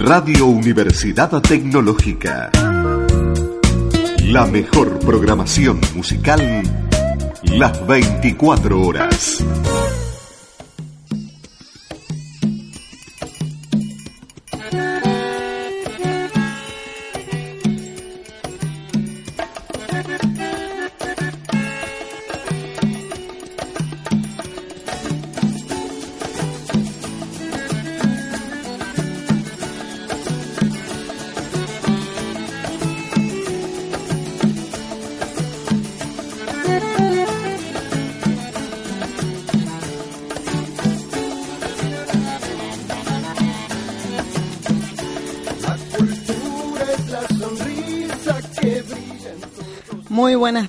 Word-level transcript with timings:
Radio 0.00 0.46
Universidad 0.46 1.40
Tecnológica. 1.42 2.50
La 4.22 4.46
mejor 4.46 4.98
programación 5.00 5.80
musical 5.94 6.62
las 7.42 7.86
24 7.86 8.80
horas. 8.80 9.44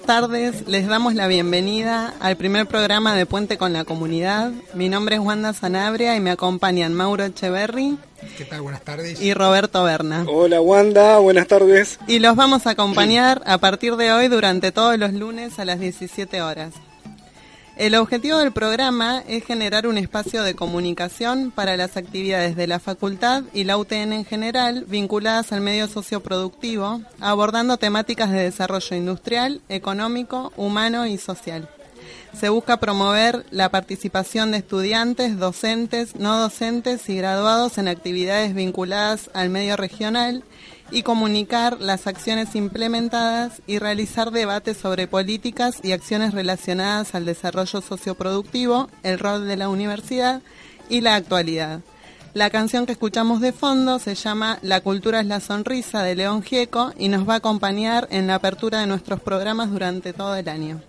Tardes, 0.10 0.68
les 0.68 0.88
damos 0.88 1.14
la 1.14 1.28
bienvenida 1.28 2.16
al 2.20 2.36
primer 2.36 2.66
programa 2.66 3.14
de 3.14 3.28
Puente 3.28 3.60
con 3.60 3.74
la 3.74 3.86
Comunidad. 3.86 4.52
Mi 4.74 4.90
nombre 4.90 5.18
es 5.18 5.22
Wanda 5.22 5.54
Sanabria 5.54 6.16
y 6.16 6.20
me 6.20 6.32
acompañan 6.32 6.96
Mauro 6.96 7.26
Echeverry. 7.26 7.96
¿Qué 8.36 8.44
tal? 8.46 8.62
Buenas 8.62 8.82
tardes. 8.82 9.22
Y 9.22 9.36
Roberto 9.36 9.84
Berna. 9.84 10.26
Hola 10.28 10.62
Wanda, 10.62 11.20
buenas 11.20 11.46
tardes. 11.46 12.00
Y 12.08 12.18
los 12.18 12.36
vamos 12.36 12.66
a 12.66 12.72
acompañar 12.72 13.44
a 13.46 13.60
partir 13.60 13.98
de 13.98 14.12
hoy 14.12 14.30
durante 14.30 14.72
todos 14.72 14.98
los 14.98 15.14
lunes 15.14 15.60
a 15.60 15.66
las 15.66 15.80
17 15.80 16.42
horas. 16.42 16.74
El 17.80 17.96
objetivo 17.96 18.40
del 18.40 18.52
programa 18.52 19.24
es 19.26 19.46
generar 19.46 19.88
un 19.88 19.98
espacio 19.98 20.44
de 20.44 20.54
comunicación 20.54 21.50
para 21.50 21.78
las 21.78 21.96
actividades 21.96 22.58
de 22.58 22.68
la 22.68 22.80
facultad 22.80 23.44
y 23.54 23.64
la 23.64 23.78
UTN 23.78 24.12
en 24.12 24.26
general 24.26 24.84
vinculadas 24.86 25.54
al 25.54 25.62
medio 25.62 25.88
socioproductivo, 25.88 27.02
abordando 27.22 27.78
temáticas 27.78 28.32
de 28.32 28.44
desarrollo 28.44 28.98
industrial, 28.98 29.62
económico, 29.70 30.52
humano 30.58 31.08
y 31.08 31.18
social. 31.18 31.70
Se 32.38 32.50
busca 32.50 32.82
promover 32.82 33.46
la 33.50 33.70
participación 33.70 34.52
de 34.52 34.58
estudiantes, 34.58 35.40
docentes, 35.40 36.18
no 36.18 36.38
docentes 36.38 37.08
y 37.08 37.16
graduados 37.16 37.78
en 37.78 37.88
actividades 37.88 38.54
vinculadas 38.54 39.30
al 39.34 39.50
medio 39.50 39.78
regional 39.78 40.44
y 40.92 41.04
comunicar 41.04 41.80
las 41.80 42.08
acciones 42.08 42.56
implementadas 42.56 43.62
y 43.68 43.80
realizar 43.80 44.32
debates 44.32 44.78
sobre 44.78 45.08
políticas 45.08 45.80
y 45.84 45.92
acciones 45.92 46.34
relacionadas 46.34 47.16
al 47.16 47.26
desarrollo 47.26 47.82
socioproductivo, 47.82 48.90
el 49.04 49.20
rol 49.20 49.48
de 49.48 49.58
la 49.58 49.70
universidad 49.70 50.42
y 50.90 51.02
la 51.02 51.16
actualidad. 51.16 51.82
La 52.34 52.50
canción 52.50 52.86
que 52.86 52.92
escuchamos 52.92 53.42
de 53.42 53.54
fondo 53.54 53.98
se 53.98 54.14
llama 54.14 54.60
La 54.62 54.82
cultura 54.82 55.20
es 55.20 55.26
la 55.26 55.40
sonrisa 55.40 56.04
de 56.04 56.16
León 56.16 56.44
Gieco 56.44 56.94
y 56.98 57.08
nos 57.08 57.28
va 57.28 57.34
a 57.34 57.38
acompañar 57.38 58.08
en 58.12 58.28
la 58.28 58.36
apertura 58.36 58.80
de 58.80 58.88
nuestros 58.88 59.20
programas 59.20 59.72
durante 59.72 60.14
todo 60.14 60.36
el 60.36 60.48
año. 60.48 60.80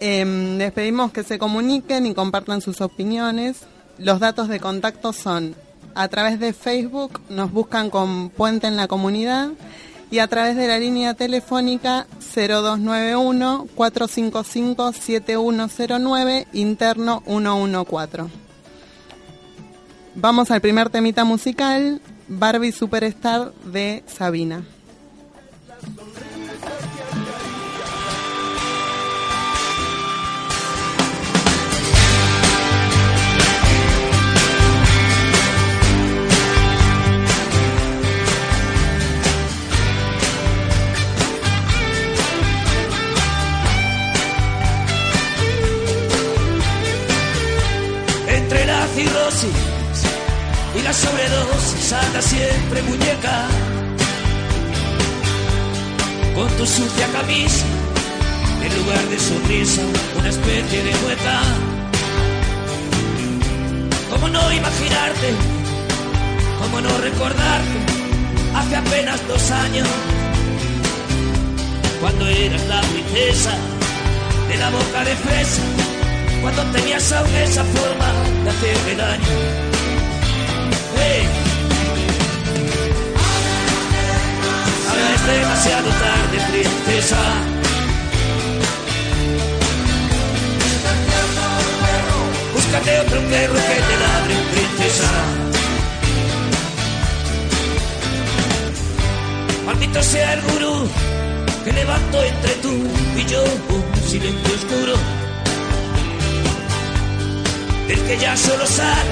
Eh, 0.00 0.54
les 0.58 0.72
pedimos 0.72 1.12
que 1.12 1.22
se 1.22 1.38
comuniquen 1.38 2.06
y 2.06 2.14
compartan 2.14 2.60
sus 2.60 2.80
opiniones. 2.80 3.60
Los 3.96 4.18
datos 4.18 4.48
de 4.48 4.58
contacto 4.58 5.12
son 5.12 5.54
a 5.94 6.08
través 6.08 6.40
de 6.40 6.52
Facebook 6.52 7.20
nos 7.28 7.52
buscan 7.52 7.90
con 7.90 8.30
Puente 8.30 8.66
en 8.66 8.76
la 8.76 8.88
Comunidad 8.88 9.50
y 10.10 10.18
a 10.18 10.28
través 10.28 10.56
de 10.56 10.68
la 10.68 10.78
línea 10.78 11.14
telefónica 11.14 12.06
0291 12.34 13.66
455 13.74 14.92
7109 14.92 16.46
interno 16.52 17.22
114. 17.26 18.32
Vamos 20.14 20.50
al 20.50 20.60
primer 20.60 20.90
temita 20.90 21.24
musical, 21.24 22.00
Barbie 22.28 22.72
Superstar 22.72 23.52
de 23.64 24.04
Sabina. 24.06 24.64
Y 48.96 50.82
la 50.82 50.92
sobredosis 50.92 51.92
anda 51.92 52.22
siempre 52.22 52.80
muñeca 52.82 53.46
con 56.36 56.48
tu 56.56 56.64
sucia 56.64 57.06
camisa 57.08 57.64
en 58.62 58.76
lugar 58.76 59.04
de 59.08 59.18
sonrisa 59.18 59.82
una 60.16 60.28
especie 60.28 60.82
de 60.84 60.94
mueca 61.02 61.40
¿Cómo 64.10 64.28
no 64.28 64.52
imaginarte? 64.52 65.34
¿Cómo 66.60 66.80
no 66.80 66.98
recordarte? 66.98 67.78
Hace 68.54 68.76
apenas 68.76 69.26
dos 69.26 69.50
años 69.50 69.88
cuando 72.00 72.28
eras 72.28 72.64
la 72.68 72.80
princesa 72.80 73.50
de 74.48 74.56
la 74.56 74.70
boca 74.70 75.04
de 75.04 75.16
fresa 75.16 75.93
cuando 76.44 76.62
tenías 76.72 77.10
aún 77.10 77.34
esa 77.36 77.64
forma 77.64 78.12
de 78.44 78.50
hacerme 78.50 78.94
daño. 78.96 79.36
Hey. 80.94 81.26
Ahora 84.90 85.14
es 85.14 85.26
demasiado 85.40 85.88
tarde, 85.88 86.36
princesa. 86.50 87.22
Búscate 92.52 93.00
otro 93.00 93.20
perro 93.30 93.54
que 93.54 93.78
te 93.88 93.96
ladre, 94.04 94.34
princesa. 94.52 95.10
Maldito 99.64 100.02
sea 100.02 100.34
el 100.34 100.42
gurú 100.42 100.88
que 101.64 101.72
levantó 101.72 102.22
entre 102.22 102.52
tú 102.56 102.74
y 103.16 103.24
yo 103.24 103.42
un 103.70 104.10
silencio 104.10 104.54
oscuro 104.54 105.23
del 107.88 108.00
que 108.06 108.18
ya 108.18 108.36
solo 108.36 108.66
sale 108.66 109.10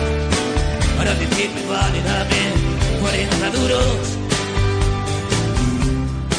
para 0.96 1.14
decirme 1.14 1.62
vale 1.68 2.00
dame 2.02 2.42
40 3.00 3.50
duros 3.50 3.98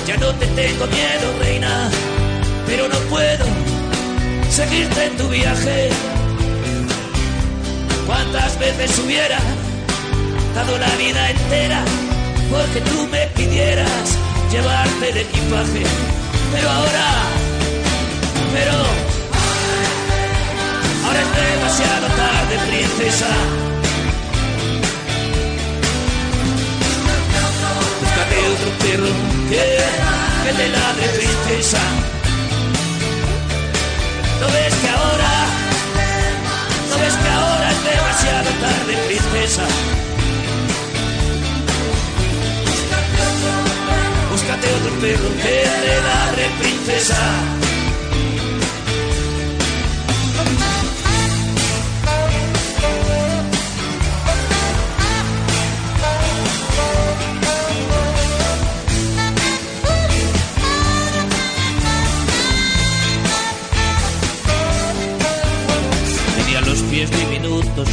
ya 0.08 0.18
no 0.18 0.34
te 0.36 0.46
tengo 0.48 0.88
miedo 0.88 1.40
reina 1.40 1.90
pero 2.66 2.88
no 2.90 2.98
puedo 3.10 3.46
seguirte 4.54 5.06
en 5.06 5.18
tu 5.18 5.28
viaje. 5.30 5.90
Cuántas 8.06 8.60
veces 8.60 9.00
hubiera 9.00 9.40
dado 10.54 10.78
la 10.78 10.90
vida 10.98 11.30
entera 11.32 11.84
porque 12.52 12.82
tú 12.82 13.08
me 13.12 13.26
pidieras 13.36 14.18
llevarte 14.52 15.10
el 15.10 15.18
equipaje 15.18 15.84
pero 16.54 16.70
ahora 16.70 17.08
pero 18.54 19.03
Es 21.22 21.30
demasiado 21.36 22.08
tarde, 22.08 22.58
princesa. 22.70 23.28
Búscate 28.02 28.36
otro 28.54 28.70
perro 28.84 29.12
que, 29.50 29.66
que 30.44 30.54
te 30.60 30.70
ladre, 30.70 31.06
princesa. 31.20 31.84
¿No 34.42 34.48
ves 34.48 34.74
que 34.82 34.90
ahora, 34.90 35.34
no 36.90 36.98
ves 36.98 37.14
que 37.14 37.30
ahora 37.30 37.72
es 37.72 37.84
demasiado 37.84 38.50
tarde, 38.66 38.94
princesa? 39.08 39.66
Búscate 44.32 44.68
otro 44.74 44.94
perro 45.00 45.30
que 45.44 45.58
te 45.84 46.02
ladre, 46.08 46.50
princesa. 46.60 47.63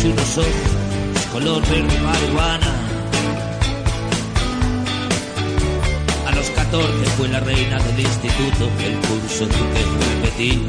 y 0.03 0.07
unos 0.07 0.39
ojos 0.39 0.81
color 1.33 1.63
verde 1.63 2.01
marihuana. 2.01 2.73
A 6.27 6.31
los 6.35 6.51
14 6.51 7.05
fue 7.17 7.29
la 7.29 7.41
reina 7.41 7.79
del 7.79 8.01
instituto, 8.01 8.71
el 8.85 8.97
curso 9.09 9.47
tuve 9.47 9.73
que 9.75 10.15
repetir. 10.15 10.61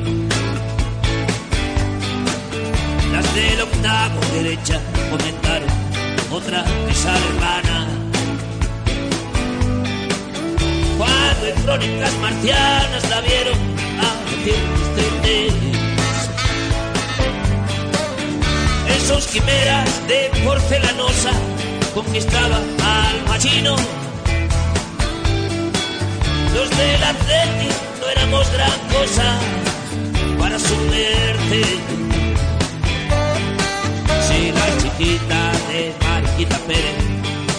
Las 3.12 3.36
del 3.36 3.62
octavo 3.62 4.20
derecha 4.34 4.80
comentaron 5.10 5.70
otra 6.32 6.66
esa 6.90 7.16
hermana. 7.18 7.88
Cuando 10.98 11.48
en 11.48 11.56
crónicas 11.64 12.14
marcianas 12.22 13.10
la 13.10 13.22
vieron 13.22 13.58
a 14.00 14.46
decir 14.46 15.71
Esos 19.12 19.28
quimeras 19.28 20.08
de 20.08 20.31
porcelanosa 20.46 21.31
conquistaba 21.94 22.56
al 22.56 23.24
machino 23.28 23.75
los 26.56 26.69
del 26.69 27.04
Atleti 27.04 27.68
no 28.00 28.08
éramos 28.08 28.50
gran 28.54 28.80
cosa 28.88 29.38
para 30.40 30.58
su 30.58 30.74
muerte. 30.75 31.62
Si 34.28 34.52
la 34.54 34.78
chiquita 34.81 35.52
de 35.68 35.94
Mariquita 36.08 36.58
Pérez 36.60 36.96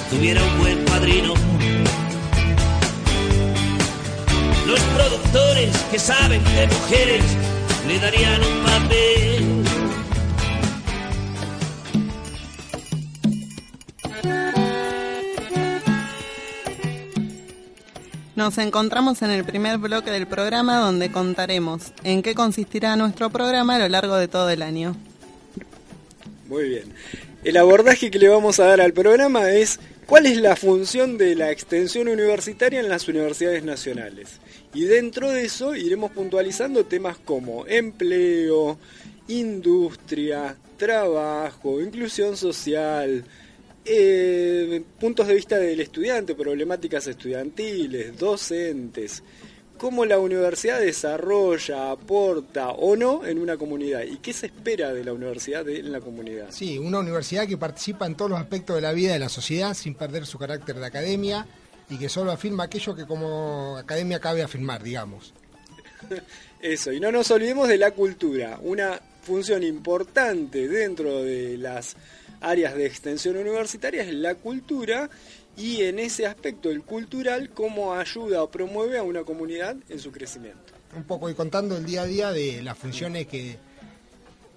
tuviera 0.08 0.43
un 0.43 0.58
buen 0.58 0.84
padrino, 0.87 1.34
los 4.66 4.81
productores 4.81 5.76
que 5.90 5.99
saben 5.99 6.43
de 6.44 6.66
mujeres 6.66 7.25
le 7.88 7.99
darían 7.99 8.40
un 8.43 8.64
papel. 8.64 9.21
Nos 18.42 18.58
encontramos 18.58 19.22
en 19.22 19.30
el 19.30 19.44
primer 19.44 19.78
bloque 19.78 20.10
del 20.10 20.26
programa 20.26 20.78
donde 20.78 21.12
contaremos 21.12 21.92
en 22.02 22.22
qué 22.22 22.34
consistirá 22.34 22.96
nuestro 22.96 23.30
programa 23.30 23.76
a 23.76 23.78
lo 23.78 23.88
largo 23.88 24.16
de 24.16 24.26
todo 24.26 24.50
el 24.50 24.62
año. 24.62 24.96
Muy 26.48 26.68
bien. 26.68 26.92
El 27.44 27.56
abordaje 27.56 28.10
que 28.10 28.18
le 28.18 28.26
vamos 28.28 28.58
a 28.58 28.64
dar 28.64 28.80
al 28.80 28.92
programa 28.92 29.48
es 29.52 29.78
cuál 30.06 30.26
es 30.26 30.38
la 30.38 30.56
función 30.56 31.18
de 31.18 31.36
la 31.36 31.52
extensión 31.52 32.08
universitaria 32.08 32.80
en 32.80 32.88
las 32.88 33.06
universidades 33.06 33.62
nacionales. 33.62 34.40
Y 34.74 34.86
dentro 34.86 35.30
de 35.30 35.44
eso 35.44 35.76
iremos 35.76 36.10
puntualizando 36.10 36.84
temas 36.84 37.18
como 37.18 37.64
empleo, 37.68 38.76
industria, 39.28 40.56
trabajo, 40.78 41.80
inclusión 41.80 42.36
social, 42.36 43.24
eh, 43.84 44.82
puntos 45.00 45.26
de 45.26 45.34
vista 45.34 45.58
del 45.58 45.81
estudiante, 45.81 46.34
problemáticas 46.34 47.06
estudiantiles, 47.06 48.17
docentes, 48.19 49.23
cómo 49.76 50.05
la 50.05 50.19
universidad 50.19 50.81
desarrolla, 50.81 51.90
aporta 51.90 52.70
o 52.70 52.94
no 52.94 53.26
en 53.26 53.38
una 53.38 53.56
comunidad 53.56 54.02
y 54.02 54.19
qué 54.19 54.32
se 54.32 54.46
espera 54.46 54.93
de 54.93 55.05
la 55.05 55.12
universidad 55.12 55.69
en 55.69 55.90
la 55.90 56.00
comunidad. 56.00 56.46
Sí, 56.50 56.79
una 56.79 57.00
universidad 57.00 57.49
que 57.49 57.56
participa 57.56 58.06
en 58.06 58.14
todos 58.14 58.31
los 58.31 58.40
aspectos 58.40 58.76
de 58.76 58.82
la 58.82 58.93
vida 58.93 59.12
de 59.12 59.19
la 59.19 59.29
sociedad 59.29 59.75
sin 59.75 59.94
perder 59.94 60.26
su 60.26 60.38
carácter 60.38 60.76
de 60.76 60.87
academia 60.87 61.46
y 61.90 61.99
que 61.99 62.08
solo 62.08 62.31
afirma 62.31 62.64
aquello 62.64 62.94
que 62.94 63.06
como 63.06 63.76
academia 63.76 64.20
cabe 64.20 64.43
afirmar, 64.43 64.82
digamos. 64.82 65.35
Eso, 66.62 66.93
y 66.93 67.00
no 67.00 67.11
nos 67.11 67.28
olvidemos 67.32 67.69
de 67.69 67.78
la 67.78 67.90
cultura, 67.90 68.61
una 68.62 69.00
función 69.23 69.64
importante 69.64 70.69
dentro 70.69 71.23
de 71.23 71.58
las 71.58 71.96
áreas 72.42 72.74
de 72.74 72.86
extensión 72.86 73.36
universitaria 73.36 74.02
es 74.02 74.12
la 74.12 74.34
cultura 74.34 75.08
y 75.56 75.82
en 75.82 75.98
ese 75.98 76.26
aspecto 76.26 76.70
el 76.70 76.82
cultural 76.82 77.50
cómo 77.50 77.94
ayuda 77.94 78.42
o 78.42 78.50
promueve 78.50 78.98
a 78.98 79.02
una 79.02 79.24
comunidad 79.24 79.76
en 79.88 79.98
su 79.98 80.10
crecimiento. 80.12 80.72
Un 80.96 81.04
poco 81.04 81.30
y 81.30 81.34
contando 81.34 81.76
el 81.76 81.86
día 81.86 82.02
a 82.02 82.06
día 82.06 82.32
de 82.32 82.62
las 82.62 82.76
funciones 82.76 83.26
que, 83.26 83.56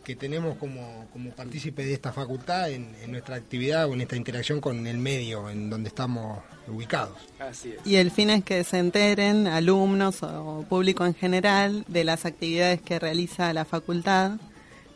que 0.06 0.16
tenemos 0.16 0.58
como, 0.58 1.08
como 1.12 1.32
partícipes 1.32 1.86
de 1.86 1.94
esta 1.94 2.14
facultad 2.14 2.70
en, 2.70 2.96
nuestra 3.10 3.36
actividad 3.36 3.90
o 3.90 3.94
en 3.94 4.02
esta 4.02 4.16
interacción 4.16 4.62
con 4.62 4.86
el 4.88 4.98
medio 4.98 5.50
en 5.50 5.70
donde 5.70 5.90
estamos 5.90 6.40
ubicados. 6.68 7.18
Así 7.40 7.72
es. 7.72 7.86
Y 7.86 7.96
el 7.96 8.12
fin 8.12 8.30
es 8.30 8.44
que 8.44 8.64
se 8.64 8.78
enteren 8.78 9.48
alumnos 9.48 10.24
o 10.24 10.66
público 10.70 11.06
en 11.06 11.16
general 11.16 11.86
de 11.88 12.04
las 12.04 12.26
actividades 12.26 12.82
que 12.82 13.00
realiza 13.00 13.52
la 13.54 13.66
facultad 13.66 14.34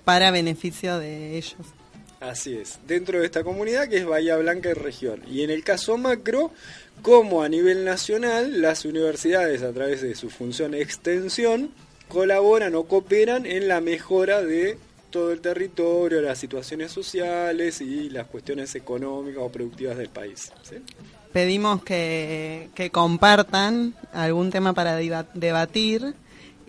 para 0.05 0.31
beneficio 0.31 0.99
de 0.99 1.37
ellos. 1.37 1.55
Así 2.19 2.57
es, 2.57 2.79
dentro 2.85 3.19
de 3.19 3.25
esta 3.25 3.43
comunidad 3.43 3.87
que 3.87 3.97
es 3.97 4.05
Bahía 4.05 4.35
Blanca 4.37 4.69
y 4.69 4.73
región. 4.73 5.21
Y 5.29 5.43
en 5.43 5.49
el 5.49 5.63
caso 5.63 5.97
macro, 5.97 6.51
como 7.01 7.43
a 7.43 7.49
nivel 7.49 7.85
nacional, 7.85 8.61
las 8.61 8.83
universidades 8.83 9.61
a 9.61 9.71
través 9.71 10.01
de 10.01 10.15
su 10.15 10.29
función 10.29 10.73
extensión 10.73 11.71
colaboran 12.09 12.75
o 12.75 12.83
cooperan 12.83 13.45
en 13.45 13.69
la 13.69 13.79
mejora 13.79 14.41
de 14.41 14.77
todo 15.11 15.31
el 15.31 15.39
territorio, 15.39 16.21
las 16.21 16.37
situaciones 16.37 16.91
sociales 16.91 17.79
y 17.81 18.09
las 18.09 18.27
cuestiones 18.27 18.75
económicas 18.75 19.41
o 19.41 19.49
productivas 19.49 19.97
del 19.97 20.09
país. 20.09 20.51
Pedimos 21.31 21.83
que, 21.83 22.69
que 22.75 22.89
compartan 22.89 23.95
algún 24.11 24.51
tema 24.51 24.73
para 24.73 24.97
debatir 24.97 26.13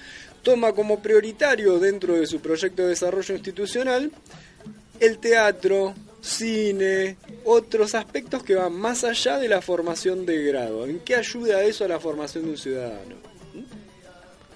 toma 0.43 0.73
como 0.73 1.01
prioritario 1.01 1.79
dentro 1.79 2.13
de 2.15 2.27
su 2.27 2.39
proyecto 2.39 2.83
de 2.83 2.89
desarrollo 2.89 3.33
institucional 3.33 4.11
el 4.99 5.17
teatro, 5.17 5.93
cine, 6.21 7.17
otros 7.43 7.93
aspectos 7.95 8.43
que 8.43 8.55
van 8.55 8.73
más 8.73 9.03
allá 9.03 9.37
de 9.37 9.49
la 9.49 9.61
formación 9.61 10.25
de 10.25 10.43
grado. 10.43 10.85
¿En 10.85 10.99
qué 10.99 11.15
ayuda 11.15 11.63
eso 11.63 11.83
a 11.83 11.89
la 11.89 11.99
formación 11.99 12.45
de 12.45 12.51
un 12.51 12.57
ciudadano? 12.57 13.32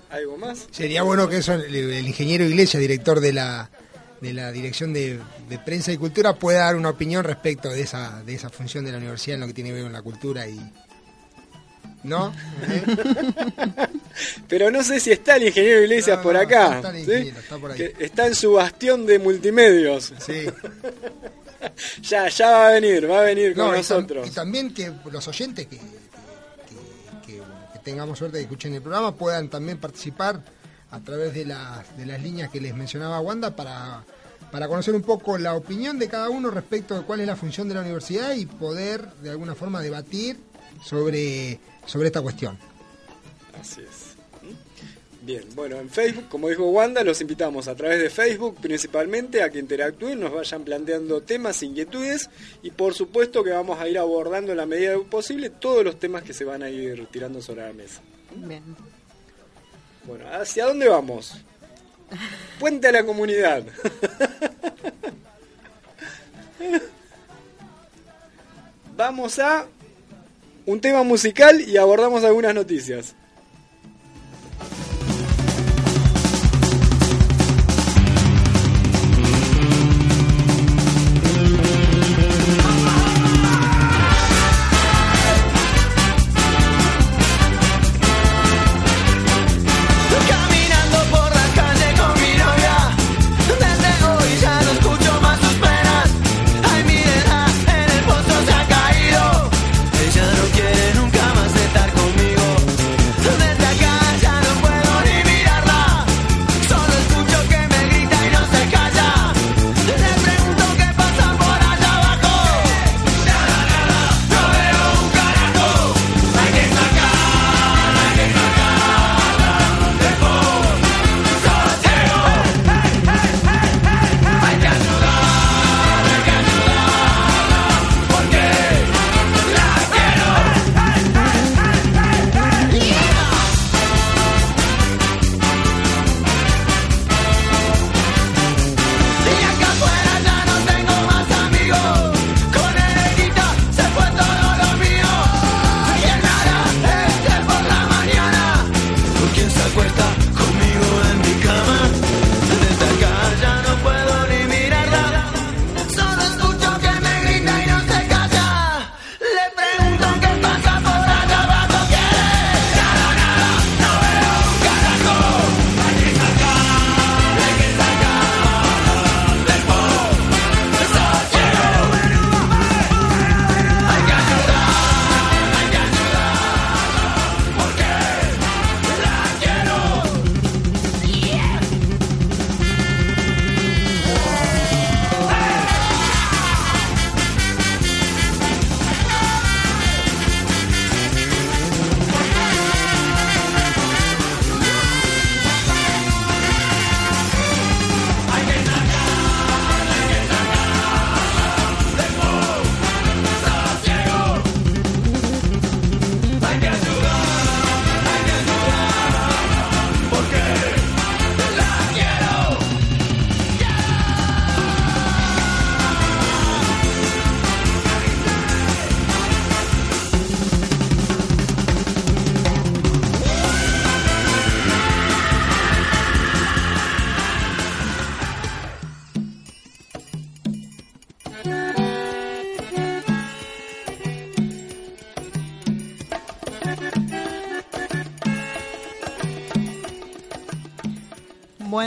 ¿Algo 0.10 0.38
más? 0.38 0.68
Sería 0.72 1.04
bueno 1.04 1.28
que 1.28 1.38
eso 1.38 1.54
el, 1.54 2.08
ingeniero 2.08 2.46
Iglesias, 2.46 2.80
director 2.80 3.20
de 3.20 3.34
la, 3.34 3.70
de 4.22 4.34
la 4.34 4.52
Dirección 4.52 4.94
de, 4.94 5.20
Prensa 5.66 5.92
y 5.92 5.98
Cultura, 5.98 6.34
pueda 6.36 6.60
dar 6.66 6.76
una 6.76 6.90
opinión 6.90 7.24
respecto 7.24 7.70
de 7.70 7.82
esa, 7.82 8.24
de 8.24 8.34
esa 8.36 8.50
función 8.50 8.86
de 8.86 8.92
la 8.94 8.98
universidad 9.00 9.36
en 9.36 9.42
lo 9.42 9.48
que 9.48 9.54
tiene 9.54 9.70
que 9.72 9.76
ver 9.76 9.84
con 9.84 9.94
la 9.94 10.02
cultura 10.02 10.48
y... 10.48 10.60
¿No? 12.04 12.34
Pero 14.48 14.72
no 14.72 14.84
sé 14.84 15.00
si 15.00 15.12
está 15.12 15.36
el 15.36 15.48
ingeniero 15.48 15.82
Iglesias 15.82 16.18
No, 16.18 16.24
por 16.24 16.34
no, 16.36 16.40
acá. 16.40 16.76
está 16.78 16.90
el 16.92 16.96
¿sí? 16.96 17.02
ingeniero, 17.12 17.40
está 17.40 17.58
por 17.58 17.72
ahí. 17.72 17.78
Que 17.78 17.94
está 18.00 18.28
en 18.28 18.36
su 18.36 18.54
bastión 18.54 19.06
de 19.06 19.20
multimedios. 19.20 20.14
Sí. 20.26 20.46
Ya, 22.04 22.30
ya 22.30 22.52
va 22.52 22.68
a 22.70 22.72
venir, 22.74 23.10
va 23.10 23.20
a 23.20 23.24
venir 23.24 23.56
con 23.56 23.66
No, 23.66 23.72
y, 23.72 23.74
tam- 23.74 23.78
nosotros. 23.78 24.28
y 24.28 24.32
también 24.32 24.72
que 24.74 24.92
los 25.12 25.28
oyentes 25.28 25.66
que 25.66 25.80
tengamos 27.88 28.18
suerte 28.20 28.36
de 28.36 28.44
que 28.44 28.48
escuchen 28.48 28.74
el 28.74 28.82
programa 28.82 29.16
puedan 29.16 29.48
también 29.48 29.78
participar 29.78 30.44
a 30.92 31.00
través 31.00 31.34
de 31.34 31.46
las, 31.46 31.98
de 31.98 32.06
las 32.06 32.22
líneas 32.22 32.50
que 32.50 32.60
les 32.60 32.76
mencionaba 32.76 33.22
Wanda 33.22 33.56
para, 33.56 34.04
para 34.52 34.68
conocer 34.68 34.94
un 34.94 35.04
poco 35.04 35.38
la 35.38 35.56
opinión 35.56 35.98
de 35.98 36.10
cada 36.10 36.30
uno 36.30 36.52
respecto 36.52 36.96
de 36.96 37.04
cuál 37.04 37.22
es 37.22 37.28
la 37.28 37.38
función 37.38 37.70
de 37.70 37.76
la 37.76 37.82
universidad 37.82 38.34
y 38.34 38.46
poder 38.46 39.10
de 39.22 39.30
alguna 39.30 39.56
forma 39.56 39.82
debatir 39.82 40.38
sobre, 40.84 41.62
sobre 41.86 42.08
esta 42.08 42.22
cuestión. 42.22 42.58
Así 43.58 43.80
es. 43.80 43.97
Bien, 45.28 45.44
bueno, 45.56 45.76
en 45.76 45.90
Facebook, 45.90 46.30
como 46.30 46.48
dijo 46.48 46.70
Wanda, 46.70 47.04
los 47.04 47.20
invitamos 47.20 47.68
a 47.68 47.76
través 47.76 48.00
de 48.00 48.10
Facebook 48.10 48.56
principalmente 48.62 49.44
a 49.44 49.50
que 49.50 49.60
interactúen, 49.60 50.22
nos 50.22 50.32
vayan 50.32 50.64
planteando 50.64 51.20
temas, 51.20 51.62
inquietudes 51.64 52.30
y 52.64 52.72
por 52.72 52.94
supuesto 52.94 53.44
que 53.44 53.50
vamos 53.50 53.78
a 53.78 53.90
ir 53.90 53.98
abordando 53.98 54.54
en 54.54 54.58
la 54.58 54.66
medida 54.66 54.98
posible 55.00 55.50
todos 55.50 55.84
los 55.84 56.00
temas 56.00 56.24
que 56.24 56.34
se 56.34 56.46
van 56.46 56.64
a 56.64 56.70
ir 56.70 57.06
tirando 57.08 57.42
sobre 57.42 57.68
la 57.68 57.74
mesa. 57.74 58.00
Bien. 58.38 58.64
Bueno, 60.06 60.24
¿hacia 60.32 60.64
dónde 60.64 60.88
vamos? 60.88 61.34
Puente 62.58 62.88
a 62.88 62.94
la 62.94 63.06
comunidad. 63.06 63.66
Vamos 68.96 69.40
a 69.40 69.68
un 70.66 70.80
tema 70.80 71.04
musical 71.04 71.60
y 71.60 71.76
abordamos 71.76 72.24
algunas 72.24 72.56
noticias. 72.56 73.14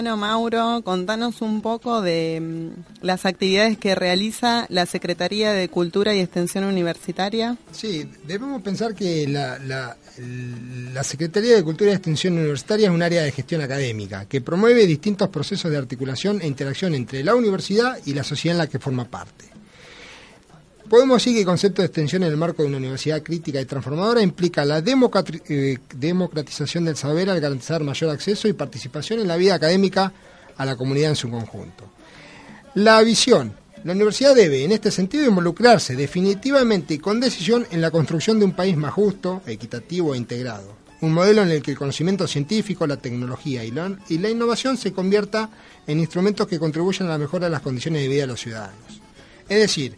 Bueno, 0.01 0.17
Mauro, 0.17 0.81
contanos 0.83 1.43
un 1.43 1.61
poco 1.61 2.01
de 2.01 2.41
mm, 2.41 3.05
las 3.05 3.27
actividades 3.27 3.77
que 3.77 3.95
realiza 3.95 4.65
la 4.71 4.87
Secretaría 4.87 5.53
de 5.53 5.69
Cultura 5.69 6.15
y 6.15 6.21
Extensión 6.21 6.65
Universitaria. 6.65 7.59
Sí, 7.71 8.09
debemos 8.27 8.63
pensar 8.63 8.95
que 8.95 9.29
la 9.29 11.05
Secretaría 11.05 11.55
de 11.55 11.63
Cultura 11.63 11.91
y 11.91 11.95
Extensión 11.97 12.39
Universitaria 12.39 12.89
es 12.89 12.95
un 12.95 13.03
área 13.03 13.21
de 13.21 13.31
gestión 13.31 13.61
académica 13.61 14.25
que 14.25 14.41
promueve 14.41 14.87
distintos 14.87 15.29
procesos 15.29 15.71
de 15.71 15.77
articulación 15.77 16.41
e 16.41 16.47
interacción 16.47 16.95
entre 16.95 17.23
la 17.23 17.35
universidad 17.35 17.99
y 18.07 18.15
la 18.15 18.25
sociedad 18.25 18.55
en 18.55 18.59
la 18.61 18.69
que 18.69 18.79
forma 18.79 19.05
parte. 19.05 19.60
Podemos 20.91 21.19
decir 21.19 21.35
que 21.35 21.41
el 21.41 21.47
concepto 21.47 21.83
de 21.83 21.87
extensión 21.87 22.25
en 22.25 22.31
el 22.31 22.37
marco 22.37 22.63
de 22.63 22.69
una 22.69 22.79
universidad 22.79 23.23
crítica 23.23 23.61
y 23.61 23.65
transformadora 23.65 24.23
implica 24.23 24.65
la 24.65 24.83
eh, 24.85 25.79
democratización 25.95 26.85
del 26.85 26.97
saber 26.97 27.31
al 27.31 27.41
garantizar 27.41 27.85
mayor 27.85 28.11
acceso 28.11 28.49
y 28.49 28.55
participación 28.55 29.21
en 29.21 29.29
la 29.29 29.37
vida 29.37 29.55
académica 29.55 30.13
a 30.57 30.67
la 30.67 30.75
comunidad 30.75 31.11
en 31.11 31.17
su 31.17 31.31
conjunto. 31.31 31.85
La 32.75 33.01
visión. 33.03 33.55
La 33.85 33.93
universidad 33.93 34.35
debe, 34.35 34.65
en 34.65 34.73
este 34.73 34.91
sentido, 34.91 35.25
involucrarse 35.27 35.95
definitivamente 35.95 36.95
y 36.95 36.99
con 36.99 37.21
decisión 37.21 37.69
en 37.71 37.81
la 37.81 37.93
construcción 37.93 38.41
de 38.41 38.47
un 38.47 38.53
país 38.53 38.77
más 38.77 38.93
justo, 38.93 39.43
equitativo 39.47 40.15
e 40.15 40.19
integrado. 40.19 40.75
Un 41.03 41.13
modelo 41.13 41.43
en 41.43 41.53
el 41.53 41.63
que 41.63 41.71
el 41.71 41.79
conocimiento 41.79 42.27
científico, 42.27 42.85
la 42.89 42.97
tecnología 42.97 43.65
y 43.65 43.71
la, 43.71 43.97
y 44.09 44.19
la 44.19 44.29
innovación 44.29 44.77
se 44.77 44.93
convierta 44.93 45.51
en 45.87 46.01
instrumentos 46.01 46.49
que 46.49 46.59
contribuyan 46.59 47.07
a 47.07 47.13
la 47.13 47.19
mejora 47.19 47.47
de 47.47 47.53
las 47.53 47.63
condiciones 47.63 48.03
de 48.03 48.09
vida 48.09 48.23
de 48.23 48.27
los 48.27 48.41
ciudadanos. 48.41 49.01
Es 49.49 49.61
decir, 49.61 49.97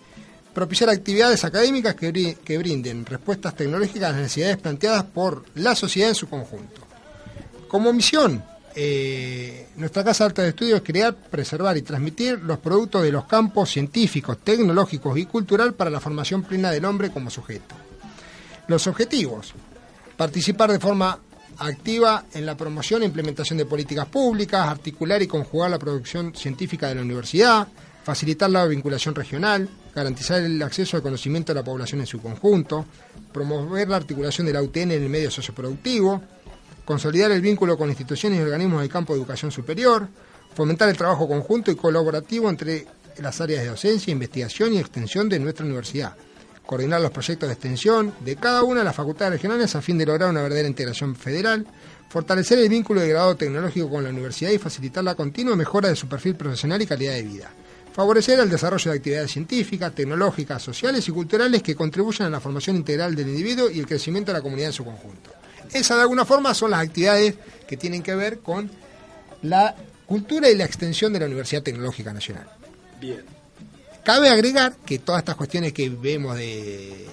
propiciar 0.54 0.90
actividades 0.90 1.44
académicas 1.44 1.94
que, 1.94 2.12
bri- 2.12 2.36
que 2.36 2.58
brinden 2.58 3.06
respuestas 3.06 3.54
tecnológicas 3.54 4.10
a 4.10 4.12
las 4.12 4.22
necesidades 4.22 4.58
planteadas 4.58 5.04
por 5.04 5.44
la 5.54 5.74
sociedad 5.74 6.10
en 6.10 6.14
su 6.14 6.28
conjunto. 6.28 6.80
Como 7.68 7.92
misión, 7.92 8.44
eh, 8.74 9.68
nuestra 9.76 10.04
Casa 10.04 10.24
Alta 10.24 10.42
de 10.42 10.50
Estudios 10.50 10.78
es 10.78 10.82
crear, 10.84 11.14
preservar 11.14 11.76
y 11.76 11.82
transmitir 11.82 12.38
los 12.40 12.58
productos 12.58 13.02
de 13.02 13.12
los 13.12 13.24
campos 13.24 13.70
científicos, 13.70 14.38
tecnológicos 14.44 15.18
y 15.18 15.26
cultural 15.26 15.74
para 15.74 15.90
la 15.90 16.00
formación 16.00 16.42
plena 16.42 16.70
del 16.70 16.84
hombre 16.84 17.10
como 17.10 17.30
sujeto. 17.30 17.74
Los 18.68 18.86
objetivos. 18.86 19.52
Participar 20.16 20.70
de 20.70 20.78
forma 20.78 21.18
activa 21.58 22.24
en 22.32 22.46
la 22.46 22.56
promoción 22.56 23.02
e 23.02 23.06
implementación 23.06 23.58
de 23.58 23.66
políticas 23.66 24.06
públicas, 24.06 24.68
articular 24.68 25.20
y 25.22 25.26
conjugar 25.26 25.70
la 25.70 25.78
producción 25.78 26.34
científica 26.34 26.88
de 26.88 26.94
la 26.96 27.02
universidad, 27.02 27.68
facilitar 28.02 28.50
la 28.50 28.66
vinculación 28.66 29.14
regional, 29.14 29.68
garantizar 29.94 30.42
el 30.42 30.60
acceso 30.62 30.96
al 30.96 31.02
conocimiento 31.02 31.52
de 31.52 31.60
la 31.60 31.64
población 31.64 32.00
en 32.00 32.06
su 32.06 32.20
conjunto, 32.20 32.84
promover 33.32 33.88
la 33.88 33.96
articulación 33.96 34.46
de 34.46 34.52
la 34.52 34.62
UTN 34.62 34.90
en 34.90 35.02
el 35.02 35.08
medio 35.08 35.30
socioproductivo, 35.30 36.22
consolidar 36.84 37.30
el 37.30 37.40
vínculo 37.40 37.76
con 37.78 37.88
instituciones 37.88 38.38
y 38.38 38.42
organismos 38.42 38.80
del 38.80 38.90
campo 38.90 39.12
de 39.12 39.20
educación 39.20 39.52
superior, 39.52 40.08
fomentar 40.54 40.88
el 40.88 40.96
trabajo 40.96 41.28
conjunto 41.28 41.70
y 41.70 41.76
colaborativo 41.76 42.50
entre 42.50 42.86
las 43.18 43.40
áreas 43.40 43.62
de 43.62 43.70
docencia, 43.70 44.10
investigación 44.10 44.72
y 44.72 44.78
extensión 44.78 45.28
de 45.28 45.38
nuestra 45.38 45.64
universidad, 45.64 46.16
coordinar 46.66 47.00
los 47.00 47.10
proyectos 47.10 47.48
de 47.48 47.54
extensión 47.54 48.14
de 48.20 48.36
cada 48.36 48.62
una 48.62 48.80
de 48.80 48.84
las 48.84 48.96
facultades 48.96 49.34
regionales 49.34 49.74
a 49.76 49.82
fin 49.82 49.98
de 49.98 50.06
lograr 50.06 50.30
una 50.30 50.42
verdadera 50.42 50.68
integración 50.68 51.14
federal, 51.14 51.66
fortalecer 52.08 52.58
el 52.58 52.68
vínculo 52.68 53.00
de 53.00 53.08
grado 53.08 53.36
tecnológico 53.36 53.88
con 53.88 54.04
la 54.04 54.10
universidad 54.10 54.50
y 54.50 54.58
facilitar 54.58 55.04
la 55.04 55.14
continua 55.14 55.56
mejora 55.56 55.88
de 55.88 55.96
su 55.96 56.08
perfil 56.08 56.34
profesional 56.34 56.82
y 56.82 56.86
calidad 56.86 57.14
de 57.14 57.22
vida. 57.22 57.50
Favorecer 57.92 58.38
el 58.38 58.48
desarrollo 58.48 58.90
de 58.90 58.96
actividades 58.96 59.32
científicas, 59.32 59.94
tecnológicas, 59.94 60.62
sociales 60.62 61.06
y 61.06 61.12
culturales 61.12 61.62
que 61.62 61.74
contribuyan 61.74 62.28
a 62.28 62.30
la 62.30 62.40
formación 62.40 62.76
integral 62.76 63.14
del 63.14 63.28
individuo 63.28 63.68
y 63.70 63.80
el 63.80 63.86
crecimiento 63.86 64.32
de 64.32 64.38
la 64.38 64.42
comunidad 64.42 64.68
en 64.68 64.72
su 64.72 64.84
conjunto. 64.84 65.30
Esas 65.72 65.98
de 65.98 66.02
alguna 66.02 66.24
forma 66.24 66.54
son 66.54 66.70
las 66.70 66.80
actividades 66.80 67.34
que 67.66 67.76
tienen 67.76 68.02
que 68.02 68.14
ver 68.14 68.40
con 68.40 68.70
la 69.42 69.74
cultura 70.06 70.48
y 70.50 70.56
la 70.56 70.64
extensión 70.64 71.12
de 71.12 71.20
la 71.20 71.26
Universidad 71.26 71.62
Tecnológica 71.62 72.12
Nacional. 72.12 72.46
Bien. 73.00 73.24
Cabe 74.04 74.30
agregar 74.30 74.74
que 74.84 74.98
todas 74.98 75.20
estas 75.20 75.36
cuestiones 75.36 75.72
que 75.72 75.88
vemos 75.88 76.36
de 76.36 77.04
eh, 77.04 77.08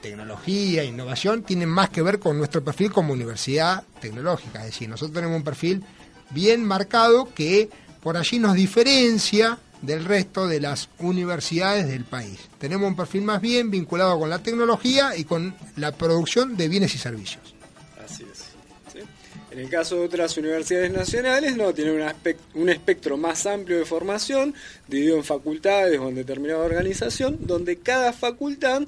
tecnología, 0.00 0.84
innovación, 0.84 1.42
tienen 1.42 1.68
más 1.68 1.90
que 1.90 2.02
ver 2.02 2.18
con 2.18 2.38
nuestro 2.38 2.62
perfil 2.62 2.92
como 2.92 3.12
universidad 3.12 3.82
tecnológica. 4.00 4.60
Es 4.60 4.66
decir, 4.66 4.88
nosotros 4.88 5.14
tenemos 5.14 5.36
un 5.36 5.44
perfil 5.44 5.84
bien 6.30 6.64
marcado 6.64 7.32
que 7.34 7.68
por 8.02 8.16
allí 8.16 8.38
nos 8.38 8.54
diferencia 8.54 9.58
del 9.82 10.04
resto 10.04 10.46
de 10.46 10.60
las 10.60 10.88
universidades 10.98 11.88
del 11.88 12.04
país. 12.04 12.38
Tenemos 12.58 12.88
un 12.88 12.96
perfil 12.96 13.22
más 13.22 13.40
bien 13.40 13.70
vinculado 13.70 14.18
con 14.18 14.30
la 14.30 14.42
tecnología 14.42 15.16
y 15.16 15.24
con 15.24 15.54
la 15.76 15.92
producción 15.92 16.56
de 16.56 16.68
bienes 16.68 16.94
y 16.94 16.98
servicios. 16.98 17.54
Así 18.04 18.24
es. 18.30 18.46
En 19.50 19.60
el 19.60 19.70
caso 19.70 19.96
de 19.96 20.04
otras 20.04 20.36
universidades 20.36 20.92
nacionales, 20.92 21.56
no, 21.56 21.72
tienen 21.72 21.94
un, 21.94 22.62
un 22.62 22.68
espectro 22.68 23.16
más 23.16 23.46
amplio 23.46 23.78
de 23.78 23.86
formación, 23.86 24.54
dividido 24.86 25.16
en 25.16 25.24
facultades 25.24 25.98
o 25.98 26.10
en 26.10 26.14
determinada 26.14 26.60
organización, 26.60 27.38
donde 27.40 27.78
cada 27.78 28.12
facultad 28.12 28.82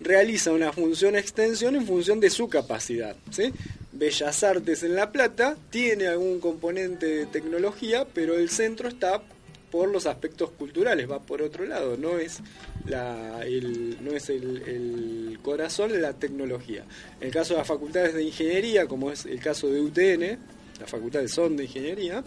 realiza 0.00 0.52
una 0.52 0.72
función 0.72 1.16
extensión 1.16 1.76
en 1.76 1.86
función 1.86 2.18
de 2.20 2.30
su 2.30 2.48
capacidad. 2.48 3.14
¿sí? 3.30 3.52
Bellas 3.92 4.42
Artes 4.42 4.82
en 4.82 4.94
La 4.94 5.10
Plata 5.10 5.56
tiene 5.70 6.06
algún 6.06 6.40
componente 6.40 7.06
de 7.06 7.26
tecnología, 7.26 8.06
pero 8.12 8.38
el 8.38 8.50
centro 8.50 8.88
está 8.88 9.22
por 9.70 9.88
los 9.88 10.06
aspectos 10.06 10.50
culturales, 10.50 11.10
va 11.10 11.20
por 11.20 11.42
otro 11.42 11.64
lado, 11.64 11.96
no 11.96 12.18
es 12.18 12.40
la, 12.86 13.42
el, 13.44 15.38
corazón 15.42 15.92
de 15.92 16.00
la 16.00 16.12
tecnología. 16.12 16.84
En 17.20 17.28
el 17.28 17.32
caso 17.32 17.54
de 17.54 17.58
las 17.58 17.68
facultades 17.68 18.14
de 18.14 18.24
ingeniería, 18.24 18.86
como 18.86 19.10
es 19.12 19.26
el 19.26 19.40
caso 19.40 19.68
de 19.68 19.80
UTN, 19.80 20.38
las 20.80 20.90
facultades 20.90 21.30
son 21.30 21.56
de 21.56 21.64
ingeniería, 21.64 22.22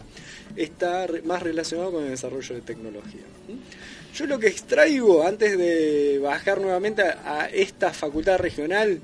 está 0.56 1.08
más 1.26 1.44
relacionado 1.44 1.92
con 1.92 2.04
el 2.04 2.12
desarrollo 2.12 2.56
de 2.56 2.62
tecnología. 2.62 3.22
Yo 4.16 4.26
lo 4.26 4.40
que 4.40 4.48
extraigo 4.48 5.26
antes 5.26 5.58
de 5.58 6.20
bajar 6.20 6.60
nuevamente 6.62 7.04
a 7.04 7.50
esta 7.52 7.92
facultad 7.94 8.38
regional, 8.40 9.00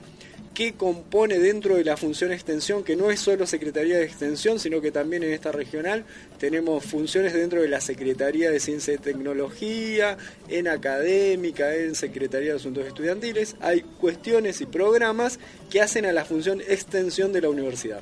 que 0.56 0.74
compone 0.74 1.38
dentro 1.38 1.76
de 1.76 1.84
la 1.84 1.98
función 1.98 2.32
extensión, 2.32 2.84
que 2.84 2.96
no 2.96 3.12
es 3.12 3.20
solo 3.20 3.46
Secretaría 3.46 3.98
de 3.98 4.06
Extensión, 4.06 4.58
sino 4.58 4.82
que 4.82 4.90
también 4.90 5.22
en 5.22 5.32
esta 5.32 5.52
regional 5.52 6.06
tenemos 6.40 6.84
funciones 6.86 7.34
dentro 7.34 7.62
de 7.62 7.68
la 7.68 7.82
Secretaría 7.82 8.50
de 8.50 8.62
Ciencia 8.62 8.94
y 8.94 8.98
Tecnología, 8.98 10.18
en 10.48 10.70
académica, 10.70 11.76
en 11.76 11.94
Secretaría 11.94 12.52
de 12.52 12.56
Asuntos 12.56 12.88
Estudiantiles. 12.88 13.58
Hay 13.60 13.82
cuestiones 13.82 14.62
y 14.62 14.66
programas 14.66 15.40
que 15.70 15.82
hacen 15.82 16.06
a 16.06 16.14
la 16.14 16.24
función 16.24 16.62
extensión 16.62 17.34
de 17.34 17.42
la 17.42 17.50
universidad. 17.50 18.02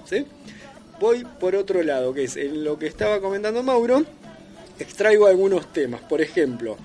Voy 0.99 1.25
por 1.39 1.55
otro 1.55 1.81
lado, 1.81 2.13
que 2.13 2.25
es 2.25 2.37
en 2.37 2.63
lo 2.63 2.77
que 2.77 2.85
estaba 2.85 3.19
comentando 3.19 3.63
Mauro, 3.63 4.05
extraigo 4.77 5.25
algunos 5.25 5.73
temas. 5.73 6.01
Por 6.01 6.21
ejemplo, 6.21 6.77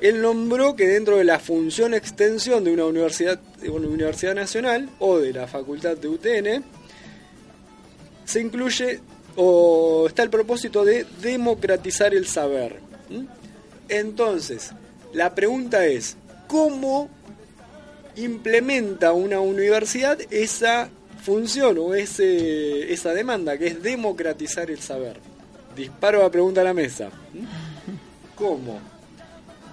él 0.00 0.20
nombró 0.20 0.76
que 0.76 0.86
dentro 0.86 1.16
de 1.16 1.24
la 1.24 1.38
función 1.38 1.94
extensión 1.94 2.64
de 2.64 2.72
una 2.72 2.84
universidad, 2.84 3.38
de 3.38 3.70
una 3.70 3.88
universidad 3.88 4.34
nacional 4.34 4.90
o 4.98 5.18
de 5.18 5.32
la 5.32 5.46
facultad 5.46 5.96
de 5.96 6.08
UTN, 6.08 6.64
se 8.24 8.40
incluye 8.40 9.00
o 9.36 10.06
está 10.08 10.22
el 10.22 10.30
propósito 10.30 10.84
de 10.84 11.06
democratizar 11.22 12.14
el 12.14 12.26
saber. 12.26 12.80
Entonces, 13.88 14.72
la 15.12 15.34
pregunta 15.34 15.86
es, 15.86 16.16
¿cómo 16.46 17.08
implementa 18.16 19.12
una 19.12 19.40
universidad 19.40 20.18
esa 20.30 20.90
función 21.22 21.78
o 21.78 21.94
ese, 21.94 22.92
esa 22.92 23.12
demanda 23.14 23.56
que 23.56 23.68
es 23.68 23.82
democratizar 23.82 24.70
el 24.70 24.80
saber? 24.80 25.20
Disparo 25.74 26.22
la 26.22 26.30
pregunta 26.30 26.62
a 26.62 26.64
la 26.64 26.74
mesa. 26.74 27.10
¿Cómo? 28.34 28.95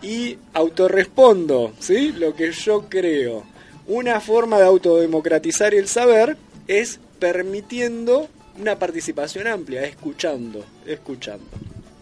Y 0.03 0.37
autorrespondo, 0.53 1.73
¿sí? 1.79 2.11
Lo 2.11 2.35
que 2.35 2.51
yo 2.51 2.87
creo. 2.89 3.43
Una 3.87 4.21
forma 4.21 4.59
de 4.59 4.65
autodemocratizar 4.65 5.73
el 5.73 5.87
saber 5.87 6.37
es 6.67 6.99
permitiendo 7.19 8.27
una 8.59 8.77
participación 8.77 9.47
amplia, 9.47 9.83
escuchando, 9.85 10.63
escuchando. 10.85 11.45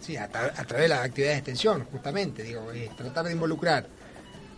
Sí, 0.04 0.16
a, 0.16 0.30
tra- 0.30 0.52
a 0.56 0.64
través 0.64 0.84
de 0.84 0.88
las 0.88 1.04
actividades 1.04 1.36
de 1.36 1.38
extensión, 1.38 1.84
justamente, 1.90 2.42
digo, 2.42 2.70
es 2.72 2.94
tratar 2.96 3.24
de 3.26 3.32
involucrar 3.32 3.86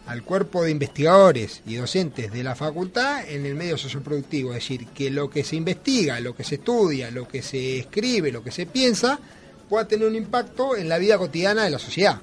al 0.06 0.22
cuerpo 0.22 0.64
de 0.64 0.70
investigadores 0.70 1.62
y 1.66 1.76
docentes 1.76 2.32
de 2.32 2.42
la 2.42 2.54
facultad 2.54 3.26
en 3.28 3.46
el 3.46 3.54
medio 3.54 3.78
socioproductivo, 3.78 4.50
es 4.50 4.56
decir, 4.56 4.86
que 4.88 5.10
lo 5.10 5.30
que 5.30 5.44
se 5.44 5.56
investiga, 5.56 6.20
lo 6.20 6.34
que 6.34 6.44
se 6.44 6.56
estudia, 6.56 7.10
lo 7.10 7.26
que 7.28 7.40
se 7.42 7.78
escribe, 7.78 8.32
lo 8.32 8.42
que 8.42 8.50
se 8.50 8.66
piensa, 8.66 9.18
pueda 9.68 9.86
tener 9.88 10.06
un 10.06 10.16
impacto 10.16 10.76
en 10.76 10.88
la 10.90 10.98
vida 10.98 11.16
cotidiana 11.16 11.64
de 11.64 11.70
la 11.70 11.78
sociedad. 11.78 12.20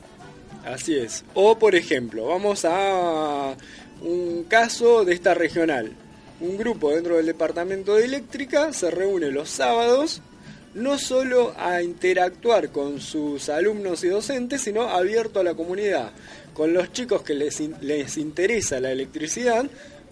Así 0.65 0.95
es. 0.95 1.23
O 1.33 1.57
por 1.57 1.75
ejemplo, 1.75 2.27
vamos 2.27 2.65
a 2.65 3.55
un 4.01 4.45
caso 4.47 5.05
de 5.05 5.13
esta 5.13 5.33
regional. 5.33 5.91
Un 6.39 6.57
grupo 6.57 6.91
dentro 6.91 7.17
del 7.17 7.25
departamento 7.25 7.95
de 7.95 8.05
eléctrica 8.05 8.73
se 8.73 8.89
reúne 8.89 9.31
los 9.31 9.49
sábados 9.49 10.21
no 10.73 10.97
solo 10.97 11.53
a 11.57 11.81
interactuar 11.81 12.69
con 12.69 13.01
sus 13.01 13.49
alumnos 13.49 14.03
y 14.03 14.07
docentes, 14.07 14.61
sino 14.61 14.83
abierto 14.83 15.39
a 15.39 15.43
la 15.43 15.53
comunidad. 15.53 16.11
Con 16.53 16.73
los 16.73 16.91
chicos 16.93 17.23
que 17.23 17.33
les, 17.33 17.61
les 17.81 18.17
interesa 18.17 18.79
la 18.79 18.91
electricidad, 18.91 19.65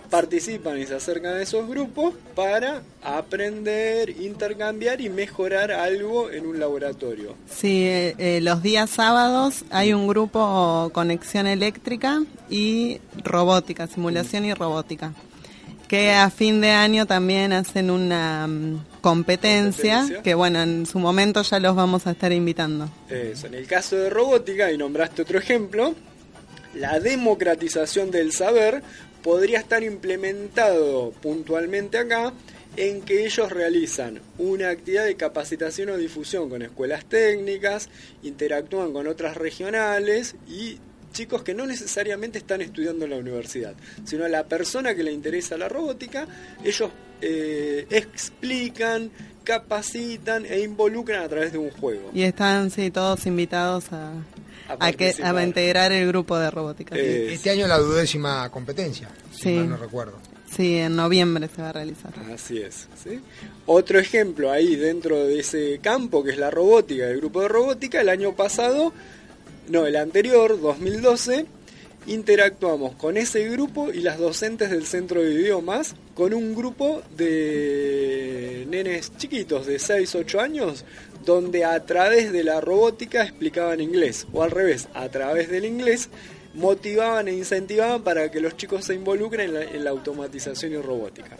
participan 0.09 0.79
y 0.79 0.85
se 0.85 0.95
acercan 0.95 1.35
a 1.35 1.41
esos 1.41 1.67
grupos 1.67 2.13
para 2.35 2.81
aprender, 3.03 4.09
intercambiar 4.09 5.01
y 5.01 5.09
mejorar 5.09 5.71
algo 5.71 6.31
en 6.31 6.45
un 6.45 6.59
laboratorio. 6.59 7.35
Sí, 7.49 7.85
eh, 7.85 8.15
eh, 8.17 8.39
los 8.41 8.61
días 8.63 8.89
sábados 8.89 9.63
hay 9.69 9.93
un 9.93 10.07
grupo 10.07 10.89
Conexión 10.93 11.47
Eléctrica 11.47 12.23
y 12.49 12.99
Robótica, 13.23 13.87
Simulación 13.87 14.45
y 14.45 14.53
Robótica, 14.53 15.13
que 15.87 16.11
a 16.11 16.29
fin 16.29 16.61
de 16.61 16.71
año 16.71 17.05
también 17.05 17.53
hacen 17.53 17.89
una 17.89 18.47
mm, 18.47 18.85
competencia, 19.01 19.95
Competencia. 19.95 20.21
que 20.23 20.33
bueno, 20.35 20.61
en 20.61 20.85
su 20.85 20.99
momento 20.99 21.41
ya 21.41 21.59
los 21.59 21.75
vamos 21.75 22.07
a 22.07 22.11
estar 22.11 22.31
invitando. 22.31 22.89
Eso, 23.09 23.47
en 23.47 23.55
el 23.55 23.67
caso 23.67 23.95
de 23.95 24.09
robótica, 24.09 24.71
y 24.71 24.77
nombraste 24.77 25.21
otro 25.21 25.39
ejemplo, 25.39 25.95
la 26.75 26.99
democratización 26.99 28.11
del 28.11 28.31
saber 28.31 28.83
podría 29.23 29.59
estar 29.59 29.83
implementado 29.83 31.11
puntualmente 31.21 31.97
acá 31.97 32.33
en 32.77 33.01
que 33.01 33.25
ellos 33.25 33.51
realizan 33.51 34.21
una 34.37 34.69
actividad 34.69 35.05
de 35.05 35.15
capacitación 35.15 35.89
o 35.89 35.97
difusión 35.97 36.49
con 36.49 36.61
escuelas 36.61 37.05
técnicas, 37.05 37.89
interactúan 38.23 38.93
con 38.93 39.07
otras 39.07 39.35
regionales 39.35 40.35
y 40.47 40.77
chicos 41.11 41.43
que 41.43 41.53
no 41.53 41.65
necesariamente 41.65 42.37
están 42.37 42.61
estudiando 42.61 43.05
en 43.05 43.11
la 43.11 43.17
universidad, 43.17 43.73
sino 44.05 44.25
a 44.25 44.29
la 44.29 44.45
persona 44.45 44.95
que 44.95 45.03
le 45.03 45.11
interesa 45.11 45.57
la 45.57 45.67
robótica, 45.67 46.27
ellos 46.63 46.91
eh, 47.21 47.87
explican, 47.89 49.11
capacitan 49.43 50.45
e 50.45 50.61
involucran 50.61 51.23
a 51.23 51.27
través 51.27 51.51
de 51.51 51.57
un 51.57 51.71
juego. 51.71 52.11
Y 52.13 52.23
están, 52.23 52.69
sí, 52.69 52.91
todos 52.91 53.25
invitados 53.25 53.91
a, 53.91 54.13
A 54.69 54.87
a, 54.87 54.93
que, 54.93 55.15
a 55.21 55.43
integrar 55.43 55.91
el 55.91 56.07
grupo 56.07 56.37
de 56.37 56.51
robótica. 56.51 56.95
sí. 56.95 57.01
Eh, 57.01 57.33
Este 57.33 57.49
año 57.49 57.67
la 57.67 57.77
duodécima 57.79 58.49
competencia, 58.49 59.09
si 59.31 59.49
mal 59.53 59.69
no 59.69 59.77
recuerdo. 59.77 60.17
Sí, 60.55 60.77
en 60.77 60.95
noviembre 60.95 61.47
se 61.53 61.61
va 61.61 61.69
a 61.69 61.73
realizar. 61.73 62.11
Así 62.33 62.57
es. 62.59 62.87
¿sí? 63.03 63.19
Otro 63.67 63.99
ejemplo 63.99 64.51
ahí 64.51 64.75
dentro 64.75 65.25
de 65.27 65.39
ese 65.39 65.79
campo 65.81 66.23
que 66.23 66.31
es 66.31 66.37
la 66.37 66.49
robótica, 66.49 67.07
el 67.07 67.17
grupo 67.17 67.41
de 67.41 67.47
robótica, 67.49 68.01
el 68.01 68.09
año 68.09 68.35
pasado, 68.35 68.91
no, 69.69 69.85
el 69.85 69.95
anterior, 69.95 70.59
2012, 70.59 71.45
interactuamos 72.07 72.95
con 72.95 73.17
ese 73.17 73.47
grupo 73.49 73.91
y 73.93 73.99
las 73.99 74.17
docentes 74.17 74.71
del 74.71 74.85
centro 74.87 75.21
de 75.21 75.33
idiomas 75.33 75.95
con 76.15 76.33
un 76.33 76.55
grupo 76.55 77.03
de 77.15 78.65
nenes 78.69 79.15
chiquitos 79.17 79.67
de 79.67 79.77
6, 79.77 80.15
8 80.15 80.39
años, 80.41 80.83
donde 81.29 81.63
a 81.63 81.79
través 81.85 82.31
de 82.31 82.43
la 82.43 82.59
robótica 82.59 83.21
explicaban 83.21 83.81
inglés, 83.81 84.25
o 84.33 84.41
al 84.41 84.49
revés, 84.49 84.87
a 84.95 85.09
través 85.09 85.47
del 85.49 85.63
inglés 85.63 86.09
motivaban 86.55 87.27
e 87.27 87.33
incentivaban 87.33 88.01
para 88.01 88.31
que 88.31 88.41
los 88.41 88.57
chicos 88.57 88.83
se 88.83 88.95
involucren 88.95 89.55
en 89.55 89.83
la, 89.83 89.91
automatización 89.91 90.73
y 90.73 90.77
robótica. 90.77 91.37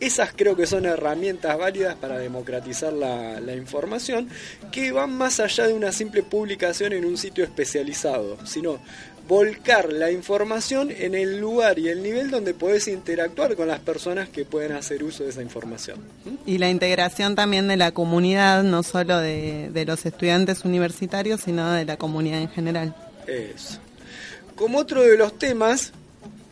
Esas 0.00 0.32
creo 0.34 0.56
que 0.56 0.66
son 0.66 0.84
herramientas 0.86 1.56
válidas 1.56 1.94
para 1.94 2.18
democratizar 2.18 2.92
la, 2.92 3.38
la 3.38 3.54
información 3.54 4.28
que 4.72 4.90
van 4.90 5.16
más 5.16 5.38
allá 5.38 5.68
de 5.68 5.74
una 5.74 5.92
simple 5.92 6.24
publicación 6.24 6.92
en 6.92 7.04
un 7.04 7.16
sitio 7.16 7.44
especializado, 7.44 8.36
sino 8.44 8.80
volcar 9.26 9.92
la 9.92 10.10
información 10.10 10.90
en 10.90 11.14
el 11.14 11.38
lugar 11.38 11.78
y 11.78 11.88
el 11.88 12.02
nivel 12.02 12.30
donde 12.30 12.52
podés 12.52 12.88
interactuar 12.88 13.56
con 13.56 13.68
las 13.68 13.80
personas 13.80 14.28
que 14.28 14.44
pueden 14.44 14.72
hacer 14.72 15.02
uso 15.02 15.24
de 15.24 15.30
esa 15.30 15.42
información. 15.42 15.98
Y 16.44 16.58
la 16.58 16.68
integración 16.68 17.34
también 17.34 17.66
de 17.68 17.76
la 17.76 17.92
comunidad, 17.92 18.62
no 18.62 18.82
solo 18.82 19.18
de, 19.18 19.70
de 19.72 19.84
los 19.84 20.04
estudiantes 20.04 20.64
universitarios, 20.64 21.40
sino 21.40 21.72
de 21.72 21.84
la 21.84 21.96
comunidad 21.96 22.40
en 22.40 22.50
general. 22.50 22.94
Eso. 23.26 23.78
Como 24.54 24.78
otro 24.78 25.02
de 25.02 25.16
los 25.16 25.38
temas, 25.38 25.92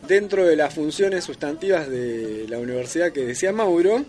dentro 0.09 0.45
de 0.45 0.57
las 0.57 0.75
funciones 0.75 1.25
sustantivas 1.25 1.89
de 1.89 2.47
la 2.49 2.59
universidad 2.59 3.13
que 3.13 3.25
decía 3.25 3.53
Mauro, 3.53 4.05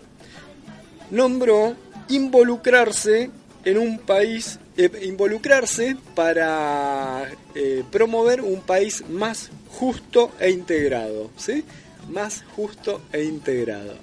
nombró 1.10 1.74
involucrarse 2.08 3.30
en 3.64 3.78
un 3.78 3.98
país, 3.98 4.58
involucrarse 4.76 5.96
para 6.14 7.30
eh, 7.54 7.84
promover 7.90 8.40
un 8.40 8.60
país 8.60 9.04
más 9.08 9.50
justo 9.68 10.32
e 10.40 10.50
integrado, 10.50 11.30
¿sí? 11.36 11.64
Más 12.10 12.44
justo 12.56 13.02
e 13.12 13.22
integrado. 13.24 13.94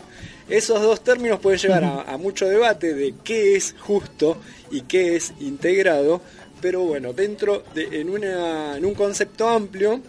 Esos 0.50 0.82
dos 0.82 1.02
términos 1.02 1.40
pueden 1.40 1.60
llevar 1.60 1.84
a, 1.84 2.02
a 2.02 2.18
mucho 2.18 2.48
debate 2.48 2.94
de 2.94 3.14
qué 3.24 3.56
es 3.56 3.76
justo 3.80 4.38
y 4.70 4.82
qué 4.82 5.16
es 5.16 5.34
integrado, 5.40 6.22
pero 6.62 6.82
bueno, 6.82 7.14
dentro 7.14 7.64
de 7.74 8.02
en, 8.02 8.10
una, 8.10 8.78
en 8.78 8.86
un 8.86 8.94
concepto 8.94 9.50
amplio, 9.50 10.02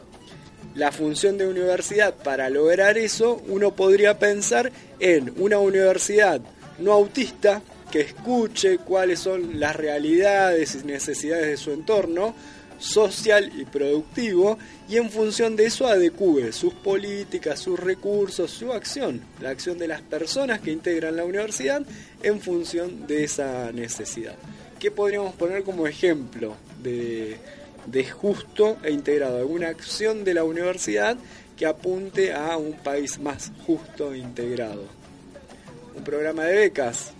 la 0.74 0.90
función 0.90 1.38
de 1.38 1.46
universidad 1.46 2.14
para 2.14 2.48
lograr 2.48 2.98
eso, 2.98 3.42
uno 3.48 3.74
podría 3.74 4.18
pensar 4.18 4.72
en 5.00 5.32
una 5.36 5.58
universidad 5.58 6.40
no 6.78 6.92
autista 6.92 7.62
que 7.92 8.00
escuche 8.00 8.78
cuáles 8.78 9.20
son 9.20 9.60
las 9.60 9.76
realidades 9.76 10.74
y 10.74 10.86
necesidades 10.86 11.46
de 11.46 11.56
su 11.58 11.72
entorno 11.72 12.34
social 12.78 13.52
y 13.56 13.66
productivo 13.66 14.58
y 14.88 14.96
en 14.96 15.10
función 15.10 15.54
de 15.54 15.66
eso 15.66 15.86
adecue 15.86 16.52
sus 16.52 16.72
políticas, 16.74 17.60
sus 17.60 17.78
recursos, 17.78 18.50
su 18.50 18.72
acción, 18.72 19.20
la 19.40 19.50
acción 19.50 19.76
de 19.78 19.88
las 19.88 20.00
personas 20.00 20.60
que 20.60 20.72
integran 20.72 21.16
la 21.16 21.24
universidad 21.24 21.82
en 22.22 22.40
función 22.40 23.06
de 23.06 23.24
esa 23.24 23.70
necesidad. 23.72 24.34
¿Qué 24.80 24.90
podríamos 24.90 25.34
poner 25.34 25.62
como 25.62 25.86
ejemplo 25.86 26.56
de, 26.82 27.36
de 27.86 28.04
justo 28.10 28.78
e 28.82 28.90
integrado? 28.90 29.36
¿Alguna 29.36 29.68
acción 29.68 30.24
de 30.24 30.34
la 30.34 30.44
universidad 30.44 31.16
que 31.56 31.66
apunte 31.66 32.32
a 32.32 32.56
un 32.56 32.72
país 32.72 33.20
más 33.20 33.52
justo 33.66 34.14
e 34.14 34.18
integrado? 34.18 34.86
Un 35.94 36.02
programa 36.02 36.44
de 36.44 36.56
becas. 36.56 37.12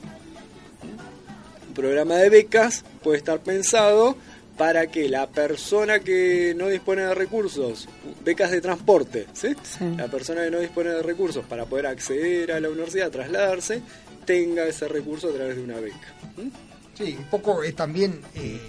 Un 1.72 1.76
programa 1.76 2.16
de 2.16 2.28
becas 2.28 2.85
puede 3.02 3.16
estar 3.16 3.40
pensado 3.40 4.14
para 4.58 4.88
que 4.88 5.08
la 5.08 5.26
persona 5.26 6.00
que 6.00 6.54
no 6.54 6.68
dispone 6.68 7.00
de 7.00 7.14
recursos, 7.14 7.88
becas 8.22 8.50
de 8.50 8.61
transporte, 8.61 9.26
¿sí? 9.32 9.54
Sí. 9.62 9.94
la 9.96 10.08
persona 10.08 10.44
que 10.44 10.50
no 10.50 10.61
dispone 10.61 10.90
de 10.90 11.02
recursos 11.02 11.46
para 11.46 11.64
poder 11.64 11.87
acceder 11.87 12.52
a 12.52 12.61
la 12.61 12.68
universidad, 12.68 13.11
trasladarse, 13.11 13.80
tenga 14.26 14.66
ese 14.66 14.87
recurso 14.87 15.30
a 15.30 15.32
través 15.32 15.56
de 15.56 15.64
una 15.64 15.80
beca. 15.80 16.14
¿Mm? 16.37 16.50
Sí, 16.92 17.16
un 17.18 17.24
poco 17.30 17.62
es 17.62 17.74
también 17.74 18.20
eh, 18.35 18.61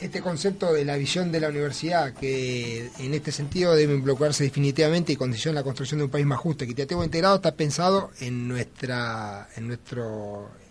este 0.00 0.22
concepto 0.22 0.72
de 0.72 0.86
la 0.86 0.96
visión 0.96 1.30
de 1.30 1.40
la 1.40 1.50
universidad 1.50 2.14
que 2.14 2.88
en 3.00 3.12
este 3.12 3.32
sentido 3.32 3.74
debe 3.74 3.92
involucrarse 3.92 4.44
definitivamente 4.44 5.12
y 5.12 5.16
condiciona 5.16 5.60
la 5.60 5.62
construcción 5.62 5.98
de 5.98 6.04
un 6.04 6.10
país 6.10 6.24
más 6.24 6.40
justo, 6.40 6.64
equitativo 6.64 7.04
integrado 7.04 7.36
está 7.36 7.54
pensado 7.54 8.12
en 8.20 8.48
nuestra 8.48 9.50
en 9.56 9.68
nuestro 9.68 10.61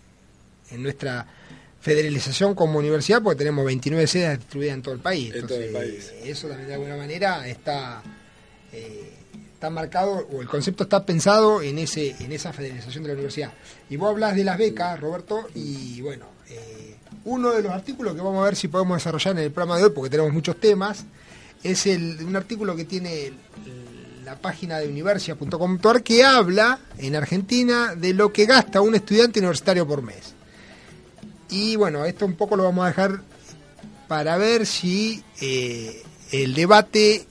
en 0.71 0.83
nuestra 0.83 1.25
federalización 1.79 2.53
como 2.55 2.79
universidad 2.79 3.21
porque 3.23 3.39
tenemos 3.39 3.65
29 3.65 4.05
sedes 4.07 4.37
distribuidas 4.39 4.75
en 4.75 4.81
todo 4.81 4.93
el 4.93 4.99
país. 4.99 5.33
En 5.35 5.47
todo 5.47 5.57
el 5.57 5.63
Entonces, 5.65 6.05
país. 6.05 6.13
eso 6.25 6.47
también 6.47 6.67
de 6.67 6.73
alguna 6.75 6.95
manera 6.97 7.47
está 7.47 8.03
eh, 8.71 9.13
está 9.53 9.69
marcado 9.69 10.27
o 10.31 10.41
el 10.41 10.47
concepto 10.47 10.83
está 10.83 11.05
pensado 11.05 11.61
en 11.61 11.77
ese 11.79 12.15
en 12.19 12.31
esa 12.31 12.53
federalización 12.53 13.03
de 13.03 13.07
la 13.09 13.13
universidad. 13.13 13.51
Y 13.89 13.95
vos 13.95 14.09
hablas 14.11 14.35
de 14.35 14.43
las 14.43 14.57
becas, 14.57 14.99
Roberto, 14.99 15.47
y 15.55 16.01
bueno, 16.01 16.25
eh, 16.49 16.95
uno 17.25 17.51
de 17.51 17.61
los 17.63 17.71
artículos 17.71 18.15
que 18.15 18.21
vamos 18.21 18.41
a 18.41 18.45
ver 18.45 18.55
si 18.55 18.67
podemos 18.67 18.97
desarrollar 18.97 19.37
en 19.37 19.43
el 19.43 19.51
programa 19.51 19.77
de 19.77 19.85
hoy, 19.85 19.91
porque 19.93 20.09
tenemos 20.09 20.33
muchos 20.33 20.59
temas, 20.59 21.03
es 21.63 21.85
el, 21.85 22.17
un 22.23 22.35
artículo 22.35 22.75
que 22.75 22.85
tiene 22.85 23.27
el- 23.27 23.35
la 24.25 24.35
página 24.39 24.77
de 24.79 24.87
universia.com.ar 24.87 26.03
que 26.03 26.23
habla 26.23 26.79
en 26.99 27.15
Argentina 27.15 27.95
de 27.95 28.13
lo 28.13 28.31
que 28.31 28.45
gasta 28.45 28.79
un 28.79 28.95
estudiante 28.95 29.39
universitario 29.39 29.85
por 29.87 30.01
mes. 30.03 30.33
Y 31.51 31.75
bueno, 31.75 32.05
esto 32.05 32.25
un 32.25 32.35
poco 32.35 32.55
lo 32.55 32.63
vamos 32.63 32.85
a 32.85 32.87
dejar 32.87 33.19
para 34.07 34.37
ver 34.37 34.65
si 34.65 35.23
eh, 35.41 36.01
el 36.31 36.53
debate 36.53 37.25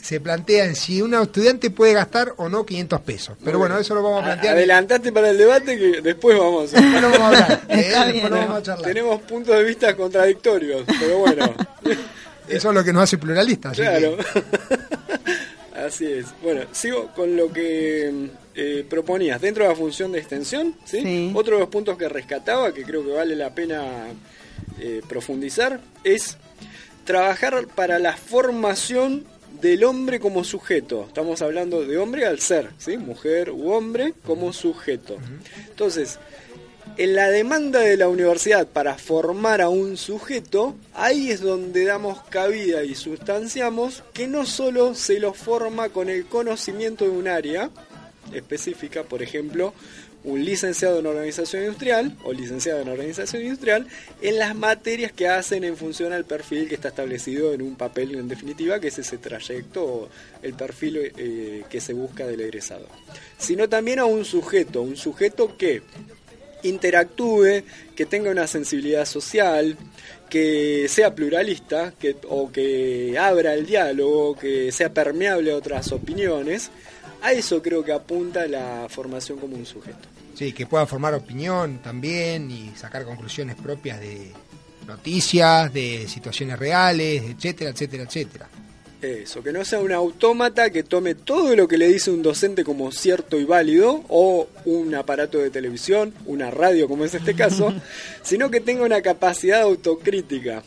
se 0.00 0.20
plantea 0.20 0.64
en 0.66 0.76
si 0.76 1.02
un 1.02 1.14
estudiante 1.14 1.70
puede 1.70 1.92
gastar 1.92 2.32
o 2.36 2.48
no 2.48 2.64
500 2.64 3.00
pesos. 3.00 3.36
Pero 3.44 3.58
bueno, 3.58 3.76
eso 3.78 3.94
lo 3.94 4.02
vamos 4.02 4.22
a 4.22 4.24
plantear. 4.26 4.56
Adelantate 4.56 5.10
para 5.12 5.30
el 5.30 5.38
debate 5.38 5.76
que 5.78 6.00
después 6.00 6.38
vamos 6.38 6.72
a 6.72 6.80
Después 6.80 7.02
lo 7.02 7.10
vamos 7.10 7.20
a 7.20 7.26
hablar. 7.26 7.60
eh, 7.68 7.92
después 8.12 8.22
lo 8.22 8.28
¿no? 8.30 8.36
vamos 8.36 8.58
a 8.58 8.62
charlar. 8.62 8.86
Tenemos 8.86 9.22
puntos 9.22 9.56
de 9.56 9.64
vista 9.64 9.96
contradictorios, 9.96 10.82
pero 11.00 11.18
bueno, 11.18 11.52
Eso 12.48 12.68
es 12.68 12.74
lo 12.76 12.84
que 12.84 12.92
nos 12.92 13.02
hace 13.02 13.18
pluralistas. 13.18 13.72
así 13.72 13.82
claro. 13.82 14.16
que- 14.16 15.76
Así 15.86 16.06
es. 16.06 16.26
Bueno, 16.42 16.62
sigo 16.72 17.08
con 17.14 17.36
lo 17.36 17.52
que 17.52 18.30
eh, 18.56 18.86
proponías. 18.88 19.40
Dentro 19.40 19.64
de 19.64 19.70
la 19.70 19.76
función 19.76 20.12
de 20.12 20.18
extensión, 20.18 20.74
¿sí? 20.84 21.02
Sí. 21.02 21.32
Otro 21.34 21.56
de 21.56 21.60
los 21.60 21.68
puntos 21.68 21.98
que 21.98 22.08
rescataba, 22.08 22.72
que 22.72 22.84
creo 22.84 23.04
que 23.04 23.12
vale 23.12 23.36
la 23.36 23.54
pena 23.54 24.06
eh, 24.80 25.02
profundizar, 25.06 25.78
es 26.04 26.38
trabajar 27.04 27.66
para 27.68 27.98
la 27.98 28.16
formación 28.16 29.24
del 29.60 29.84
hombre 29.84 30.20
como 30.20 30.42
sujeto. 30.42 31.04
Estamos 31.06 31.42
hablando 31.42 31.84
de 31.84 31.98
hombre 31.98 32.24
al 32.24 32.40
ser, 32.40 32.70
¿sí? 32.78 32.96
Mujer 32.96 33.50
u 33.50 33.72
hombre 33.72 34.14
como 34.24 34.52
sujeto. 34.52 35.18
Entonces, 35.68 36.18
en 36.96 37.14
la 37.14 37.28
demanda 37.28 37.80
de 37.80 37.98
la 37.98 38.08
universidad 38.08 38.66
para 38.66 38.96
formar 38.96 39.60
a 39.60 39.68
un 39.68 39.98
sujeto, 39.98 40.76
ahí 40.94 41.30
es 41.30 41.42
donde 41.42 41.84
damos 41.84 42.22
cabida 42.30 42.84
y 42.84 42.94
sustanciamos 42.94 44.02
que 44.14 44.26
no 44.26 44.46
solo 44.46 44.94
se 44.94 45.20
lo 45.20 45.34
forma 45.34 45.90
con 45.90 46.08
el 46.08 46.24
conocimiento 46.24 47.04
de 47.04 47.10
un 47.10 47.28
área 47.28 47.70
específica, 48.32 49.04
por 49.04 49.22
ejemplo, 49.22 49.74
un 50.24 50.44
licenciado 50.44 50.98
en 50.98 51.06
organización 51.06 51.62
industrial 51.62 52.16
o 52.24 52.32
licenciado 52.32 52.80
en 52.80 52.88
organización 52.88 53.42
industrial 53.42 53.86
en 54.20 54.38
las 54.38 54.56
materias 54.56 55.12
que 55.12 55.28
hacen 55.28 55.62
en 55.62 55.76
función 55.76 56.12
al 56.12 56.24
perfil 56.24 56.68
que 56.68 56.74
está 56.74 56.88
establecido 56.88 57.54
en 57.54 57.62
un 57.62 57.76
papel 57.76 58.16
en 58.16 58.28
definitiva, 58.28 58.80
que 58.80 58.88
es 58.88 58.98
ese 58.98 59.18
trayecto 59.18 59.84
o 59.84 60.08
el 60.42 60.54
perfil 60.54 61.12
eh, 61.16 61.62
que 61.70 61.80
se 61.80 61.92
busca 61.92 62.26
del 62.26 62.40
egresado, 62.40 62.86
sino 63.38 63.68
también 63.68 64.00
a 64.00 64.04
un 64.04 64.24
sujeto, 64.24 64.82
un 64.82 64.96
sujeto 64.96 65.56
que 65.56 65.82
interactúe, 66.62 67.62
que 67.94 68.06
tenga 68.06 68.30
una 68.30 68.46
sensibilidad 68.46 69.04
social, 69.04 69.76
que 70.28 70.86
sea 70.88 71.14
pluralista 71.14 71.92
que, 71.98 72.16
o 72.28 72.50
que 72.50 73.16
abra 73.18 73.54
el 73.54 73.66
diálogo, 73.66 74.36
que 74.36 74.72
sea 74.72 74.92
permeable 74.92 75.52
a 75.52 75.56
otras 75.56 75.92
opiniones. 75.92 76.70
A 77.22 77.32
eso 77.32 77.62
creo 77.62 77.84
que 77.84 77.92
apunta 77.92 78.46
la 78.46 78.86
formación 78.88 79.38
como 79.38 79.56
un 79.56 79.66
sujeto. 79.66 80.08
Sí, 80.34 80.52
que 80.52 80.66
pueda 80.66 80.86
formar 80.86 81.14
opinión 81.14 81.78
también 81.78 82.50
y 82.50 82.72
sacar 82.76 83.04
conclusiones 83.04 83.56
propias 83.56 84.00
de 84.00 84.32
noticias, 84.86 85.72
de 85.72 86.06
situaciones 86.08 86.58
reales, 86.58 87.22
etcétera, 87.22 87.70
etcétera, 87.70 88.04
etcétera. 88.04 88.48
Eso, 89.02 89.42
que 89.42 89.52
no 89.52 89.64
sea 89.64 89.78
un 89.80 89.92
autómata 89.92 90.70
que 90.70 90.82
tome 90.82 91.14
todo 91.14 91.54
lo 91.54 91.68
que 91.68 91.76
le 91.76 91.86
dice 91.86 92.10
un 92.10 92.22
docente 92.22 92.64
como 92.64 92.90
cierto 92.92 93.38
y 93.38 93.44
válido, 93.44 94.02
o 94.08 94.48
un 94.64 94.94
aparato 94.94 95.38
de 95.38 95.50
televisión, 95.50 96.14
una 96.24 96.50
radio 96.50 96.88
como 96.88 97.04
es 97.04 97.14
este 97.14 97.34
caso, 97.34 97.74
sino 98.22 98.50
que 98.50 98.60
tenga 98.60 98.84
una 98.84 99.02
capacidad 99.02 99.62
autocrítica. 99.62 100.62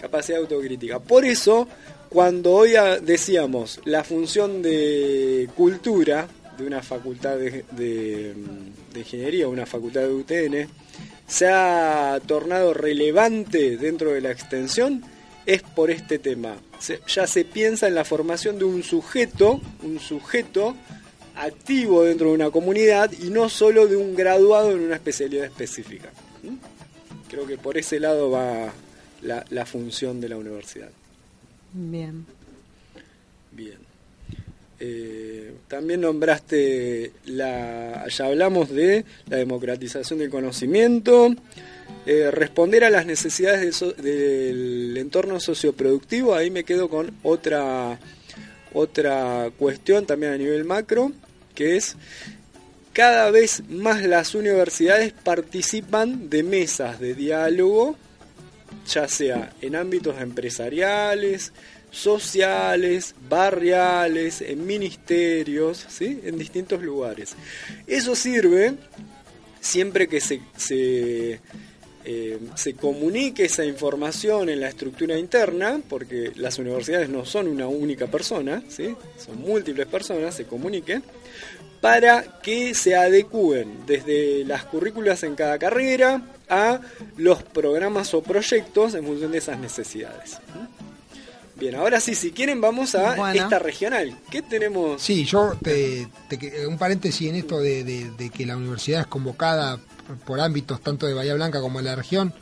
Capacidad 0.00 0.40
autocrítica. 0.40 0.98
Por 0.98 1.24
eso, 1.24 1.68
cuando 2.12 2.52
hoy 2.52 2.72
decíamos 3.02 3.80
la 3.84 4.04
función 4.04 4.60
de 4.60 5.48
cultura 5.56 6.28
de 6.58 6.66
una 6.66 6.82
facultad 6.82 7.38
de, 7.38 7.64
de, 7.70 8.34
de 8.92 8.98
ingeniería, 9.00 9.48
una 9.48 9.64
facultad 9.64 10.02
de 10.02 10.12
UTN, 10.12 10.68
se 11.26 11.48
ha 11.48 12.20
tornado 12.26 12.74
relevante 12.74 13.78
dentro 13.78 14.10
de 14.10 14.20
la 14.20 14.30
extensión 14.30 15.02
es 15.46 15.62
por 15.62 15.90
este 15.90 16.18
tema. 16.18 16.56
Ya 17.08 17.26
se 17.26 17.44
piensa 17.44 17.88
en 17.88 17.94
la 17.94 18.04
formación 18.04 18.58
de 18.58 18.64
un 18.64 18.82
sujeto, 18.82 19.60
un 19.82 19.98
sujeto 19.98 20.76
activo 21.34 22.04
dentro 22.04 22.28
de 22.28 22.34
una 22.34 22.50
comunidad 22.50 23.10
y 23.12 23.30
no 23.30 23.48
solo 23.48 23.86
de 23.86 23.96
un 23.96 24.14
graduado 24.14 24.72
en 24.72 24.80
una 24.80 24.96
especialidad 24.96 25.46
específica. 25.46 26.10
Creo 27.30 27.46
que 27.46 27.56
por 27.56 27.78
ese 27.78 27.98
lado 27.98 28.30
va 28.30 28.70
la 29.22 29.66
función 29.66 30.20
de 30.20 30.28
la 30.28 30.36
universidad. 30.36 30.90
Bien. 31.72 32.26
Bien. 33.50 33.78
Eh, 34.80 35.54
también 35.68 36.00
nombraste 36.00 37.12
la, 37.26 38.06
ya 38.08 38.26
hablamos 38.26 38.70
de 38.70 39.04
la 39.28 39.36
democratización 39.36 40.18
del 40.18 40.30
conocimiento, 40.30 41.34
eh, 42.04 42.30
responder 42.32 42.82
a 42.84 42.90
las 42.90 43.06
necesidades 43.06 43.84
del 43.98 44.96
entorno 44.96 45.38
socioproductivo. 45.38 46.34
Ahí 46.34 46.50
me 46.50 46.64
quedo 46.64 46.88
con 46.88 47.14
otra 47.22 47.98
otra 48.74 49.50
cuestión 49.58 50.06
también 50.06 50.32
a 50.32 50.38
nivel 50.38 50.64
macro, 50.64 51.12
que 51.54 51.76
es 51.76 51.96
cada 52.92 53.30
vez 53.30 53.62
más 53.68 54.02
las 54.02 54.34
universidades 54.34 55.12
participan 55.12 56.28
de 56.28 56.42
mesas 56.42 57.00
de 57.00 57.14
diálogo, 57.14 57.96
ya 58.86 59.08
sea 59.08 59.52
en 59.60 59.76
ámbitos 59.76 60.20
empresariales, 60.20 61.52
sociales, 61.90 63.14
barriales, 63.28 64.40
en 64.40 64.66
ministerios, 64.66 65.86
¿sí? 65.88 66.20
en 66.24 66.38
distintos 66.38 66.82
lugares. 66.82 67.36
Eso 67.86 68.16
sirve 68.16 68.74
siempre 69.60 70.08
que 70.08 70.20
se, 70.20 70.40
se, 70.56 71.40
eh, 72.04 72.38
se 72.54 72.74
comunique 72.74 73.44
esa 73.44 73.64
información 73.64 74.48
en 74.48 74.60
la 74.60 74.68
estructura 74.68 75.18
interna, 75.18 75.80
porque 75.88 76.32
las 76.34 76.58
universidades 76.58 77.10
no 77.10 77.24
son 77.26 77.46
una 77.46 77.68
única 77.68 78.06
persona, 78.06 78.62
¿sí? 78.68 78.96
son 79.18 79.40
múltiples 79.40 79.86
personas, 79.86 80.34
se 80.34 80.44
comunique, 80.46 81.02
para 81.82 82.22
que 82.40 82.74
se 82.74 82.96
adecúen 82.96 83.84
desde 83.86 84.44
las 84.46 84.64
currículas 84.64 85.22
en 85.24 85.34
cada 85.34 85.58
carrera 85.58 86.22
a 86.48 86.80
los 87.18 87.42
programas 87.42 88.14
o 88.14 88.22
proyectos 88.22 88.94
en 88.94 89.04
función 89.04 89.32
de 89.32 89.38
esas 89.38 89.58
necesidades. 89.58 90.38
Bien, 91.56 91.74
ahora 91.74 92.00
sí, 92.00 92.14
si 92.14 92.30
quieren 92.30 92.60
vamos 92.60 92.94
a 92.94 93.14
Bueno. 93.16 93.42
esta 93.42 93.58
regional. 93.58 94.16
¿Qué 94.30 94.42
tenemos? 94.42 95.02
Sí, 95.02 95.24
yo 95.24 95.52
te, 95.62 96.08
te- 96.28 96.66
un 96.66 96.78
paréntesis 96.78 97.28
en 97.28 97.34
esto 97.36 97.60
de, 97.60 97.84
de- 97.84 98.10
de 98.12 98.30
que 98.30 98.46
la 98.46 98.56
universidad 98.56 99.02
es 99.02 99.06
convocada 99.08 99.78
por 100.24 100.40
ámbitos 100.40 100.80
tanto 100.80 101.06
de 101.06 101.14
Bahía 101.14 101.34
Blanca 101.34 101.60
como 101.60 101.78
de 101.80 101.84
la 101.84 101.94
región. 101.96 102.32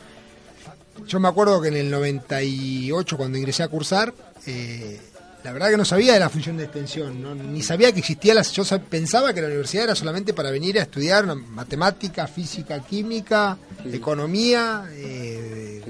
Yo 1.07 1.19
me 1.19 1.29
acuerdo 1.29 1.61
que 1.63 1.69
en 1.69 1.77
el 1.77 1.91
98 1.91 3.17
cuando 3.17 3.39
ingresé 3.39 3.63
a 3.63 3.69
cursar, 3.69 4.13
eh, 4.47 5.01
la 5.45 5.53
verdad 5.53 5.71
que 5.71 5.77
no 5.77 5.85
sabía 5.85 6.13
de 6.15 6.21
la 6.21 6.29
función 6.29 6.57
de 6.57 6.65
extensión, 6.65 7.23
¿no? 7.23 7.35
ni 7.35 7.63
sabía 7.63 7.93
que 7.93 8.01
existía 8.01 8.35
la... 8.35 8.43
Yo 8.43 8.65
sa- 8.65 8.79
pensaba 8.81 9.33
que 9.33 9.41
la 9.41 9.47
universidad 9.49 9.85
era 9.85 9.95
solamente 9.95 10.35
para 10.35 10.51
venir 10.51 10.79
a 10.79 10.83
estudiar 10.83 11.25
matemática, 11.35 12.27
física, 12.27 12.81
química, 12.81 13.57
economía, 13.91 14.85
eh, 14.93 15.83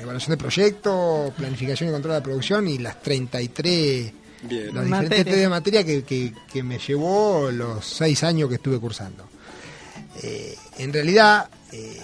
evaluación 0.00 0.30
de 0.32 0.36
proyectos, 0.36 1.32
planificación 1.34 1.88
y 1.90 1.92
control 1.92 2.14
de 2.14 2.18
la 2.20 2.24
producción 2.24 2.66
y 2.68 2.78
las 2.78 3.00
33 3.02 4.12
Bien. 4.42 4.66
los 4.74 4.84
diferentes 4.84 4.90
Materia. 4.90 5.24
test 5.24 5.36
de 5.36 5.48
materia 5.48 5.84
que, 5.84 6.02
que- 6.04 6.32
que 6.52 6.62
me 6.62 6.78
llevó 6.78 7.50
los 7.50 7.84
seis 7.86 8.22
años 8.24 8.48
que 8.48 8.56
estuve 8.56 8.78
cursando. 8.78 9.28
Eh, 10.22 10.56
en 10.78 10.92
realidad, 10.92 11.48
eh, 11.72 12.00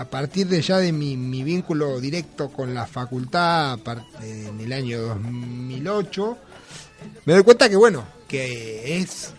a 0.00 0.04
partir 0.04 0.46
de 0.48 0.60
ya 0.62 0.78
de 0.78 0.92
mi, 0.92 1.16
vínculo 1.42 2.00
directo 2.00 2.50
con 2.50 2.72
la 2.74 2.86
facultad 2.86 3.78
en 4.22 4.60
el 4.60 4.72
año 4.72 5.00
2008, 5.00 6.38
me 7.24 7.32
doy 7.32 7.42
cuenta 7.42 7.68
que 7.68 7.76
bueno, 7.76 8.04
que 8.26 8.98
es 9.00 9.32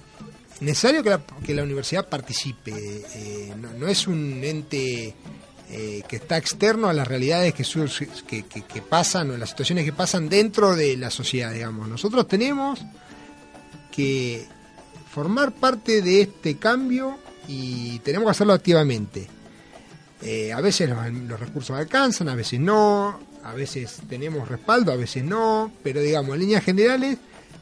necesario 0.61 1.03
que 1.03 1.53
la, 1.53 1.63
universidad 1.63 2.07
participe. 2.07 2.71
eh, 2.75 3.53
no, 3.77 3.87
es 3.87 4.07
un 4.07 4.43
ente 4.43 5.15
eh, 5.69 6.03
que 6.07 6.15
está 6.17 6.37
externo 6.37 6.89
a 6.89 6.93
las 6.93 7.07
realidades 7.07 7.53
que, 7.53 7.63
que, 8.27 8.43
que- 8.43 8.63
que 8.63 8.81
pasan 8.81 9.31
o 9.31 9.37
las 9.37 9.49
situaciones 9.51 9.85
que 9.85 9.93
pasan 9.93 10.27
dentro 10.27 10.75
de 10.75 10.97
la 10.97 11.09
sociedad, 11.11 11.53
digamos. 11.53 11.87
Nosotros 11.87 12.27
tenemos 12.27 12.79
que 13.91 14.45
formar 15.11 15.51
parte 15.53 16.01
de 16.01 16.21
este 16.21 16.57
cambio 16.57 17.17
y 17.47 17.99
tenemos 17.99 18.25
que 18.27 18.31
hacerlo 18.31 18.53
activamente. 18.53 19.27
Eh, 20.21 20.51
a 20.51 20.59
veces 20.61 20.89
los, 20.89 21.11
los 21.11 21.39
recursos 21.39 21.77
alcanzan, 21.77 22.29
a 22.29 22.35
veces 22.35 22.59
no, 22.59 23.19
a 23.43 23.53
veces 23.53 24.01
tenemos 24.09 24.47
respaldo, 24.47 24.91
a 24.91 24.95
veces 24.95 25.23
no, 25.23 25.71
pero 25.81 26.01
digamos, 26.01 26.33
en 26.33 26.39
líneas 26.41 26.63
generales, 26.63 27.17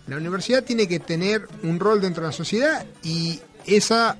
la 0.07 0.17
universidad 0.17 0.63
tiene 0.63 0.87
que 0.87 0.99
tener 0.99 1.47
un 1.63 1.79
rol 1.79 2.01
dentro 2.01 2.23
de 2.23 2.29
la 2.29 2.33
sociedad 2.33 2.85
y 3.03 3.39
esa, 3.65 4.17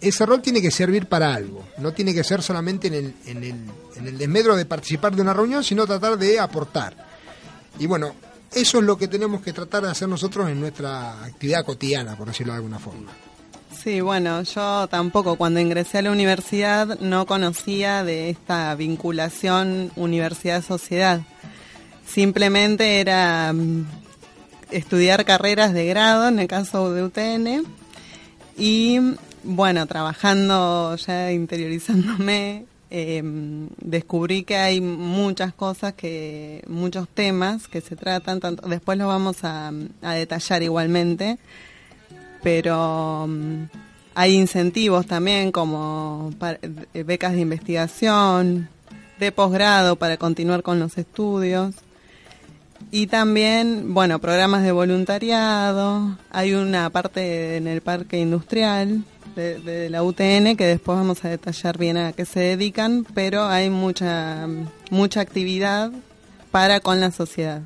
ese 0.00 0.26
rol 0.26 0.40
tiene 0.40 0.62
que 0.62 0.70
servir 0.70 1.06
para 1.06 1.34
algo, 1.34 1.64
no 1.78 1.92
tiene 1.92 2.14
que 2.14 2.22
ser 2.22 2.42
solamente 2.42 2.88
en 2.88 2.94
el, 2.94 3.14
en 3.26 3.36
el, 3.38 3.64
en 3.96 4.06
el 4.06 4.18
desmedro 4.18 4.54
de 4.54 4.66
participar 4.66 5.16
de 5.16 5.22
una 5.22 5.34
reunión, 5.34 5.64
sino 5.64 5.86
tratar 5.86 6.18
de 6.18 6.38
aportar. 6.38 6.94
Y 7.78 7.86
bueno, 7.86 8.14
eso 8.52 8.78
es 8.78 8.84
lo 8.84 8.98
que 8.98 9.08
tenemos 9.08 9.42
que 9.42 9.52
tratar 9.52 9.82
de 9.82 9.90
hacer 9.90 10.08
nosotros 10.08 10.48
en 10.48 10.60
nuestra 10.60 11.24
actividad 11.24 11.64
cotidiana, 11.64 12.16
por 12.16 12.28
decirlo 12.28 12.52
de 12.52 12.58
alguna 12.58 12.78
forma. 12.78 13.10
Sí, 13.82 14.00
bueno, 14.00 14.42
yo 14.44 14.86
tampoco 14.86 15.34
cuando 15.34 15.58
ingresé 15.58 15.98
a 15.98 16.02
la 16.02 16.12
universidad 16.12 17.00
no 17.00 17.26
conocía 17.26 18.04
de 18.04 18.30
esta 18.30 18.72
vinculación 18.76 19.90
universidad-sociedad. 19.96 21.22
Simplemente 22.06 23.00
era 23.00 23.52
mm, 23.52 23.84
estudiar 24.70 25.24
carreras 25.24 25.72
de 25.72 25.86
grado, 25.86 26.28
en 26.28 26.38
el 26.38 26.46
caso 26.46 26.92
de 26.92 27.02
UTN, 27.02 27.66
y 28.56 29.00
bueno, 29.42 29.84
trabajando 29.86 30.94
ya 30.94 31.32
interiorizándome, 31.32 32.66
eh, 32.90 33.20
descubrí 33.80 34.44
que 34.44 34.58
hay 34.58 34.80
muchas 34.80 35.54
cosas 35.54 35.94
que, 35.94 36.62
muchos 36.68 37.08
temas 37.08 37.66
que 37.66 37.80
se 37.80 37.96
tratan, 37.96 38.38
tanto, 38.38 38.68
después 38.68 38.96
los 38.96 39.08
vamos 39.08 39.38
a 39.42 39.72
detallar 40.14 40.62
igualmente, 40.62 41.40
pero 42.42 43.26
mm, 43.28 43.64
hay 44.14 44.34
incentivos 44.34 45.06
también 45.06 45.52
como 45.52 46.32
eh, 46.92 47.02
becas 47.02 47.32
de 47.32 47.40
investigación, 47.40 48.68
de 49.18 49.32
posgrado 49.32 49.96
para 49.96 50.16
continuar 50.16 50.62
con 50.62 50.78
los 50.78 50.98
estudios. 50.98 51.74
Y 52.90 53.06
también, 53.06 53.94
bueno, 53.94 54.18
programas 54.18 54.64
de 54.64 54.72
voluntariado. 54.72 56.18
Hay 56.30 56.52
una 56.52 56.90
parte 56.90 57.56
en 57.56 57.68
el 57.68 57.80
parque 57.80 58.18
industrial 58.18 59.04
de, 59.36 59.60
de 59.60 59.88
la 59.88 60.02
UTN 60.02 60.56
que 60.56 60.66
después 60.66 60.98
vamos 60.98 61.24
a 61.24 61.28
detallar 61.28 61.78
bien 61.78 61.96
a 61.96 62.12
qué 62.12 62.26
se 62.26 62.40
dedican, 62.40 63.06
pero 63.14 63.44
hay 63.44 63.70
mucha, 63.70 64.46
mucha 64.90 65.20
actividad 65.20 65.92
para 66.50 66.80
con 66.80 67.00
la 67.00 67.12
sociedad. 67.12 67.62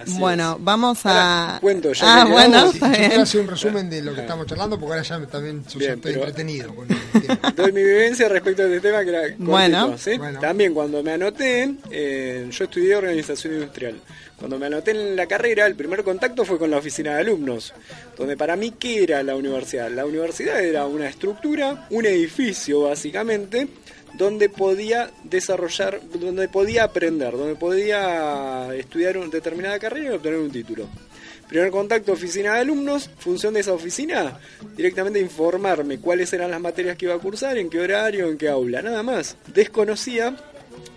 Así 0.00 0.18
bueno, 0.18 0.56
es. 0.58 0.64
vamos 0.64 1.04
a... 1.04 1.44
Ahora, 1.46 1.60
cuento, 1.60 1.92
ya 1.92 2.22
ah, 2.22 2.24
que 2.24 2.32
bueno, 2.32 2.72
yo 2.72 2.88
bien. 2.88 3.08
quiero 3.08 3.22
hacer 3.22 3.40
un 3.42 3.48
resumen 3.48 3.90
de 3.90 4.02
lo 4.02 4.14
que 4.14 4.20
estamos 4.22 4.46
charlando 4.46 4.78
porque 4.78 4.92
ahora 4.94 5.02
ya 5.02 5.26
también 5.26 5.62
yo 5.64 5.72
ya 5.72 5.78
Bien, 5.78 5.92
estoy 5.94 6.12
entretenido 6.14 6.74
con 6.74 6.88
el 6.90 7.22
tema. 7.26 7.54
Doy 7.54 7.72
mi 7.72 7.82
vivencia 7.82 8.28
respecto 8.28 8.62
a 8.62 8.66
este 8.66 8.80
tema 8.80 9.02
que 9.04 9.10
era 9.10 9.20
cortito, 9.22 9.44
Bueno. 9.44 9.98
¿sí? 9.98 10.16
Bueno. 10.16 10.40
También 10.40 10.72
cuando 10.74 11.02
me 11.02 11.12
anoté, 11.12 11.74
eh, 11.90 12.48
yo 12.50 12.64
estudié 12.64 12.96
organización 12.96 13.54
industrial. 13.54 14.00
Cuando 14.40 14.58
me 14.58 14.66
anoté 14.66 14.92
en 14.92 15.16
la 15.16 15.26
carrera, 15.26 15.66
el 15.66 15.74
primer 15.74 16.02
contacto 16.02 16.46
fue 16.46 16.58
con 16.58 16.70
la 16.70 16.78
oficina 16.78 17.14
de 17.14 17.20
alumnos, 17.20 17.74
donde 18.16 18.38
para 18.38 18.56
mí, 18.56 18.70
¿qué 18.78 19.02
era 19.02 19.22
la 19.22 19.36
universidad? 19.36 19.90
La 19.90 20.06
universidad 20.06 20.64
era 20.64 20.86
una 20.86 21.08
estructura, 21.08 21.86
un 21.90 22.06
edificio 22.06 22.84
básicamente, 22.84 23.68
donde 24.14 24.48
podía 24.48 25.10
desarrollar, 25.24 26.00
donde 26.12 26.48
podía 26.48 26.84
aprender, 26.84 27.32
donde 27.32 27.56
podía 27.56 28.74
estudiar 28.74 29.18
una 29.18 29.28
determinada 29.28 29.78
carrera 29.78 30.10
y 30.10 30.14
obtener 30.14 30.38
un 30.38 30.50
título. 30.50 30.88
Primer 31.48 31.70
contacto, 31.72 32.12
oficina 32.12 32.54
de 32.54 32.60
alumnos, 32.60 33.10
función 33.18 33.54
de 33.54 33.60
esa 33.60 33.72
oficina, 33.72 34.38
directamente 34.76 35.18
informarme 35.18 35.98
cuáles 35.98 36.32
eran 36.32 36.50
las 36.52 36.60
materias 36.60 36.96
que 36.96 37.06
iba 37.06 37.14
a 37.14 37.18
cursar, 37.18 37.58
en 37.58 37.68
qué 37.68 37.80
horario, 37.80 38.28
en 38.28 38.38
qué 38.38 38.48
aula, 38.48 38.82
nada 38.82 39.02
más. 39.02 39.36
Desconocía 39.52 40.36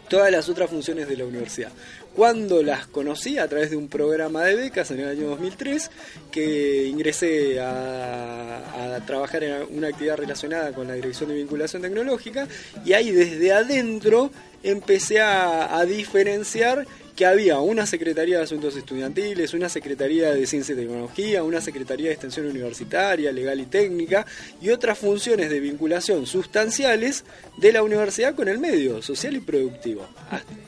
todas 0.09 0.31
las 0.31 0.47
otras 0.49 0.69
funciones 0.69 1.07
de 1.07 1.17
la 1.17 1.25
universidad. 1.25 1.71
Cuando 2.15 2.61
las 2.61 2.85
conocí 2.85 3.39
a 3.39 3.47
través 3.47 3.71
de 3.71 3.75
un 3.75 3.87
programa 3.87 4.43
de 4.43 4.55
becas 4.55 4.91
en 4.91 4.99
el 4.99 5.09
año 5.09 5.29
2003, 5.29 5.89
que 6.31 6.85
ingresé 6.85 7.59
a, 7.59 8.99
trabajar 9.07 9.43
en 9.43 9.75
una 9.75 9.87
actividad 9.87 10.17
relacionada 10.17 10.71
con 10.71 10.87
la 10.87 10.93
Dirección 10.93 11.29
de 11.29 11.35
Vinculación 11.35 11.81
Tecnológica, 11.81 12.47
y 12.85 12.93
ahí 12.93 13.11
desde 13.11 13.51
adentro 13.51 14.31
empecé 14.61 15.19
a 15.19 15.83
diferenciar 15.85 16.85
que 17.15 17.25
había 17.25 17.59
una 17.59 17.85
Secretaría 17.85 18.37
de 18.37 18.43
Asuntos 18.43 18.75
Estudiantiles, 18.75 19.53
una 19.53 19.69
Secretaría 19.69 20.31
de 20.31 20.47
Ciencia 20.47 20.73
y 20.73 20.77
Tecnología, 20.77 21.43
una 21.43 21.61
Secretaría 21.61 22.07
de 22.07 22.13
Extensión 22.13 22.47
Universitaria, 22.47 23.31
Legal 23.31 23.59
y 23.59 23.65
Técnica 23.65 24.25
y 24.61 24.69
otras 24.69 24.97
funciones 24.97 25.49
de 25.49 25.59
vinculación 25.59 26.25
sustanciales 26.25 27.23
de 27.57 27.71
la 27.71 27.83
universidad 27.83 28.33
con 28.35 28.47
el 28.47 28.57
medio 28.57 29.01
social 29.01 29.35
y 29.35 29.39
productivo. 29.39 30.07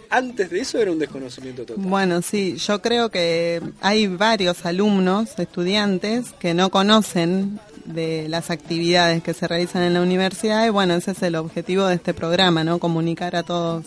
Antes 0.10 0.50
de 0.52 0.60
eso 0.60 0.80
era 0.80 0.92
un 0.92 1.00
desconocimiento 1.00 1.66
total. 1.66 1.84
Bueno, 1.84 2.22
sí, 2.22 2.58
yo 2.58 2.82
creo 2.82 3.10
que 3.10 3.62
hay 3.82 4.08
varios 4.08 4.66
alumnos, 4.66 5.40
estudiantes, 5.40 6.32
que 6.40 6.54
no 6.54 6.70
conocen 6.70 7.60
de 7.86 8.28
las 8.30 8.50
actividades 8.50 9.22
que 9.24 9.34
se 9.34 9.48
realizan 9.48 9.84
en 9.84 9.94
la 9.94 10.02
universidad 10.02 10.66
y 10.66 10.70
bueno, 10.70 10.96
ese 10.96 11.12
es 11.12 11.22
el 11.24 11.36
objetivo 11.36 11.86
de 11.86 11.96
este 11.96 12.14
programa, 12.14 12.64
¿no? 12.64 12.80
Comunicar 12.80 13.36
a 13.36 13.44
todos 13.44 13.86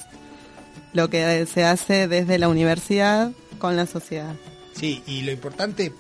lo 0.99 1.09
que 1.09 1.47
se 1.47 1.63
hace 1.65 2.09
desde 2.09 2.39
la 2.39 2.49
universidad 2.49 3.31
con 3.61 3.77
la 3.77 3.87
sociedad. 3.87 4.35
Sí, 4.75 5.01
y 5.07 5.23
lo 5.23 5.31
importante, 5.31 5.93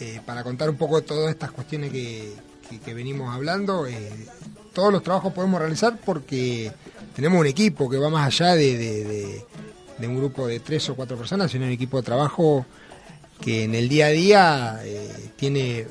eh, 0.00 0.20
para 0.24 0.44
contar 0.44 0.70
un 0.70 0.76
poco 0.76 1.02
todas 1.02 1.30
estas 1.30 1.50
cuestiones 1.50 1.90
que, 1.90 2.32
que- 2.84 2.94
venimos 2.94 3.34
hablando, 3.34 3.86
eh, 3.86 4.10
todos 4.72 4.92
los 4.92 5.02
trabajos 5.02 5.32
podemos 5.32 5.58
realizar 5.60 5.98
porque 6.04 6.70
tenemos 7.16 7.40
un 7.40 7.46
equipo 7.46 7.90
que 7.90 7.98
va 7.98 8.08
más 8.10 8.26
allá 8.28 8.54
de, 8.54 8.76
de- 8.78 9.04
de- 9.04 9.44
de 9.98 10.06
un 10.06 10.16
grupo 10.16 10.46
de 10.46 10.60
tres 10.60 10.88
o 10.88 10.94
cuatro 10.94 11.16
personas, 11.16 11.50
sino 11.50 11.64
un 11.64 11.72
equipo 11.72 11.96
de 11.96 12.04
trabajo 12.04 12.64
que 13.40 13.64
en 13.64 13.74
el 13.74 13.88
día 13.88 14.06
a 14.06 14.10
día 14.10 14.80
eh, 14.84 15.30
tiene 15.36 15.86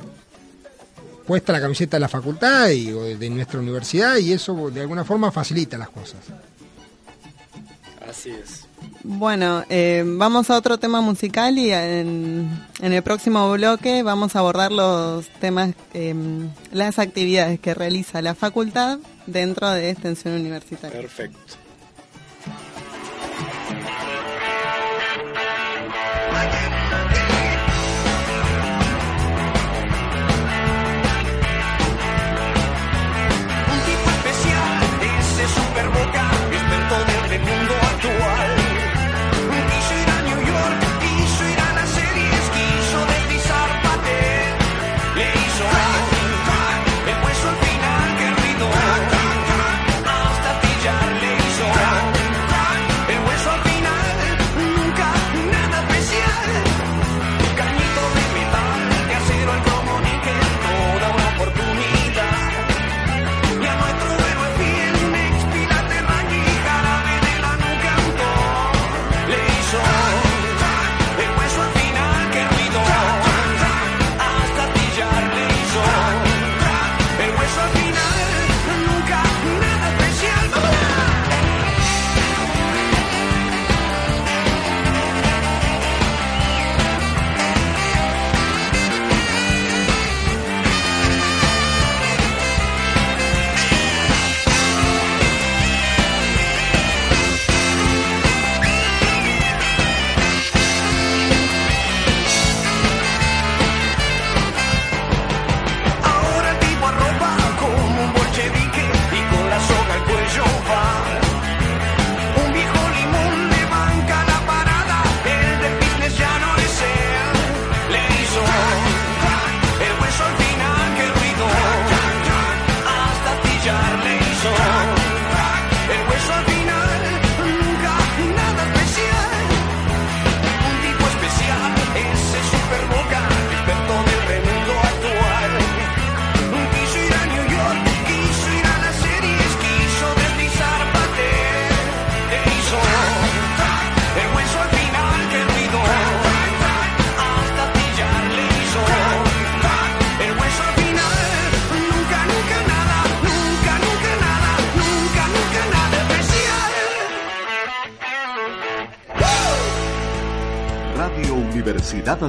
puesta 1.25 1.51
la 1.51 1.59
camiseta 1.59 1.97
de 1.97 2.01
la 2.01 2.07
facultad 2.07 2.69
y 2.69 2.91
o 2.93 3.03
de 3.03 3.29
nuestra 3.29 3.59
universidad 3.59 4.15
y 4.17 4.31
eso 4.31 4.69
de 4.71 4.79
alguna 4.81 5.03
forma 5.03 5.31
facilita 5.31 5.77
las 5.77 5.89
cosas. 5.89 6.19
Así 8.07 8.31
es. 8.31 8.65
Bueno, 9.03 9.63
eh, 9.69 10.03
vamos 10.05 10.49
a 10.49 10.57
otro 10.57 10.77
tema 10.77 11.01
musical 11.01 11.57
y 11.57 11.71
en, 11.71 12.49
en 12.79 12.93
el 12.93 13.03
próximo 13.03 13.51
bloque 13.51 14.03
vamos 14.03 14.35
a 14.35 14.39
abordar 14.39 14.71
los 14.71 15.27
temas, 15.39 15.73
eh, 15.93 16.15
las 16.71 16.99
actividades 16.99 17.59
que 17.59 17.73
realiza 17.73 18.21
la 18.21 18.35
facultad 18.35 18.99
dentro 19.25 19.69
de 19.69 19.89
extensión 19.89 20.35
universitaria. 20.35 21.01
Perfecto. 21.01 21.66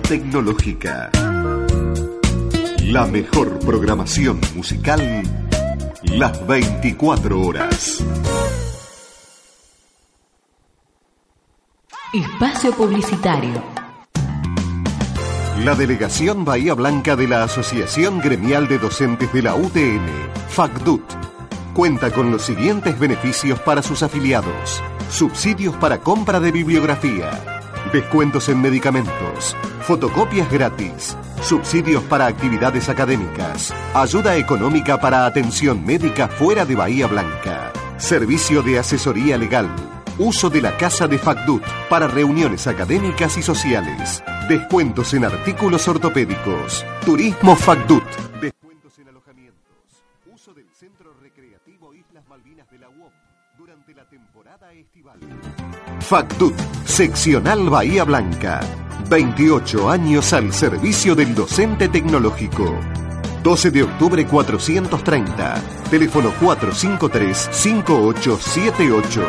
Tecnológica. 0.08 1.10
La 2.84 3.04
mejor 3.04 3.58
programación 3.58 4.40
musical 4.56 5.22
las 6.02 6.46
24 6.46 7.38
horas. 7.38 8.02
Espacio 12.14 12.72
Publicitario. 12.72 13.62
La 15.58 15.74
delegación 15.74 16.46
Bahía 16.46 16.72
Blanca 16.72 17.14
de 17.14 17.28
la 17.28 17.42
Asociación 17.42 18.20
Gremial 18.20 18.66
de 18.66 18.78
Docentes 18.78 19.30
de 19.34 19.42
la 19.42 19.56
UTN, 19.56 20.06
FACDUT, 20.48 21.02
cuenta 21.74 22.10
con 22.10 22.30
los 22.30 22.40
siguientes 22.40 22.98
beneficios 22.98 23.60
para 23.60 23.82
sus 23.82 24.02
afiliados. 24.02 24.82
Subsidios 25.10 25.76
para 25.76 25.98
compra 25.98 26.40
de 26.40 26.50
bibliografía, 26.50 27.57
descuentos 27.92 28.48
en 28.48 28.60
medicamentos, 28.60 29.56
fotocopias 29.82 30.50
gratis, 30.50 31.16
subsidios 31.42 32.02
para 32.04 32.26
actividades 32.26 32.88
académicas, 32.88 33.72
ayuda 33.94 34.36
económica 34.36 35.00
para 35.00 35.26
atención 35.26 35.84
médica 35.84 36.28
fuera 36.28 36.64
de 36.64 36.74
Bahía 36.74 37.06
Blanca, 37.06 37.72
servicio 37.96 38.62
de 38.62 38.78
asesoría 38.78 39.38
legal, 39.38 39.68
uso 40.18 40.50
de 40.50 40.60
la 40.60 40.76
casa 40.76 41.06
de 41.06 41.18
FACDUT 41.18 41.62
para 41.88 42.08
reuniones 42.08 42.66
académicas 42.66 43.36
y 43.38 43.42
sociales, 43.42 44.22
descuentos 44.48 45.14
en 45.14 45.24
artículos 45.24 45.86
ortopédicos, 45.88 46.84
turismo 47.04 47.56
FACDUT, 47.56 48.02
la 53.98 54.04
temporada 54.04 54.72
estival. 54.74 55.18
FACDUT, 55.98 56.54
seccional 56.84 57.68
Bahía 57.68 58.04
Blanca. 58.04 58.60
28 59.10 59.90
años 59.90 60.32
al 60.32 60.52
servicio 60.52 61.16
del 61.16 61.34
docente 61.34 61.88
tecnológico. 61.88 62.78
12 63.42 63.72
de 63.72 63.82
octubre 63.82 64.24
430. 64.24 65.60
Teléfono 65.90 66.30
453-5878. 66.40 69.26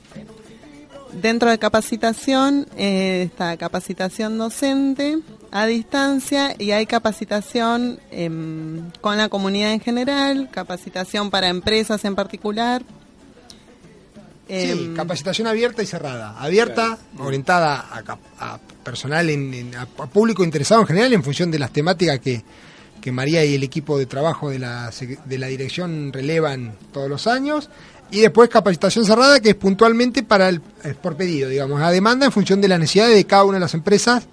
Dentro 1.13 1.51
de 1.51 1.59
capacitación 1.59 2.65
eh, 2.75 3.29
está 3.31 3.55
capacitación 3.55 4.39
docente 4.39 5.19
a 5.51 5.67
distancia 5.67 6.55
y 6.57 6.71
hay 6.71 6.87
capacitación 6.87 7.99
em, 8.09 8.89
con 8.99 9.15
la 9.17 9.29
comunidad 9.29 9.73
en 9.73 9.79
general, 9.79 10.49
capacitación 10.51 11.29
para 11.29 11.49
empresas 11.49 12.03
en 12.03 12.15
particular, 12.15 12.81
Sí, 14.47 14.53
Em, 14.53 14.93
capacitación 14.95 15.47
abierta 15.47 15.83
y 15.83 15.85
cerrada. 15.85 16.35
Abierta, 16.39 16.97
orientada 17.19 17.85
a, 17.91 18.17
a 18.53 18.57
personal, 18.83 19.29
en, 19.29 19.53
en- 19.53 19.75
a, 19.75 19.85
público 19.85 20.43
interesado 20.43 20.81
en 20.81 20.87
general 20.87 21.11
en 21.13 21.23
función 21.23 21.51
de 21.51 21.59
las 21.59 21.71
temáticas 21.71 22.19
que, 22.19 22.43
que 23.01 23.11
María 23.11 23.43
y 23.43 23.55
el 23.55 23.63
equipo 23.63 23.97
de 23.97 24.05
trabajo 24.05 24.49
de 24.49 24.59
la, 24.59 24.91
de 25.25 25.37
la 25.37 25.47
dirección 25.47 26.11
relevan 26.13 26.75
todos 26.93 27.09
los 27.09 27.27
años. 27.27 27.69
Y 28.09 28.21
después 28.21 28.49
capacitación 28.49 29.03
cerrada, 29.03 29.41
que 29.41 29.49
es 29.49 29.55
puntualmente 29.55 30.23
para 30.23 30.47
el, 30.47 30.61
es 30.83 30.95
por 30.95 31.17
pedido, 31.17 31.49
digamos, 31.49 31.81
a 31.81 31.91
demanda 31.91 32.25
en 32.25 32.31
función 32.31 32.61
de 32.61 32.69
las 32.69 32.79
necesidades 32.79 33.15
de 33.15 33.25
cada 33.25 33.43
una 33.43 33.55
de 33.55 33.59
las 33.61 33.73
empresas 33.73 34.27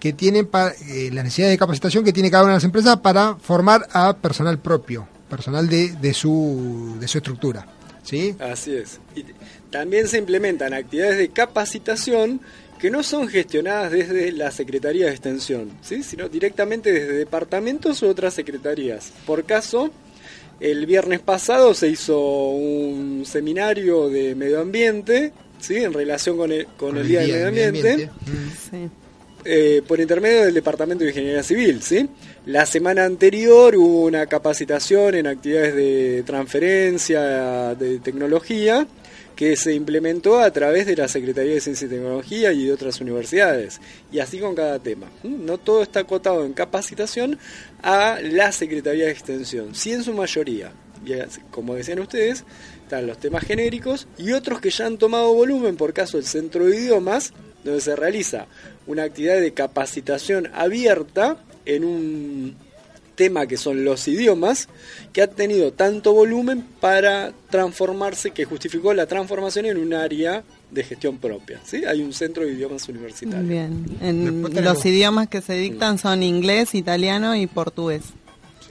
que 0.00 0.14
tienen 0.14 0.46
pa- 0.46 0.72
eh, 0.88 1.10
las 1.12 1.24
necesidades 1.24 1.52
de 1.52 1.58
capacitación 1.58 2.02
que 2.04 2.12
tiene 2.14 2.30
cada 2.30 2.44
una 2.44 2.52
de 2.54 2.56
las 2.56 2.64
empresas 2.64 2.96
para 2.98 3.34
formar 3.36 3.86
a 3.92 4.16
personal 4.16 4.58
propio, 4.58 5.06
personal 5.28 5.68
de, 5.68 5.90
de 5.96 6.14
su 6.14 6.96
de 6.98 7.06
su 7.08 7.18
estructura. 7.18 7.66
¿Sí? 8.08 8.34
Así 8.38 8.74
es. 8.74 9.00
Y 9.14 9.22
también 9.70 10.08
se 10.08 10.16
implementan 10.16 10.72
actividades 10.72 11.18
de 11.18 11.28
capacitación 11.28 12.40
que 12.78 12.90
no 12.90 13.02
son 13.02 13.28
gestionadas 13.28 13.92
desde 13.92 14.32
la 14.32 14.50
Secretaría 14.50 15.06
de 15.06 15.10
Extensión, 15.10 15.72
¿sí? 15.82 16.02
sino 16.02 16.28
directamente 16.30 16.90
desde 16.90 17.12
departamentos 17.12 18.02
u 18.02 18.08
otras 18.08 18.32
secretarías. 18.32 19.12
Por 19.26 19.44
caso, 19.44 19.90
el 20.58 20.86
viernes 20.86 21.20
pasado 21.20 21.74
se 21.74 21.88
hizo 21.88 22.18
un 22.18 23.24
seminario 23.26 24.08
de 24.08 24.34
medio 24.34 24.60
ambiente, 24.60 25.34
¿sí? 25.60 25.76
en 25.76 25.92
relación 25.92 26.38
con 26.38 26.50
el, 26.50 26.66
con 26.78 26.96
el 26.96 27.06
Día, 27.06 27.20
del 27.20 27.52
Medio 27.52 27.68
Ambiente 27.68 28.10
sí. 28.70 28.88
Eh, 29.44 29.82
por 29.86 30.00
intermedio 30.00 30.44
del 30.44 30.54
Departamento 30.54 31.04
de 31.04 31.10
Ingeniería 31.10 31.42
Civil, 31.42 31.82
¿sí? 31.82 32.08
La 32.46 32.66
semana 32.66 33.04
anterior 33.04 33.76
hubo 33.76 34.04
una 34.04 34.26
capacitación 34.26 35.14
en 35.14 35.26
actividades 35.26 35.74
de 35.74 36.22
transferencia 36.26 37.74
de 37.74 37.98
tecnología 38.00 38.86
que 39.38 39.56
se 39.56 39.72
implementó 39.72 40.40
a 40.40 40.50
través 40.50 40.86
de 40.86 40.96
la 40.96 41.06
Secretaría 41.06 41.54
de 41.54 41.60
Ciencia 41.60 41.86
y 41.86 41.90
Tecnología 41.90 42.52
y 42.52 42.64
de 42.64 42.72
otras 42.72 43.00
universidades. 43.00 43.80
Y 44.10 44.18
así 44.18 44.40
con 44.40 44.56
cada 44.56 44.80
tema. 44.80 45.06
No 45.22 45.58
todo 45.58 45.82
está 45.82 46.00
acotado 46.00 46.44
en 46.44 46.54
capacitación 46.54 47.38
a 47.80 48.18
la 48.20 48.50
Secretaría 48.50 49.04
de 49.04 49.12
Extensión, 49.12 49.76
sí 49.76 49.92
en 49.92 50.02
su 50.02 50.12
mayoría. 50.12 50.72
Y 51.06 51.12
como 51.52 51.76
decían 51.76 52.00
ustedes, 52.00 52.44
están 52.82 53.06
los 53.06 53.18
temas 53.18 53.44
genéricos 53.44 54.08
y 54.18 54.32
otros 54.32 54.60
que 54.60 54.70
ya 54.70 54.86
han 54.86 54.98
tomado 54.98 55.32
volumen, 55.32 55.76
por 55.76 55.92
caso 55.92 56.18
el 56.18 56.24
Centro 56.24 56.66
de 56.66 56.76
Idiomas, 56.76 57.32
donde 57.62 57.80
se 57.80 57.94
realiza 57.94 58.46
una 58.88 59.04
actividad 59.04 59.40
de 59.40 59.52
capacitación 59.52 60.50
abierta 60.54 61.36
en 61.64 61.84
un 61.84 62.56
tema 63.14 63.46
que 63.46 63.56
son 63.56 63.84
los 63.84 64.06
idiomas, 64.08 64.68
que 65.12 65.22
ha 65.22 65.26
tenido 65.26 65.72
tanto 65.72 66.12
volumen 66.14 66.64
para 66.80 67.32
transformarse, 67.50 68.30
que 68.30 68.44
justificó 68.44 68.94
la 68.94 69.06
transformación 69.06 69.66
en 69.66 69.76
un 69.76 69.92
área 69.92 70.44
de 70.70 70.84
gestión 70.84 71.18
propia. 71.18 71.60
¿sí? 71.64 71.84
Hay 71.84 72.00
un 72.00 72.12
centro 72.12 72.44
de 72.44 72.52
idiomas 72.52 72.88
universitario. 72.88 73.46
Bien. 73.46 73.84
En 74.00 74.42
los 74.42 74.86
idiomas 74.86 75.28
que 75.28 75.40
se 75.42 75.54
dictan 75.54 75.98
son 75.98 76.22
inglés, 76.22 76.74
italiano 76.74 77.36
y 77.36 77.46
portugués. 77.46 78.02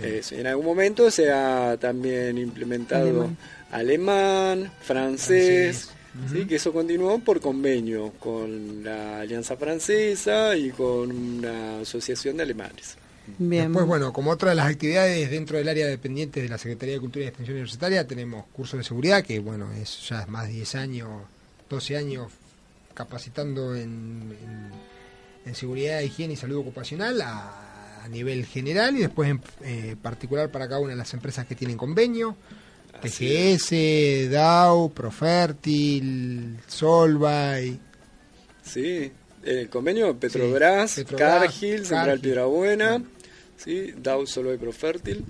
Eso, 0.01 0.35
en 0.35 0.47
algún 0.47 0.65
momento 0.65 1.11
se 1.11 1.31
ha 1.31 1.75
también 1.77 2.37
implementado 2.37 3.29
alemán, 3.71 4.71
francés, 4.81 5.89
¿sí? 6.31 6.45
que 6.45 6.55
eso 6.55 6.71
continuó 6.73 7.19
por 7.19 7.39
convenio 7.41 8.13
con 8.19 8.83
la 8.83 9.21
Alianza 9.21 9.57
Francesa 9.57 10.55
y 10.55 10.69
con 10.71 11.11
una 11.11 11.79
asociación 11.81 12.37
de 12.37 12.43
alemanes. 12.43 12.97
Bien. 13.37 13.65
Después, 13.65 13.85
bueno, 13.85 14.13
como 14.13 14.31
otra 14.31 14.51
de 14.51 14.55
las 14.55 14.67
actividades 14.67 15.29
dentro 15.29 15.57
del 15.57 15.67
área 15.67 15.85
dependiente 15.87 16.41
de 16.41 16.47
la 16.49 16.57
Secretaría 16.57 16.95
de 16.95 17.01
Cultura 17.01 17.25
y 17.25 17.27
Extensión 17.27 17.55
Universitaria, 17.57 18.07
tenemos 18.07 18.45
cursos 18.53 18.77
de 18.77 18.83
seguridad, 18.85 19.21
que 19.23 19.39
bueno, 19.39 19.71
es 19.73 20.07
ya 20.07 20.25
más 20.27 20.47
de 20.47 20.53
10 20.53 20.75
años, 20.75 21.09
12 21.69 21.97
años 21.97 22.31
capacitando 22.93 23.75
en, 23.75 24.35
en- 24.41 24.71
en 25.45 25.55
seguridad, 25.55 26.01
higiene 26.01 26.33
y 26.33 26.37
salud 26.37 26.57
ocupacional 26.57 27.21
a, 27.21 28.03
a 28.03 28.07
nivel 28.09 28.45
general 28.45 28.97
y 28.97 28.99
después 28.99 29.29
en 29.29 29.41
eh, 29.63 29.95
particular 30.01 30.49
para 30.51 30.67
cada 30.67 30.79
una 30.81 30.89
de 30.91 30.97
las 30.97 31.13
empresas 31.13 31.45
que 31.45 31.55
tienen 31.55 31.77
convenio. 31.77 32.35
TGS, 33.01 34.29
DAO, 34.31 34.89
Profértil, 34.89 36.57
Solvay, 36.67 37.79
Sí, 38.63 39.11
el 39.43 39.69
convenio 39.69 40.15
Petrobras, 40.17 40.91
Sí, 40.91 41.01
Petrobras, 41.01 41.41
Cargill, 41.43 41.85
Central. 41.85 42.19
Piedrabuena, 42.19 43.01
sí, 43.55 43.93
Dow 43.97 44.27
Solo 44.27 44.53
y 44.53 44.57
Profértil, 44.57 45.23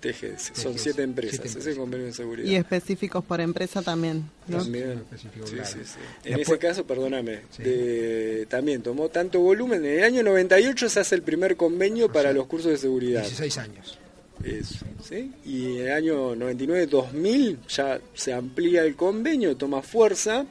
TGS. 0.00 0.52
Son 0.54 0.78
siete 0.78 1.02
empresas, 1.02 1.32
siete 1.40 1.48
ese 1.48 1.58
empresas. 1.58 1.78
convenio 1.78 2.06
de 2.06 2.12
seguridad. 2.12 2.48
Y 2.48 2.54
específicos 2.56 3.24
por 3.24 3.40
empresa 3.40 3.82
también. 3.82 4.28
¿no? 4.48 4.58
También. 4.58 5.02
Sí, 5.16 5.28
claro. 5.28 5.46
sí, 5.64 5.78
sí. 5.84 5.98
En 6.24 6.36
Después- 6.36 6.48
ese 6.48 6.58
caso, 6.58 6.86
perdóname, 6.86 7.40
Sí. 7.56 7.62
de- 7.64 8.46
también 8.48 8.82
tomó 8.82 9.08
tanto 9.08 9.40
volumen. 9.40 9.84
En 9.84 9.98
el 9.98 10.04
año 10.04 10.22
98 10.24 10.88
se 10.88 11.00
hace 11.00 11.14
el 11.16 11.22
primer 11.22 11.56
convenio 11.56 12.12
para 12.12 12.32
los 12.32 12.46
cursos 12.46 12.70
de 12.72 12.78
seguridad. 12.78 13.22
16 13.22 13.58
años. 13.58 13.98
Eso, 14.44 14.84
¿sí? 15.02 15.32
Y 15.44 15.78
en 15.78 15.86
el 15.86 15.92
año 15.92 16.34
99-2000 16.34 17.58
ya 17.68 18.00
se 18.14 18.32
amplía 18.32 18.82
el 18.82 18.96
convenio, 18.96 19.56
toma 19.56 19.82
fuerza. 19.82 20.46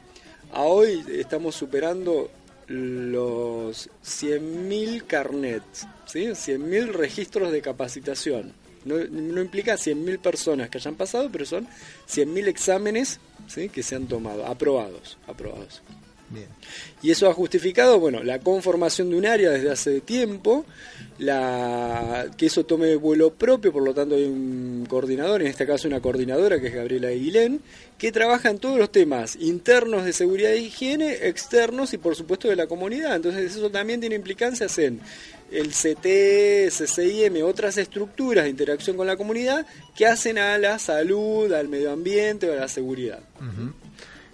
A 0.54 0.62
hoy 0.64 1.04
estamos 1.10 1.56
superando 1.56 2.30
los 2.68 3.90
100.000 4.04 5.04
carnets, 5.06 5.88
¿sí? 6.06 6.26
100.000 6.28 6.88
registros 6.88 7.52
de 7.52 7.62
capacitación. 7.62 8.54
No, 8.86 8.98
no 8.98 9.42
implica 9.42 9.76
100.000 9.76 10.20
personas 10.20 10.70
que 10.70 10.78
hayan 10.78 10.96
pasado, 10.96 11.30
pero 11.32 11.46
son 11.46 11.68
100.000 12.10 12.48
exámenes 12.48 13.20
¿sí? 13.48 13.70
que 13.70 13.84
se 13.84 13.96
han 13.96 14.08
tomado, 14.08 14.46
aprobados. 14.46 15.18
aprobados. 15.28 15.82
Bien. 16.32 16.48
Y 17.02 17.12
eso 17.12 17.30
ha 17.30 17.34
justificado, 17.34 18.00
bueno, 18.00 18.24
la 18.24 18.40
conformación 18.40 19.10
de 19.10 19.18
un 19.18 19.26
área 19.26 19.52
desde 19.52 19.72
hace 19.72 20.02
tiempo, 20.02 20.66
la, 21.18 22.28
que 22.38 22.46
eso 22.46 22.66
tome 22.66 22.96
vuelo 22.96 23.34
propio, 23.34 23.72
por 23.74 23.84
lo 23.84 23.94
tanto 23.94 24.16
hay 24.16 24.24
un 24.24 24.86
coordinador, 24.90 25.42
en 25.42 25.48
este 25.48 25.68
caso 25.68 25.88
una 25.88 26.00
coordinadora 26.00 26.60
que 26.60 26.68
es 26.68 26.74
Gabriela 26.74 27.10
Aguilén, 27.10 27.62
que 27.98 28.12
trabaja 28.12 28.50
en 28.50 28.60
todos 28.60 28.80
los 28.80 28.92
temas 28.92 29.36
internos 29.36 30.06
de 30.06 30.14
seguridad 30.14 30.52
e 30.52 30.62
higiene, 30.62 31.28
externos 31.28 31.94
y 31.94 31.98
por 31.98 32.16
supuesto 32.16 32.48
de 32.48 32.56
la 32.56 32.68
comunidad. 32.68 33.16
Entonces 33.16 33.56
eso 33.56 33.70
también 33.70 34.00
tiene 34.00 34.16
implicancias 34.16 34.78
en 34.80 35.02
el 35.52 35.70
CT, 35.70 36.72
CCIM, 36.72 37.44
otras 37.44 37.78
estructuras 37.78 38.46
de 38.46 38.50
interacción 38.50 38.96
con 38.96 39.06
la 39.06 39.18
comunidad 39.18 39.66
que 39.96 40.08
hacen 40.08 40.38
a 40.38 40.58
la 40.58 40.80
salud, 40.80 41.52
al 41.52 41.68
medio 41.68 41.92
ambiente 41.92 42.50
o 42.50 42.54
a 42.54 42.56
la 42.56 42.68
seguridad. 42.68 43.20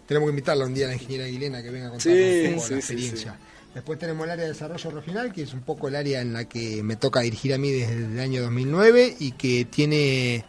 Tenemos 0.07 0.27
que 0.27 0.31
invitarla 0.31 0.65
un 0.65 0.73
día 0.73 0.85
a 0.85 0.89
la 0.89 0.93
ingeniera 0.93 1.25
Aguilena 1.25 1.61
que 1.61 1.69
venga 1.69 1.87
a 1.87 1.89
contarnos 1.91 2.17
Sí, 2.17 2.45
un 2.47 2.55
poco 2.55 2.67
sí, 2.67 2.73
la 2.73 2.81
sí, 2.81 2.93
experiencia. 2.93 3.39
Después 3.73 3.99
tenemos 3.99 4.25
el 4.25 4.31
área 4.31 4.45
de 4.45 4.53
desarrollo 4.53 4.89
regional, 4.89 5.33
que 5.33 5.43
es 5.43 5.53
un 5.53 5.61
poco 5.61 5.87
el 5.87 5.95
área 5.95 6.21
en 6.21 6.33
la 6.33 6.45
que 6.45 6.81
me 6.81 6.95
toca 6.95 7.19
dirigir 7.19 7.53
a 7.53 7.57
mí 7.57 7.71
desde 7.71 7.93
el 7.93 8.19
año 8.19 8.41
2009 8.41 9.17
y 9.19 9.33
que 9.33 9.65
tiene 9.65 10.45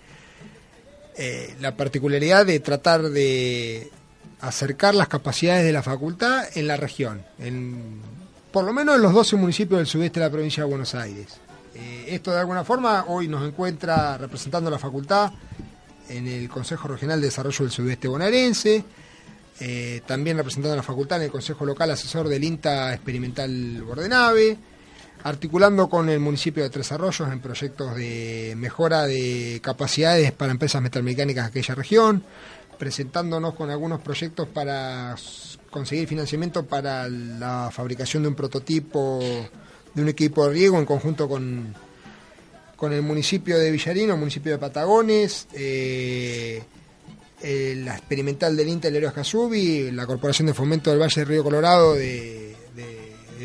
eh, 1.16 1.54
la 1.60 1.76
particularidad 1.76 2.46
de 2.46 2.60
tratar 2.60 3.02
de 3.02 3.90
acercar 4.40 4.94
las 4.94 5.08
capacidades 5.08 5.64
de 5.64 5.72
la 5.72 5.82
facultad 5.82 6.46
en 6.54 6.68
la 6.68 6.76
región, 6.76 7.22
en, 7.40 8.00
por 8.52 8.64
lo 8.64 8.72
menos 8.72 8.94
en 8.94 9.02
los 9.02 9.12
12 9.12 9.36
municipios 9.36 9.78
del 9.78 9.86
sudeste 9.86 10.20
de 10.20 10.26
la 10.26 10.32
provincia 10.32 10.62
de 10.62 10.68
Buenos 10.70 10.94
Aires. 10.94 11.26
Eh, 11.74 12.06
esto 12.08 12.30
de 12.30 12.38
alguna 12.38 12.64
forma 12.64 13.04
hoy 13.08 13.28
nos 13.28 13.46
encuentra 13.46 14.16
representando 14.16 14.68
a 14.68 14.70
la 14.70 14.78
facultad 14.78 15.32
en 16.08 16.26
el 16.26 16.48
Consejo 16.48 16.88
Regional 16.88 17.20
de 17.20 17.26
Desarrollo 17.26 17.64
del 17.64 17.72
Sudeste 17.72 18.08
Bonaerense, 18.08 18.84
eh, 19.60 20.02
también 20.06 20.36
representando 20.36 20.74
a 20.74 20.76
la 20.76 20.82
facultad 20.82 21.18
en 21.18 21.24
el 21.24 21.30
Consejo 21.30 21.64
Local 21.64 21.90
Asesor 21.90 22.28
del 22.28 22.44
INTA 22.44 22.94
Experimental 22.94 23.82
Bordenave, 23.82 24.56
articulando 25.24 25.88
con 25.88 26.08
el 26.08 26.20
municipio 26.20 26.62
de 26.62 26.70
Tres 26.70 26.92
Arroyos 26.92 27.30
en 27.32 27.40
proyectos 27.40 27.96
de 27.96 28.54
mejora 28.56 29.06
de 29.06 29.60
capacidades 29.62 30.32
para 30.32 30.52
empresas 30.52 30.80
metalmecánicas 30.80 31.44
de 31.44 31.48
aquella 31.48 31.74
región, 31.74 32.22
presentándonos 32.78 33.54
con 33.54 33.70
algunos 33.70 34.00
proyectos 34.00 34.46
para 34.48 35.16
conseguir 35.70 36.06
financiamiento 36.06 36.64
para 36.64 37.08
la 37.08 37.70
fabricación 37.72 38.22
de 38.22 38.28
un 38.28 38.34
prototipo 38.34 39.20
de 39.94 40.02
un 40.02 40.08
equipo 40.08 40.46
de 40.46 40.52
riego 40.52 40.78
en 40.78 40.86
conjunto 40.86 41.28
con, 41.28 41.74
con 42.76 42.92
el 42.92 43.02
municipio 43.02 43.58
de 43.58 43.70
Villarino, 43.70 44.16
municipio 44.16 44.52
de 44.52 44.58
Patagones, 44.58 45.48
eh, 45.52 46.62
eh, 47.40 47.74
la 47.84 47.96
experimental 47.96 48.56
del 48.56 48.68
INTA 48.68 48.90
Leros 48.90 49.12
Casubi, 49.12 49.92
la 49.92 50.06
Corporación 50.06 50.46
de 50.46 50.54
Fomento 50.54 50.90
del 50.90 51.00
Valle 51.00 51.20
del 51.20 51.28
Río 51.28 51.44
Colorado 51.44 51.94
de, 51.94 52.56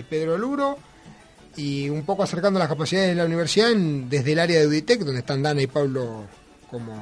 Pedro 0.10 0.38
Luro, 0.38 0.78
y 1.56 1.90
un 1.90 2.04
poco 2.04 2.24
acercando 2.24 2.60
las 2.60 2.68
capacidades 2.68 3.10
de 3.10 3.16
la 3.16 3.26
universidad 3.26 3.72
desde 3.76 4.32
el 4.32 4.40
área 4.40 4.60
de 4.60 4.68
Uditec, 4.68 5.02
donde 5.02 5.20
están 5.20 5.44
Dana 5.44 5.62
y 5.62 5.68
Pablo 5.68 6.26
como 6.70 6.94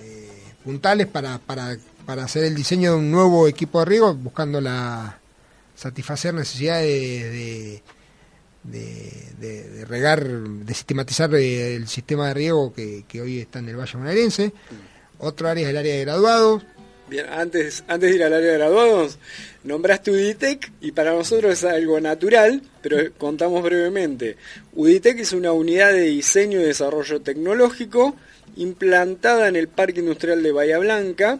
eh, 0.00 0.52
puntales 0.64 1.06
para, 1.06 1.38
para, 1.38 1.76
para 2.04 2.24
hacer 2.24 2.44
el 2.44 2.54
diseño 2.56 2.92
de 2.92 2.98
un 2.98 3.10
nuevo 3.10 3.46
equipo 3.46 3.78
de 3.78 3.84
riego, 3.84 4.14
buscando 4.14 4.60
la 4.60 5.18
satisfacer 5.76 6.34
necesidades 6.34 7.82
de, 8.64 9.84
regar, 9.86 10.26
de 10.26 10.74
sistematizar 10.74 11.32
el 11.34 11.86
sistema 11.86 12.26
de 12.28 12.34
riego 12.34 12.72
que, 12.72 13.04
que 13.06 13.20
hoy 13.20 13.38
está 13.38 13.60
en 13.60 13.68
el 13.68 13.76
Valle 13.76 13.96
Bonaerense. 13.96 14.52
Otro 15.18 15.48
área 15.48 15.64
es 15.64 15.70
el 15.70 15.76
área 15.76 15.94
de 15.94 16.04
graduados. 16.04 16.62
Bien, 17.08 17.26
antes, 17.30 17.84
antes 17.88 18.10
de 18.10 18.16
ir 18.16 18.22
al 18.22 18.34
área 18.34 18.52
de 18.52 18.58
graduados, 18.58 19.18
nombraste 19.64 20.10
UDITEC 20.10 20.72
y 20.82 20.92
para 20.92 21.12
nosotros 21.12 21.52
es 21.52 21.64
algo 21.64 21.98
natural, 22.00 22.62
pero 22.82 22.98
contamos 23.16 23.62
brevemente. 23.62 24.36
UDITEC 24.74 25.20
es 25.20 25.32
una 25.32 25.52
unidad 25.52 25.92
de 25.92 26.02
diseño 26.02 26.60
y 26.60 26.64
desarrollo 26.64 27.22
tecnológico 27.22 28.14
implantada 28.56 29.48
en 29.48 29.56
el 29.56 29.68
Parque 29.68 30.00
Industrial 30.00 30.42
de 30.42 30.52
Bahía 30.52 30.78
Blanca, 30.78 31.38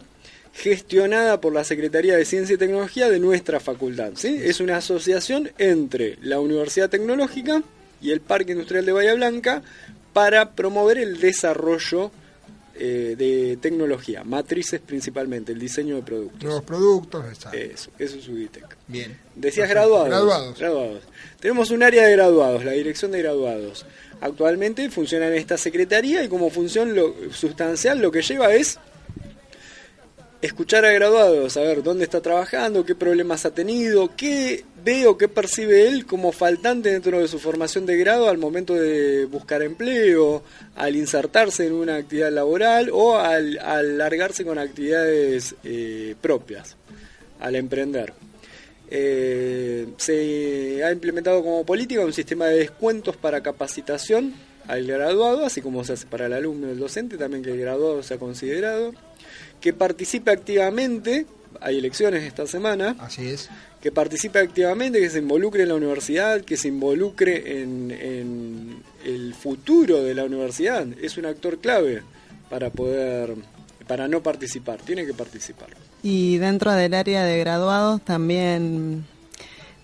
gestionada 0.53 1.39
por 1.39 1.53
la 1.53 1.63
Secretaría 1.63 2.17
de 2.17 2.25
Ciencia 2.25 2.55
y 2.55 2.57
Tecnología 2.57 3.07
de 3.09 3.19
nuestra 3.19 3.59
facultad. 3.59 4.13
¿sí? 4.15 4.39
Es 4.43 4.59
una 4.59 4.77
asociación 4.77 5.51
entre 5.57 6.17
la 6.21 6.39
Universidad 6.39 6.89
Tecnológica 6.89 7.61
y 8.01 8.11
el 8.11 8.21
Parque 8.21 8.53
Industrial 8.53 8.85
de 8.85 8.91
Bahía 8.91 9.13
Blanca 9.13 9.61
para 10.13 10.51
promover 10.55 10.97
el 10.97 11.19
desarrollo 11.19 12.11
eh, 12.79 13.15
de 13.17 13.57
tecnología, 13.61 14.23
matrices 14.23 14.79
principalmente, 14.79 15.51
el 15.51 15.59
diseño 15.59 15.97
de 15.97 16.01
productos. 16.01 16.43
Nuevos 16.43 16.63
productos, 16.63 17.25
exacto. 17.27 17.57
Eso, 17.57 17.91
eso 17.99 18.17
es 18.17 18.27
UDITEC. 18.27 18.77
Bien. 18.87 19.17
Decías 19.35 19.67
Perfecto. 19.67 20.03
graduados. 20.05 20.57
Graduados. 20.57 21.03
Tenemos 21.39 21.71
un 21.71 21.83
área 21.83 22.05
de 22.05 22.11
graduados, 22.13 22.63
la 22.63 22.71
dirección 22.71 23.11
de 23.11 23.19
graduados. 23.19 23.85
Actualmente 24.21 24.89
funciona 24.89 25.27
en 25.27 25.33
esta 25.33 25.57
secretaría 25.57 26.23
y 26.23 26.29
como 26.29 26.49
función 26.49 26.95
lo, 26.95 27.13
sustancial 27.31 27.99
lo 27.99 28.11
que 28.11 28.21
lleva 28.21 28.53
es 28.53 28.79
escuchar 30.41 30.85
a 30.85 30.91
graduados, 30.91 31.53
saber 31.53 31.83
dónde 31.83 32.05
está 32.05 32.21
trabajando, 32.21 32.85
qué 32.85 32.95
problemas 32.95 33.45
ha 33.45 33.51
tenido, 33.51 34.15
qué 34.15 34.63
ve 34.83 35.05
o 35.07 35.17
qué 35.17 35.27
percibe 35.27 35.87
él 35.87 36.05
como 36.05 36.31
faltante 36.31 36.91
dentro 36.91 37.19
de 37.19 37.27
su 37.27 37.39
formación 37.39 37.85
de 37.85 37.97
grado 37.97 38.29
al 38.29 38.37
momento 38.37 38.73
de 38.73 39.25
buscar 39.25 39.61
empleo, 39.61 40.43
al 40.75 40.95
insertarse 40.95 41.67
en 41.67 41.73
una 41.73 41.97
actividad 41.97 42.31
laboral 42.31 42.89
o 42.93 43.17
al, 43.17 43.59
al 43.59 43.97
largarse 43.97 44.45
con 44.45 44.57
actividades 44.57 45.55
eh, 45.63 46.15
propias, 46.21 46.77
al 47.39 47.55
emprender. 47.55 48.13
Eh, 48.91 49.87
se 49.97 50.83
ha 50.83 50.91
implementado 50.91 51.43
como 51.43 51.65
política 51.65 52.01
un 52.01 52.13
sistema 52.13 52.45
de 52.47 52.59
descuentos 52.59 53.17
para 53.17 53.43
capacitación 53.43 54.33
al 54.67 54.85
graduado, 54.85 55.45
así 55.45 55.61
como 55.61 55.83
se 55.83 55.93
hace 55.93 56.07
para 56.07 56.27
el 56.27 56.33
alumno 56.33 56.67
y 56.67 56.71
el 56.71 56.79
docente, 56.79 57.17
también 57.17 57.43
que 57.43 57.51
el 57.51 57.59
graduado 57.59 58.01
sea 58.03 58.17
considerado, 58.17 58.93
que 59.61 59.73
participe 59.73 60.31
activamente, 60.31 61.25
hay 61.61 61.77
elecciones 61.77 62.23
esta 62.23 62.47
semana, 62.47 62.95
Así 62.99 63.27
es. 63.27 63.49
que 63.81 63.91
participe 63.91 64.39
activamente, 64.39 64.99
que 64.99 65.09
se 65.09 65.19
involucre 65.19 65.63
en 65.63 65.69
la 65.69 65.75
universidad, 65.75 66.41
que 66.41 66.57
se 66.57 66.69
involucre 66.69 67.61
en, 67.61 67.91
en 67.91 68.83
el 69.05 69.33
futuro 69.33 70.03
de 70.03 70.13
la 70.15 70.23
universidad. 70.25 70.87
Es 71.01 71.17
un 71.17 71.25
actor 71.25 71.59
clave 71.59 72.03
para 72.49 72.69
poder, 72.69 73.35
para 73.87 74.07
no 74.07 74.21
participar, 74.21 74.79
tiene 74.81 75.05
que 75.05 75.13
participar. 75.13 75.69
Y 76.01 76.37
dentro 76.37 76.71
del 76.71 76.93
área 76.93 77.23
de 77.25 77.39
graduados 77.39 78.01
también 78.01 79.03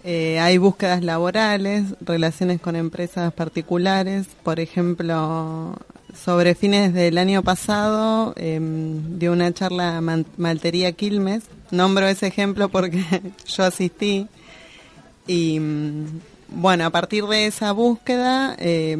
eh, 0.05 0.39
hay 0.39 0.57
búsquedas 0.57 1.03
laborales, 1.03 1.83
relaciones 1.99 2.61
con 2.61 2.75
empresas 2.75 3.33
particulares. 3.33 4.27
Por 4.43 4.59
ejemplo, 4.59 5.75
sobre 6.23 6.55
fines 6.55 6.93
del 6.93 7.17
año 7.17 7.43
pasado 7.43 8.33
eh, 8.37 8.59
dio 8.61 9.31
una 9.33 9.53
charla 9.53 9.99
Man- 10.01 10.25
Maltería 10.37 10.91
Quilmes. 10.93 11.43
Nombro 11.71 12.07
ese 12.07 12.27
ejemplo 12.27 12.69
porque 12.69 13.03
yo 13.47 13.63
asistí. 13.63 14.27
Y 15.27 15.59
mm, 15.59 16.05
bueno, 16.49 16.85
a 16.85 16.89
partir 16.89 17.25
de 17.25 17.47
esa 17.47 17.71
búsqueda 17.71 18.55
eh, 18.59 18.97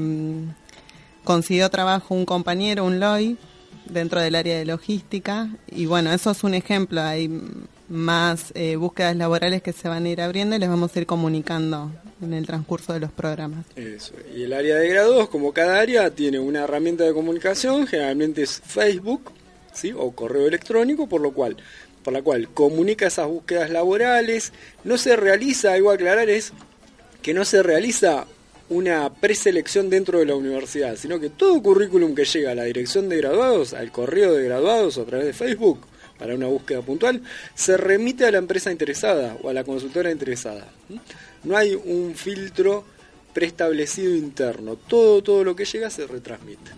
consiguió 1.23 1.69
trabajo 1.69 2.13
un 2.15 2.25
compañero, 2.25 2.83
un 2.85 2.99
LOI, 2.99 3.37
dentro 3.85 4.19
del 4.19 4.35
área 4.35 4.57
de 4.57 4.65
logística. 4.65 5.49
Y 5.71 5.85
bueno, 5.85 6.11
eso 6.11 6.31
es 6.31 6.43
un 6.43 6.53
ejemplo. 6.53 7.01
Más 7.87 8.51
eh, 8.55 8.75
búsquedas 8.75 9.15
laborales 9.15 9.61
que 9.61 9.73
se 9.73 9.87
van 9.87 10.05
a 10.05 10.09
ir 10.09 10.21
abriendo 10.21 10.55
y 10.55 10.59
les 10.59 10.69
vamos 10.69 10.95
a 10.95 10.99
ir 10.99 11.05
comunicando 11.05 11.91
en 12.21 12.33
el 12.33 12.45
transcurso 12.45 12.93
de 12.93 12.99
los 12.99 13.11
programas. 13.11 13.65
Eso. 13.75 14.13
Y 14.35 14.43
el 14.43 14.53
área 14.53 14.75
de 14.77 14.87
graduados, 14.87 15.29
como 15.29 15.53
cada 15.53 15.79
área, 15.79 16.09
tiene 16.11 16.39
una 16.39 16.63
herramienta 16.63 17.03
de 17.03 17.13
comunicación, 17.13 17.87
generalmente 17.87 18.43
es 18.43 18.61
Facebook, 18.65 19.31
¿sí? 19.73 19.93
o 19.95 20.11
correo 20.11 20.47
electrónico, 20.47 21.07
por 21.07 21.21
lo 21.21 21.33
cual, 21.33 21.57
por 22.03 22.13
la 22.13 22.21
cual 22.21 22.49
comunica 22.49 23.07
esas 23.07 23.27
búsquedas 23.27 23.69
laborales. 23.69 24.51
No 24.83 24.97
se 24.97 25.15
realiza, 25.15 25.73
algo 25.73 25.91
a 25.91 25.95
aclarar 25.95 26.29
es 26.29 26.53
que 27.21 27.33
no 27.33 27.45
se 27.45 27.61
realiza 27.63 28.25
una 28.69 29.13
preselección 29.13 29.89
dentro 29.89 30.19
de 30.19 30.25
la 30.25 30.35
universidad, 30.35 30.95
sino 30.95 31.19
que 31.19 31.29
todo 31.29 31.61
currículum 31.61 32.15
que 32.15 32.25
llega 32.25 32.51
a 32.51 32.55
la 32.55 32.63
dirección 32.63 33.09
de 33.09 33.17
graduados, 33.17 33.73
al 33.73 33.91
correo 33.91 34.33
de 34.33 34.43
graduados 34.43 34.97
a 34.97 35.05
través 35.05 35.27
de 35.27 35.33
Facebook, 35.33 35.79
para 36.17 36.35
una 36.35 36.47
búsqueda 36.47 36.81
puntual, 36.81 37.21
se 37.53 37.77
remite 37.77 38.25
a 38.25 38.31
la 38.31 38.37
empresa 38.37 38.71
interesada 38.71 39.37
o 39.41 39.49
a 39.49 39.53
la 39.53 39.63
consultora 39.63 40.11
interesada. 40.11 40.65
¿Mm? 40.89 40.95
No 41.43 41.57
hay 41.57 41.75
un 41.75 42.15
filtro 42.15 42.85
preestablecido 43.33 44.15
interno. 44.15 44.75
Todo, 44.75 45.21
todo 45.21 45.43
lo 45.43 45.55
que 45.55 45.65
llega 45.65 45.89
se 45.89 46.07
retransmite. 46.07 46.71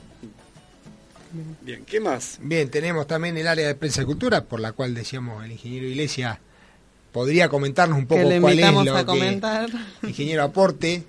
¿Mm? 1.33 1.65
Bien, 1.65 1.85
¿qué 1.85 1.99
más? 1.99 2.39
Bien, 2.41 2.69
tenemos 2.69 3.07
también 3.07 3.37
el 3.37 3.47
área 3.47 3.67
de 3.67 3.75
prensa 3.75 4.01
y 4.01 4.05
cultura, 4.05 4.43
por 4.43 4.59
la 4.59 4.71
cual 4.71 4.93
decíamos 4.93 5.43
el 5.45 5.51
ingeniero 5.51 5.87
Iglesias 5.87 6.39
podría 7.11 7.49
comentarnos 7.49 7.97
un 7.97 8.05
poco 8.05 8.21
que 8.21 8.27
le 8.27 8.41
cuál 8.41 8.53
es 8.53 8.59
invitamos 8.59 8.85
lo 8.85 8.95
a 8.95 8.99
que 8.99 9.05
comentar. 9.05 9.69
el 10.03 10.09
ingeniero 10.09 10.43
aporte 10.43 11.03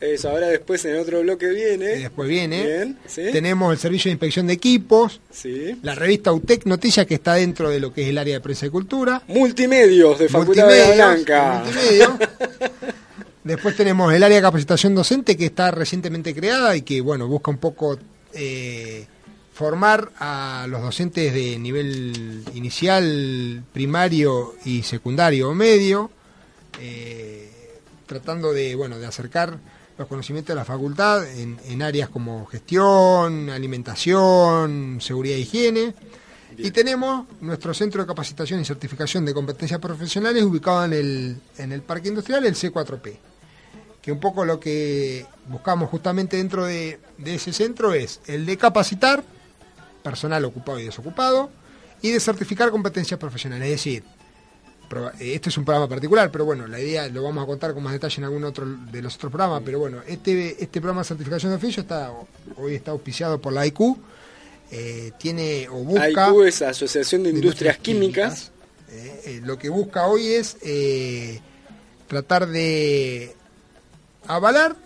Eso, 0.00 0.30
ahora 0.30 0.48
después 0.48 0.82
en 0.86 0.96
otro 0.98 1.20
bloque 1.20 1.46
viene. 1.48 1.96
Y 1.96 2.02
después 2.02 2.28
viene. 2.28 2.64
Bien, 2.64 2.98
¿sí? 3.06 3.22
Tenemos 3.32 3.72
el 3.72 3.78
servicio 3.78 4.08
de 4.08 4.12
inspección 4.12 4.46
de 4.46 4.54
equipos, 4.54 5.20
Sí. 5.30 5.78
la 5.82 5.94
revista 5.94 6.32
UTEC 6.32 6.64
Noticias 6.64 7.06
que 7.06 7.14
está 7.14 7.34
dentro 7.34 7.68
de 7.68 7.80
lo 7.80 7.92
que 7.92 8.02
es 8.02 8.08
el 8.08 8.16
área 8.18 8.34
de 8.34 8.40
prensa 8.40 8.64
y 8.66 8.70
cultura. 8.70 9.22
Multimedios 9.28 10.18
de 10.18 10.28
Facultad 10.30 10.68
de 10.68 10.94
Blanca. 10.94 11.62
multimedios. 11.64 12.12
Después 13.44 13.74
tenemos 13.76 14.12
el 14.12 14.22
área 14.22 14.36
de 14.36 14.42
capacitación 14.42 14.94
docente 14.94 15.36
que 15.36 15.46
está 15.46 15.70
recientemente 15.70 16.34
creada 16.34 16.76
y 16.76 16.82
que 16.82 17.00
bueno 17.00 17.26
busca 17.26 17.50
un 17.50 17.56
poco 17.58 17.98
eh, 18.34 19.06
formar 19.52 20.10
a 20.18 20.66
los 20.68 20.82
docentes 20.82 21.32
de 21.34 21.58
nivel 21.58 22.42
inicial, 22.54 23.62
primario 23.72 24.54
y 24.64 24.82
secundario 24.82 25.50
o 25.50 25.54
medio, 25.54 26.10
eh, 26.80 27.50
tratando 28.06 28.52
de 28.52 28.74
bueno 28.74 28.98
de 28.98 29.06
acercar 29.06 29.58
los 30.00 30.08
conocimientos 30.08 30.54
de 30.54 30.58
la 30.58 30.64
facultad 30.64 31.28
en, 31.28 31.58
en 31.66 31.82
áreas 31.82 32.08
como 32.08 32.46
gestión, 32.46 33.50
alimentación, 33.50 34.98
seguridad 34.98 35.36
e 35.36 35.40
higiene. 35.40 35.94
Y 36.56 36.70
tenemos 36.70 37.26
nuestro 37.42 37.74
centro 37.74 38.00
de 38.00 38.06
capacitación 38.06 38.60
y 38.60 38.64
certificación 38.64 39.26
de 39.26 39.34
competencias 39.34 39.78
profesionales 39.78 40.42
ubicado 40.42 40.86
en 40.86 40.92
el, 40.94 41.36
en 41.58 41.72
el 41.72 41.82
Parque 41.82 42.08
Industrial, 42.08 42.42
el 42.46 42.54
C4P. 42.54 43.18
Que 44.00 44.10
un 44.10 44.20
poco 44.20 44.46
lo 44.46 44.58
que 44.58 45.26
buscamos 45.48 45.90
justamente 45.90 46.38
dentro 46.38 46.64
de, 46.64 46.98
de 47.18 47.34
ese 47.34 47.52
centro 47.52 47.92
es 47.92 48.20
el 48.26 48.46
de 48.46 48.56
capacitar 48.56 49.22
personal 50.02 50.42
ocupado 50.46 50.80
y 50.80 50.84
desocupado 50.84 51.50
y 52.00 52.10
de 52.10 52.20
certificar 52.20 52.70
competencias 52.70 53.20
profesionales. 53.20 53.66
Es 53.66 53.72
decir, 53.72 54.04
esto 55.18 55.48
es 55.48 55.58
un 55.58 55.64
programa 55.64 55.88
particular, 55.88 56.30
pero 56.30 56.44
bueno, 56.44 56.66
la 56.66 56.80
idea 56.80 57.08
lo 57.08 57.22
vamos 57.22 57.44
a 57.44 57.46
contar 57.46 57.74
con 57.74 57.82
más 57.82 57.92
detalle 57.92 58.16
en 58.18 58.24
algún 58.24 58.44
otro 58.44 58.66
de 58.66 59.02
los 59.02 59.14
otros 59.14 59.30
programas. 59.30 59.62
Pero 59.64 59.78
bueno, 59.78 59.98
este, 60.06 60.62
este 60.62 60.80
programa 60.80 61.02
de 61.02 61.08
certificación 61.08 61.52
de 61.52 61.56
oficio 61.56 61.82
está 61.82 62.12
hoy 62.56 62.74
está 62.74 62.90
auspiciado 62.90 63.40
por 63.40 63.52
la 63.52 63.66
IQ. 63.66 63.80
eh, 64.72 65.12
tiene 65.18 65.68
o 65.68 65.84
busca 65.84 66.26
AIQ 66.26 66.46
es 66.46 66.62
Asociación 66.62 67.22
de 67.22 67.32
de 67.32 67.38
Industrias 67.38 67.78
Químicas. 67.78 68.50
Eh, 68.92 69.22
eh, 69.24 69.40
lo 69.44 69.56
que 69.56 69.68
busca 69.68 70.06
hoy 70.06 70.26
es 70.26 70.56
eh, 70.62 71.40
tratar 72.08 72.48
de 72.48 73.34
avalar, 74.26 74.76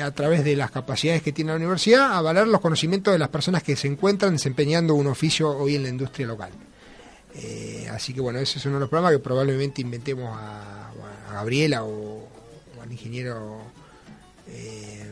a 0.00 0.10
través 0.12 0.44
de 0.44 0.54
las 0.54 0.70
capacidades 0.70 1.22
que 1.22 1.32
tiene 1.32 1.50
la 1.50 1.56
universidad, 1.56 2.12
avalar 2.12 2.46
los 2.46 2.60
conocimientos 2.60 3.12
de 3.12 3.18
las 3.18 3.30
personas 3.30 3.64
que 3.64 3.74
se 3.74 3.88
encuentran 3.88 4.32
desempeñando 4.32 4.94
un 4.94 5.08
oficio 5.08 5.50
hoy 5.50 5.74
en 5.74 5.82
la 5.82 5.88
industria 5.88 6.28
local. 6.28 6.50
Eh, 7.34 7.88
así 7.90 8.12
que 8.12 8.20
bueno, 8.20 8.38
ese 8.38 8.58
es 8.58 8.64
uno 8.66 8.74
de 8.74 8.80
los 8.80 8.88
programas 8.88 9.12
que 9.12 9.18
probablemente 9.18 9.80
inventemos 9.80 10.28
a, 10.36 10.90
a 11.30 11.32
Gabriela 11.34 11.84
o, 11.84 12.28
o 12.78 12.82
al 12.82 12.92
ingeniero... 12.92 13.62
eh, 14.48 15.10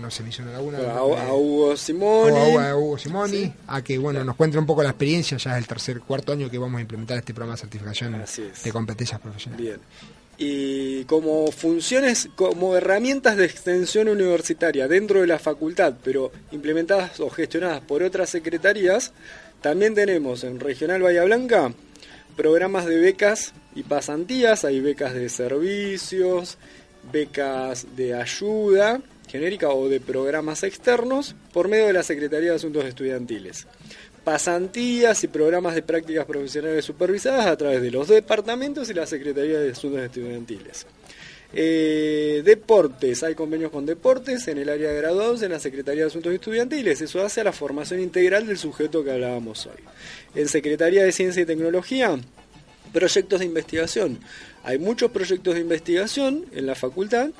no 0.00 0.10
se 0.10 0.24
me 0.24 0.30
hizo 0.30 0.42
alguna 0.42 0.78
A, 0.78 0.98
a 0.98 1.34
Hugo 1.34 1.76
Simoni. 1.76 2.36
o 2.36 2.58
a, 2.58 2.70
a 2.70 2.76
Hugo 2.76 2.98
Simoni, 2.98 3.52
a 3.68 3.80
que 3.82 3.96
bueno 3.96 4.24
nos 4.24 4.34
cuente 4.36 4.58
un 4.58 4.66
poco 4.66 4.82
la 4.82 4.90
experiencia, 4.90 5.38
ya 5.38 5.52
es 5.52 5.58
el 5.58 5.66
tercer, 5.68 6.00
cuarto 6.00 6.32
año 6.32 6.50
que 6.50 6.58
vamos 6.58 6.78
a 6.78 6.80
implementar 6.82 7.16
este 7.18 7.32
programa 7.32 7.54
de 7.54 7.60
certificación 7.60 8.24
de 8.64 8.72
competencias 8.72 9.20
profesionales. 9.20 9.64
Bien. 9.64 9.80
Y 10.36 11.04
como 11.04 11.50
funciones, 11.52 12.28
como 12.34 12.74
herramientas 12.76 13.36
de 13.36 13.44
extensión 13.44 14.08
universitaria 14.08 14.88
dentro 14.88 15.20
de 15.20 15.28
la 15.28 15.38
facultad, 15.38 15.94
pero 16.02 16.32
implementadas 16.50 17.20
o 17.20 17.30
gestionadas 17.30 17.80
por 17.82 18.02
otras 18.02 18.30
secretarías, 18.30 19.12
también 19.64 19.94
tenemos 19.94 20.44
en 20.44 20.60
Regional 20.60 21.00
Bahía 21.00 21.24
Blanca 21.24 21.72
programas 22.36 22.84
de 22.84 22.98
becas 22.98 23.54
y 23.74 23.82
pasantías, 23.82 24.62
hay 24.66 24.78
becas 24.80 25.14
de 25.14 25.30
servicios, 25.30 26.58
becas 27.10 27.96
de 27.96 28.12
ayuda 28.12 29.00
genérica 29.26 29.70
o 29.70 29.88
de 29.88 30.00
programas 30.00 30.64
externos 30.64 31.34
por 31.54 31.68
medio 31.68 31.86
de 31.86 31.94
la 31.94 32.02
Secretaría 32.02 32.50
de 32.50 32.56
Asuntos 32.56 32.84
Estudiantiles 32.84 33.66
pasantías 34.22 35.24
y 35.24 35.28
programas 35.28 35.74
de 35.74 35.82
prácticas 35.82 36.26
profesionales 36.26 36.84
supervisadas 36.84 37.46
a 37.46 37.56
través 37.56 37.80
de 37.80 37.90
los 37.90 38.08
departamentos 38.08 38.90
y 38.90 38.94
la 38.94 39.06
Secretaría 39.06 39.60
de 39.60 39.72
Asuntos 39.72 40.02
Estudiantiles. 40.02 40.86
Eh, 41.56 42.42
deportes, 42.44 43.22
hay 43.22 43.36
convenios 43.36 43.70
con 43.70 43.86
deportes 43.86 44.48
en 44.48 44.58
el 44.58 44.68
área 44.68 44.90
de 44.90 44.96
graduados 44.96 45.42
en 45.42 45.52
la 45.52 45.60
Secretaría 45.60 46.02
de 46.02 46.08
Asuntos 46.08 46.34
Estudiantiles. 46.34 47.00
Eso 47.00 47.24
hace 47.24 47.42
a 47.42 47.44
la 47.44 47.52
formación 47.52 48.00
integral 48.00 48.46
del 48.46 48.58
sujeto 48.58 49.04
que 49.04 49.12
hablábamos 49.12 49.66
hoy. 49.66 49.82
En 50.34 50.48
Secretaría 50.48 51.04
de 51.04 51.12
Ciencia 51.12 51.42
y 51.42 51.46
Tecnología, 51.46 52.18
proyectos 52.92 53.38
de 53.38 53.46
investigación. 53.46 54.18
Hay 54.64 54.78
muchos 54.78 55.12
proyectos 55.12 55.54
de 55.54 55.60
investigación 55.60 56.44
en 56.52 56.66
la 56.66 56.74
facultad 56.74 57.30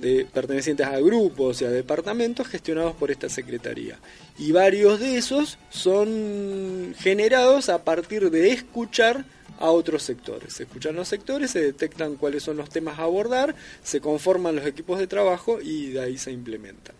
de, 0.00 0.24
pertenecientes 0.32 0.86
a 0.86 0.98
grupos 1.00 1.62
y 1.62 1.64
a 1.64 1.70
departamentos 1.70 2.46
gestionados 2.46 2.94
por 2.94 3.10
esta 3.10 3.28
secretaría. 3.28 3.98
Y 4.38 4.52
varios 4.52 5.00
de 5.00 5.16
esos 5.16 5.58
son 5.70 6.94
generados 6.98 7.68
a 7.70 7.82
partir 7.82 8.30
de 8.30 8.52
escuchar 8.52 9.24
a 9.58 9.70
otros 9.70 10.02
sectores. 10.02 10.54
Se 10.54 10.64
escuchan 10.64 10.96
los 10.96 11.08
sectores, 11.08 11.50
se 11.50 11.60
detectan 11.60 12.16
cuáles 12.16 12.42
son 12.42 12.56
los 12.56 12.68
temas 12.68 12.98
a 12.98 13.02
abordar, 13.02 13.54
se 13.82 14.00
conforman 14.00 14.56
los 14.56 14.66
equipos 14.66 14.98
de 14.98 15.06
trabajo 15.06 15.60
y 15.60 15.90
de 15.90 16.00
ahí 16.00 16.18
se 16.18 16.32
implementan. 16.32 16.94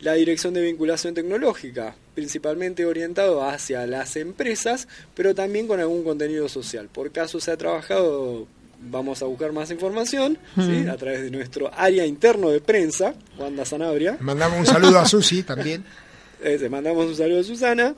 La 0.00 0.14
dirección 0.14 0.54
de 0.54 0.62
vinculación 0.62 1.14
tecnológica, 1.14 1.94
principalmente 2.14 2.84
orientado 2.84 3.42
hacia 3.42 3.86
las 3.86 4.16
empresas, 4.16 4.88
pero 5.14 5.34
también 5.34 5.66
con 5.66 5.80
algún 5.80 6.04
contenido 6.04 6.48
social. 6.48 6.88
Por 6.88 7.12
caso 7.12 7.40
se 7.40 7.50
ha 7.50 7.56
trabajado 7.56 8.46
vamos 8.78 9.22
a 9.22 9.26
buscar 9.26 9.52
más 9.52 9.70
información 9.70 10.38
¿sí? 10.54 10.86
a 10.86 10.96
través 10.96 11.22
de 11.22 11.30
nuestro 11.30 11.70
área 11.74 12.04
interno 12.04 12.50
de 12.50 12.60
prensa, 12.60 13.14
Wanda 13.38 13.64
Sanabria. 13.64 14.16
Mandamos 14.20 14.58
un 14.60 14.66
saludo 14.66 14.98
a 14.98 15.06
Susi 15.06 15.42
también. 15.42 15.84
Eh, 16.42 16.68
mandamos 16.68 17.06
un 17.06 17.16
saludo 17.16 17.40
a 17.40 17.44
Susana. 17.44 17.94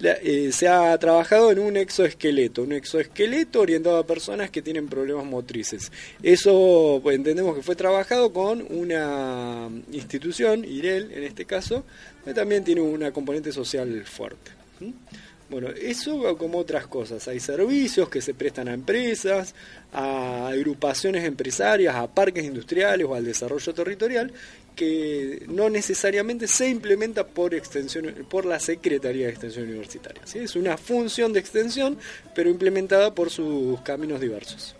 Eh, 0.00 0.50
se 0.52 0.66
ha 0.66 0.98
trabajado 0.98 1.52
en 1.52 1.60
un 1.60 1.76
exoesqueleto, 1.76 2.62
un 2.62 2.72
exoesqueleto 2.72 3.60
orientado 3.60 3.98
a 3.98 4.06
personas 4.06 4.50
que 4.50 4.60
tienen 4.60 4.88
problemas 4.88 5.24
motrices. 5.24 5.92
Eso 6.22 6.98
pues, 7.02 7.16
entendemos 7.16 7.54
que 7.54 7.62
fue 7.62 7.76
trabajado 7.76 8.32
con 8.32 8.66
una 8.70 9.68
institución, 9.92 10.64
IREL 10.64 11.12
en 11.12 11.22
este 11.22 11.44
caso, 11.44 11.84
que 12.24 12.34
también 12.34 12.64
tiene 12.64 12.80
una 12.80 13.12
componente 13.12 13.52
social 13.52 14.04
fuerte. 14.04 14.50
Bueno, 15.54 15.68
eso 15.68 16.36
como 16.36 16.58
otras 16.58 16.88
cosas. 16.88 17.28
Hay 17.28 17.38
servicios 17.38 18.08
que 18.08 18.20
se 18.20 18.34
prestan 18.34 18.66
a 18.66 18.74
empresas, 18.74 19.54
a 19.92 20.48
agrupaciones 20.48 21.22
empresarias, 21.22 21.94
a 21.94 22.08
parques 22.08 22.44
industriales 22.44 23.06
o 23.08 23.14
al 23.14 23.24
desarrollo 23.24 23.72
territorial 23.72 24.32
que 24.74 25.44
no 25.46 25.70
necesariamente 25.70 26.48
se 26.48 26.68
implementa 26.68 27.24
por 27.24 27.54
extensión 27.54 28.26
por 28.28 28.46
la 28.46 28.58
Secretaría 28.58 29.26
de 29.26 29.30
Extensión 29.30 29.66
Universitaria. 29.66 30.22
Es 30.34 30.56
una 30.56 30.76
función 30.76 31.32
de 31.32 31.38
extensión, 31.38 31.98
pero 32.34 32.50
implementada 32.50 33.14
por 33.14 33.30
sus 33.30 33.80
caminos 33.82 34.20
diversos. 34.20 34.74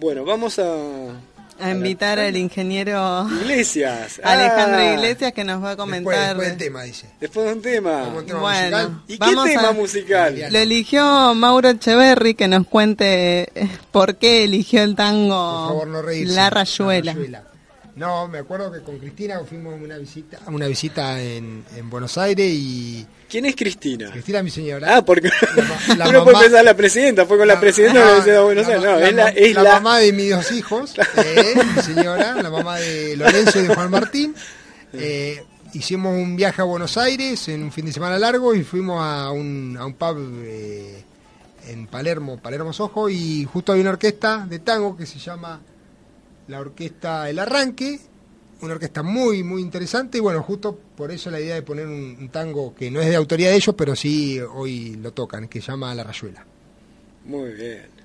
Bueno, 0.00 0.24
vamos 0.24 0.58
a 0.58 1.20
A 1.60 1.70
invitar 1.70 2.18
al 2.18 2.36
ingeniero 2.36 3.26
Iglesias. 3.42 4.20
Alejandro 4.24 4.80
Ah, 4.80 4.92
Iglesias 4.94 5.32
que 5.32 5.44
nos 5.44 5.62
va 5.62 5.68
a 5.68 5.76
Después, 5.76 5.76
comentar. 5.76 6.26
después 6.28 6.48
del 6.48 6.58
tema, 6.58 6.82
dice. 6.82 7.06
Después 7.20 7.46
de 7.46 7.52
un 7.52 7.62
tema. 7.62 8.04
Como 8.04 8.18
un 8.18 8.26
tema 8.26 8.40
Bueno. 8.40 8.76
musical. 8.76 9.02
¿Y 9.06 9.18
qué 9.18 9.50
tema 9.52 9.68
a- 9.68 9.72
musical? 9.72 10.44
Lo 10.50 10.58
eligió 10.58 11.34
Mauro 11.34 11.68
Echeverry 11.70 12.34
que 12.34 12.48
nos 12.48 12.66
cuente 12.66 13.50
eh, 13.54 13.68
por 13.92 14.16
qué 14.16 14.44
eligió 14.44 14.82
el 14.82 14.94
tango 14.96 15.28
Por 15.68 15.68
favor, 15.68 15.86
no 15.88 16.02
reírse. 16.02 16.34
La 16.34 16.50
Rayuela. 16.50 17.12
La 17.12 17.18
Rayuela. 17.18 17.42
No, 17.96 18.26
me 18.26 18.38
acuerdo 18.38 18.72
que 18.72 18.80
con 18.80 18.98
Cristina 18.98 19.38
fuimos 19.48 19.80
una 19.80 19.96
visita, 19.98 20.38
una 20.48 20.66
visita 20.66 21.20
en, 21.22 21.64
en 21.76 21.88
Buenos 21.90 22.18
Aires 22.18 22.50
y 22.52 23.06
¿Quién 23.28 23.46
es 23.46 23.54
Cristina? 23.54 24.10
Cristina, 24.10 24.42
mi 24.42 24.50
señora. 24.50 24.96
Ah, 24.96 25.04
porque 25.04 25.28
ma- 25.28 25.94
la 25.96 26.08
uno 26.08 26.18
mamá- 26.20 26.24
puede 26.32 26.44
pensar 26.46 26.64
la 26.64 26.74
presidenta, 26.76 27.24
fue 27.24 27.38
con 27.38 27.46
la, 27.46 27.60
presidenta 27.60 28.00
Ah, 28.04 28.08
que 28.10 28.14
decía 28.16 28.40
Buenos 28.42 28.66
la 28.66 28.74
Aires. 28.74 28.84
No, 28.90 28.98
la 29.00 29.08
es 29.08 29.14
la, 29.14 29.22
ma- 29.24 29.28
es 29.30 29.54
la 29.54 29.62
la- 29.62 29.72
mamá 29.74 29.98
de 29.98 30.12
mis 30.12 30.30
dos 30.30 30.50
hijos, 30.52 30.94
eh, 31.18 31.54
mi 31.76 31.82
señora, 31.82 32.42
la 32.42 32.50
mamá 32.50 32.78
de 32.78 33.16
Lorenzo 33.16 33.60
y 33.60 33.62
de 33.68 33.74
Juan 33.74 33.90
Martín. 33.92 34.34
Eh, 34.92 35.44
hicimos 35.72 36.14
un 36.14 36.34
viaje 36.34 36.62
a 36.62 36.64
Buenos 36.64 36.96
Aires 36.98 37.46
en 37.48 37.62
un 37.62 37.70
fin 37.72 37.86
de 37.86 37.92
semana 37.92 38.18
largo 38.18 38.54
y 38.56 38.64
fuimos 38.64 39.00
a 39.04 39.30
un, 39.30 39.76
a 39.78 39.86
un 39.86 39.94
pub 39.94 40.16
eh, 40.44 41.02
en 41.68 41.86
Palermo, 41.86 42.38
Palermo 42.40 42.72
Sojo, 42.72 43.08
y 43.08 43.44
justo 43.44 43.70
había 43.70 43.82
una 43.82 43.90
orquesta 43.90 44.46
de 44.48 44.58
tango 44.58 44.96
que 44.96 45.06
se 45.06 45.18
llama 45.20 45.60
la 46.48 46.60
Orquesta 46.60 47.28
El 47.28 47.38
Arranque, 47.38 47.98
una 48.60 48.74
orquesta 48.74 49.02
muy, 49.02 49.42
muy 49.42 49.62
interesante, 49.62 50.18
y 50.18 50.20
bueno, 50.20 50.42
justo 50.42 50.78
por 50.96 51.10
eso 51.10 51.30
la 51.30 51.40
idea 51.40 51.54
de 51.54 51.62
poner 51.62 51.86
un, 51.86 52.28
tango 52.30 52.74
que 52.74 52.90
no 52.90 53.00
es 53.00 53.08
de 53.08 53.16
autoría 53.16 53.50
de 53.50 53.56
ellos, 53.56 53.74
pero 53.76 53.94
sí 53.94 54.40
hoy 54.40 54.96
lo 54.96 55.12
tocan, 55.12 55.48
que 55.48 55.60
se 55.60 55.68
llama 55.68 55.94
La 55.94 56.04
Rayuela. 56.04 56.44
Muy 57.24 57.52
bien. 57.52 58.03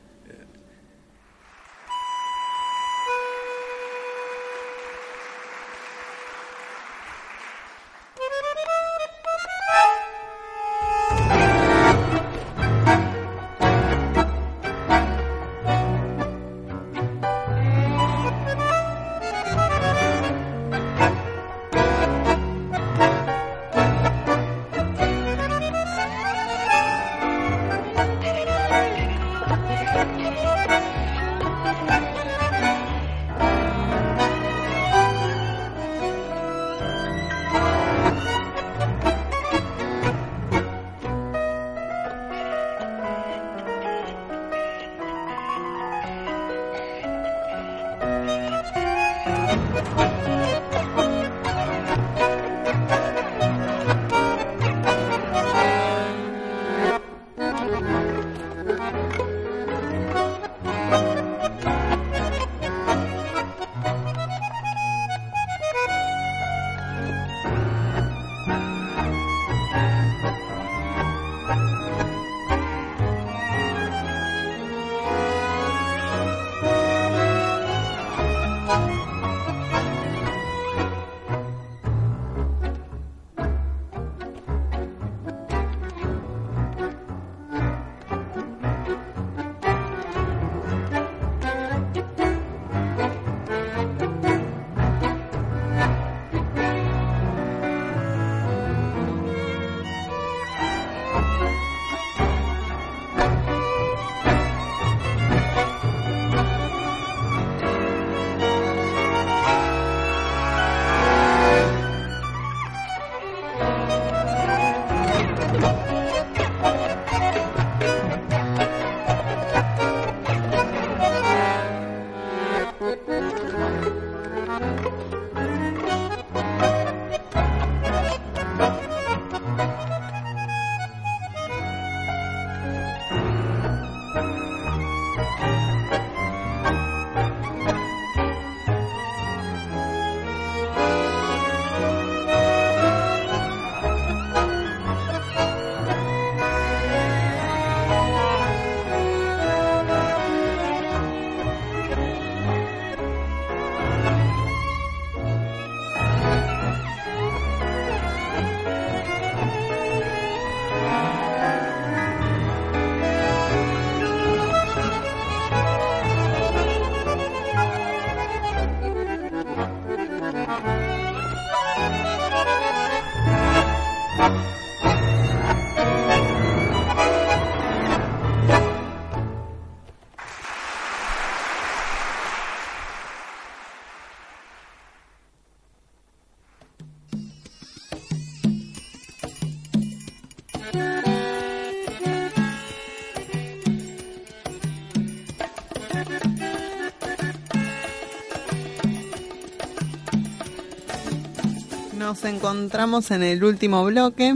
Nos 202.22 202.26
encontramos 202.34 203.12
en 203.12 203.24
el 203.24 203.44
último 203.44 203.86
bloque 203.86 204.34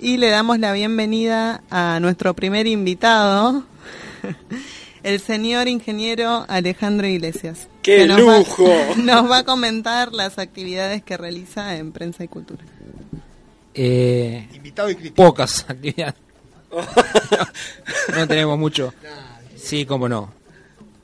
y 0.00 0.16
le 0.16 0.28
damos 0.28 0.58
la 0.58 0.72
bienvenida 0.72 1.62
a 1.70 2.00
nuestro 2.00 2.34
primer 2.34 2.66
invitado, 2.66 3.64
el 5.04 5.20
señor 5.20 5.68
ingeniero 5.68 6.44
Alejandro 6.48 7.06
Iglesias. 7.06 7.68
¡Qué 7.82 7.98
que 7.98 8.06
nos 8.06 8.26
va- 8.26 8.38
lujo! 8.38 8.68
nos 8.96 9.30
va 9.30 9.38
a 9.38 9.44
comentar 9.44 10.12
las 10.12 10.38
actividades 10.38 11.02
que 11.04 11.16
realiza 11.16 11.76
en 11.76 11.92
Prensa 11.92 12.24
y 12.24 12.28
Cultura. 12.28 12.64
Eh, 13.74 14.48
Invitado 14.54 14.90
y 14.90 14.94
crítico. 14.96 15.14
pocas 15.14 15.64
actividades. 15.68 16.14
no 18.16 18.26
tenemos 18.26 18.58
mucho. 18.58 18.92
Sí, 19.54 19.84
cómo 19.86 20.08
no. 20.08 20.32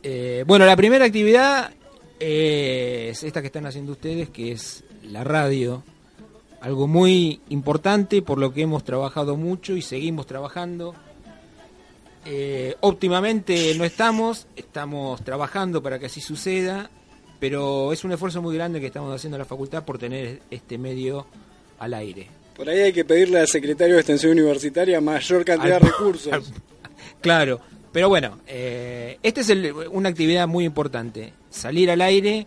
Eh, 0.03 0.43
bueno, 0.49 0.67
la 0.67 0.75
primera 0.77 1.05
actividad 1.05 1.71
eh, 2.19 3.11
es 3.13 3.23
esta 3.23 3.41
que 3.41 3.47
están 3.47 3.67
haciendo 3.67 3.93
ustedes, 3.93 4.31
que 4.31 4.51
es 4.53 4.83
la 5.05 5.23
radio. 5.23 5.85
Algo 6.63 6.87
muy 6.87 7.41
importante 7.51 8.23
por 8.23 8.39
lo 8.39 8.55
que 8.55 8.63
hemos 8.63 8.85
trabajado 8.85 9.37
mucho 9.37 9.77
y 9.77 9.83
seguimos 9.83 10.27
trabajando. 10.27 10.95
Eh, 12.25 12.77
óptimamente 12.81 13.75
no 13.77 13.85
estamos, 13.85 14.47
estamos 14.55 15.23
trabajando 15.25 15.83
para 15.83 15.99
que 15.99 16.07
así 16.07 16.21
suceda, 16.21 16.89
pero 17.41 17.93
es 17.93 18.05
un 18.05 18.13
esfuerzo 18.13 18.41
muy 18.41 18.55
grande 18.55 18.81
que 18.81 18.87
estamos 18.87 19.13
haciendo 19.13 19.37
en 19.37 19.41
la 19.41 19.45
facultad 19.45 19.85
por 19.85 19.99
tener 19.99 20.41
este 20.51 20.79
medio 20.79 21.27
al 21.81 21.95
aire. 21.95 22.29
Por 22.57 22.69
ahí 22.69 22.79
hay 22.79 22.93
que 22.93 23.05
pedirle 23.05 23.41
al 23.41 23.49
secretario 23.49 23.95
de 23.95 24.01
Extensión 24.03 24.33
Universitaria 24.33 25.01
mayor 25.01 25.45
cantidad 25.45 25.77
Al- 25.79 25.83
de 25.83 25.89
recursos. 25.89 26.33
al- 26.33 26.45
claro, 27.21 27.59
pero 27.91 28.09
bueno, 28.09 28.39
eh, 28.47 29.19
esta 29.25 29.41
es 29.41 29.51
el- 29.51 29.73
una 29.91 30.11
actividad 30.11 30.47
muy 30.47 30.65
importante. 30.65 31.33
Salir 31.51 31.91
al 31.91 32.03
aire 32.03 32.47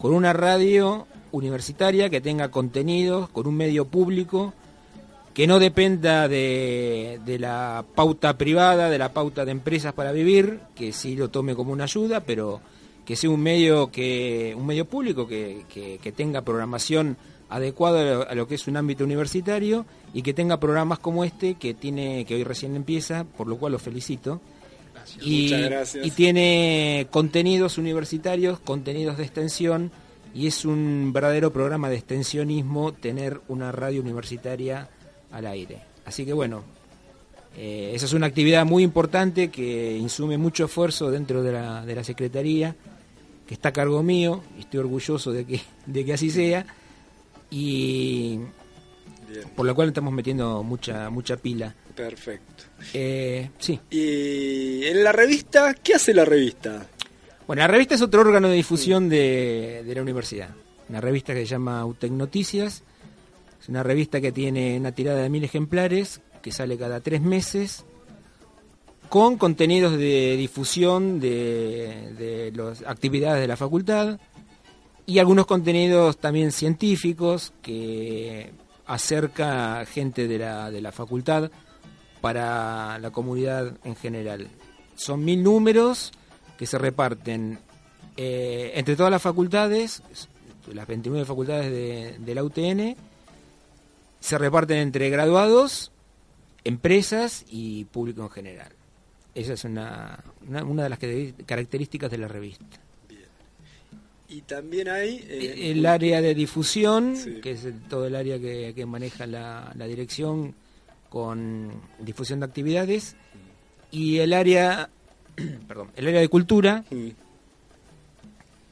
con 0.00 0.14
una 0.14 0.32
radio 0.32 1.06
universitaria 1.32 2.08
que 2.08 2.20
tenga 2.20 2.50
contenidos, 2.50 3.28
con 3.30 3.46
un 3.46 3.56
medio 3.56 3.86
público, 3.86 4.52
que 5.34 5.46
no 5.46 5.58
dependa 5.58 6.28
de, 6.28 7.18
de 7.24 7.38
la 7.38 7.84
pauta 7.94 8.36
privada, 8.36 8.88
de 8.90 8.98
la 8.98 9.12
pauta 9.12 9.44
de 9.44 9.50
empresas 9.52 9.92
para 9.94 10.12
vivir, 10.12 10.60
que 10.74 10.92
sí 10.92 11.16
lo 11.16 11.30
tome 11.30 11.54
como 11.54 11.72
una 11.72 11.84
ayuda, 11.84 12.20
pero 12.20 12.60
que 13.06 13.16
sea 13.16 13.30
un 13.30 13.40
medio 13.40 13.90
que 13.90 14.54
un 14.56 14.64
medio 14.66 14.84
público 14.84 15.26
que, 15.26 15.64
que- 15.72 15.98
que 16.02 16.12
tenga 16.12 16.42
programación 16.42 17.16
adecuada 17.48 18.00
a 18.00 18.04
lo, 18.14 18.28
a 18.30 18.34
lo 18.34 18.46
que 18.46 18.54
es 18.54 18.66
un 18.68 18.76
ámbito 18.76 19.04
universitario 19.04 19.84
y 20.14 20.22
que 20.22 20.32
tenga 20.34 20.60
programas 20.60 20.98
como 21.00 21.24
este 21.24 21.54
que 21.54 21.74
tiene 21.74 22.24
que 22.26 22.34
hoy 22.36 22.44
recién 22.44 22.76
empieza, 22.76 23.24
por 23.24 23.46
lo 23.48 23.56
cual 23.56 23.72
lo 23.72 23.78
felicito. 23.78 24.40
Y, 25.20 25.44
Muchas 25.44 25.60
gracias. 25.62 26.06
y 26.06 26.10
tiene 26.12 27.06
contenidos 27.10 27.76
universitarios, 27.76 28.60
contenidos 28.60 29.16
de 29.18 29.24
extensión 29.24 29.90
y 30.34 30.46
es 30.46 30.64
un 30.64 31.12
verdadero 31.12 31.52
programa 31.52 31.88
de 31.90 31.96
extensionismo 31.96 32.92
tener 32.92 33.40
una 33.48 33.72
radio 33.72 34.00
universitaria 34.00 34.88
al 35.30 35.46
aire. 35.46 35.80
Así 36.04 36.24
que 36.24 36.32
bueno, 36.32 36.64
eh, 37.56 37.92
esa 37.94 38.06
es 38.06 38.12
una 38.12 38.26
actividad 38.26 38.64
muy 38.64 38.82
importante 38.82 39.50
que 39.50 39.96
insume 39.96 40.38
mucho 40.38 40.64
esfuerzo 40.64 41.10
dentro 41.10 41.42
de 41.42 41.52
la, 41.52 41.84
de 41.84 41.94
la 41.94 42.04
Secretaría, 42.04 42.74
que 43.46 43.54
está 43.54 43.70
a 43.70 43.72
cargo 43.72 44.02
mío, 44.02 44.42
y 44.56 44.60
estoy 44.60 44.80
orgulloso 44.80 45.32
de 45.32 45.44
que, 45.44 45.60
de 45.86 46.04
que 46.04 46.12
así 46.14 46.30
sea, 46.30 46.64
y 47.50 48.38
Bien, 49.28 49.48
por 49.54 49.66
lo 49.66 49.74
cual 49.74 49.88
estamos 49.88 50.12
metiendo 50.12 50.62
mucha, 50.62 51.10
mucha 51.10 51.36
pila. 51.36 51.74
perfecto. 51.94 52.64
Eh, 52.94 53.50
sí. 53.58 53.78
Y 53.90 54.84
en 54.86 55.04
la 55.04 55.12
revista, 55.12 55.74
¿qué 55.74 55.94
hace 55.94 56.14
la 56.14 56.24
revista? 56.24 56.86
Bueno, 57.52 57.64
la 57.64 57.68
revista 57.68 57.96
es 57.96 58.00
otro 58.00 58.22
órgano 58.22 58.48
de 58.48 58.54
difusión 58.54 59.10
de, 59.10 59.82
de 59.84 59.94
la 59.94 60.00
universidad. 60.00 60.54
Una 60.88 61.02
revista 61.02 61.34
que 61.34 61.40
se 61.40 61.44
llama 61.48 61.84
UTEC 61.84 62.10
Noticias. 62.10 62.82
Es 63.60 63.68
una 63.68 63.82
revista 63.82 64.22
que 64.22 64.32
tiene 64.32 64.78
una 64.78 64.92
tirada 64.92 65.20
de 65.20 65.28
mil 65.28 65.44
ejemplares, 65.44 66.22
que 66.40 66.50
sale 66.50 66.78
cada 66.78 67.02
tres 67.02 67.20
meses, 67.20 67.84
con 69.10 69.36
contenidos 69.36 69.98
de 69.98 70.34
difusión 70.38 71.20
de, 71.20 72.14
de 72.16 72.52
las 72.54 72.84
actividades 72.86 73.42
de 73.42 73.48
la 73.48 73.58
facultad 73.58 74.18
y 75.04 75.18
algunos 75.18 75.44
contenidos 75.44 76.16
también 76.16 76.52
científicos 76.52 77.52
que 77.60 78.50
acerca 78.86 79.84
gente 79.84 80.26
de 80.26 80.38
la, 80.38 80.70
de 80.70 80.80
la 80.80 80.90
facultad 80.90 81.50
para 82.22 82.98
la 82.98 83.10
comunidad 83.10 83.76
en 83.84 83.94
general. 83.94 84.48
Son 84.94 85.22
mil 85.22 85.42
números 85.42 86.12
que 86.58 86.66
se 86.66 86.78
reparten 86.78 87.58
eh, 88.16 88.72
entre 88.74 88.96
todas 88.96 89.10
las 89.10 89.22
facultades, 89.22 90.02
las 90.72 90.86
29 90.86 91.24
facultades 91.26 91.70
de, 91.70 92.16
de 92.18 92.34
la 92.34 92.44
UTN, 92.44 92.96
se 94.20 94.38
reparten 94.38 94.78
entre 94.78 95.10
graduados, 95.10 95.90
empresas 96.64 97.44
y 97.48 97.84
público 97.86 98.22
en 98.22 98.30
general. 98.30 98.72
Esa 99.34 99.54
es 99.54 99.64
una, 99.64 100.22
una, 100.46 100.62
una 100.64 100.82
de 100.84 100.88
las 100.90 100.98
que- 100.98 101.34
características 101.46 102.10
de 102.10 102.18
la 102.18 102.28
revista. 102.28 102.64
Y 104.28 104.42
también 104.42 104.88
hay... 104.88 105.24
eh, 105.28 105.72
el 105.72 105.84
área 105.84 106.20
de 106.22 106.34
difusión, 106.34 107.16
Sí. 107.16 107.40
que 107.42 107.50
es 107.52 107.66
todo 107.88 108.06
el 108.06 108.14
área 108.16 108.38
que, 108.38 108.72
que 108.74 108.86
maneja 108.86 109.26
la, 109.26 109.72
la 109.76 109.86
dirección 109.86 110.54
con 111.10 111.70
difusión 111.98 112.40
de 112.40 112.46
actividades, 112.46 113.16
y 113.90 114.18
el 114.18 114.32
área, 114.32 114.88
perdón, 115.68 115.90
el 115.96 116.08
área 116.08 116.20
de 116.20 116.28
cultura, 116.28 116.84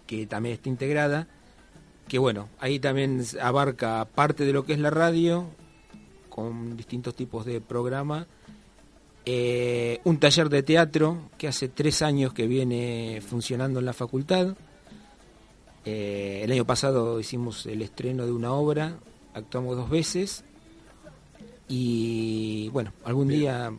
que 0.06 0.26
también 0.26 0.54
está 0.54 0.68
integrada, 0.68 1.28
que 2.08 2.18
bueno, 2.18 2.48
ahí 2.58 2.78
también 2.78 3.24
abarca 3.40 4.04
parte 4.04 4.44
de 4.44 4.52
lo 4.52 4.64
que 4.64 4.72
es 4.72 4.80
la 4.80 4.90
radio, 4.90 5.46
con 6.28 6.76
distintos 6.76 7.14
tipos 7.14 7.44
de 7.44 7.60
programa, 7.60 8.26
eh, 9.26 10.00
un 10.04 10.18
taller 10.18 10.48
de 10.48 10.62
teatro 10.62 11.30
que 11.36 11.46
hace 11.46 11.68
tres 11.68 12.02
años 12.02 12.32
que 12.32 12.46
viene 12.46 13.20
funcionando 13.20 13.78
en 13.78 13.86
la 13.86 13.92
facultad. 13.92 14.56
Eh, 15.84 16.40
el 16.42 16.52
año 16.52 16.64
pasado 16.64 17.20
hicimos 17.20 17.66
el 17.66 17.82
estreno 17.82 18.26
de 18.26 18.32
una 18.32 18.52
obra, 18.52 18.98
actuamos 19.34 19.76
dos 19.76 19.90
veces 19.90 20.44
y 21.68 22.68
bueno, 22.70 22.92
algún 23.04 23.28
día 23.28 23.72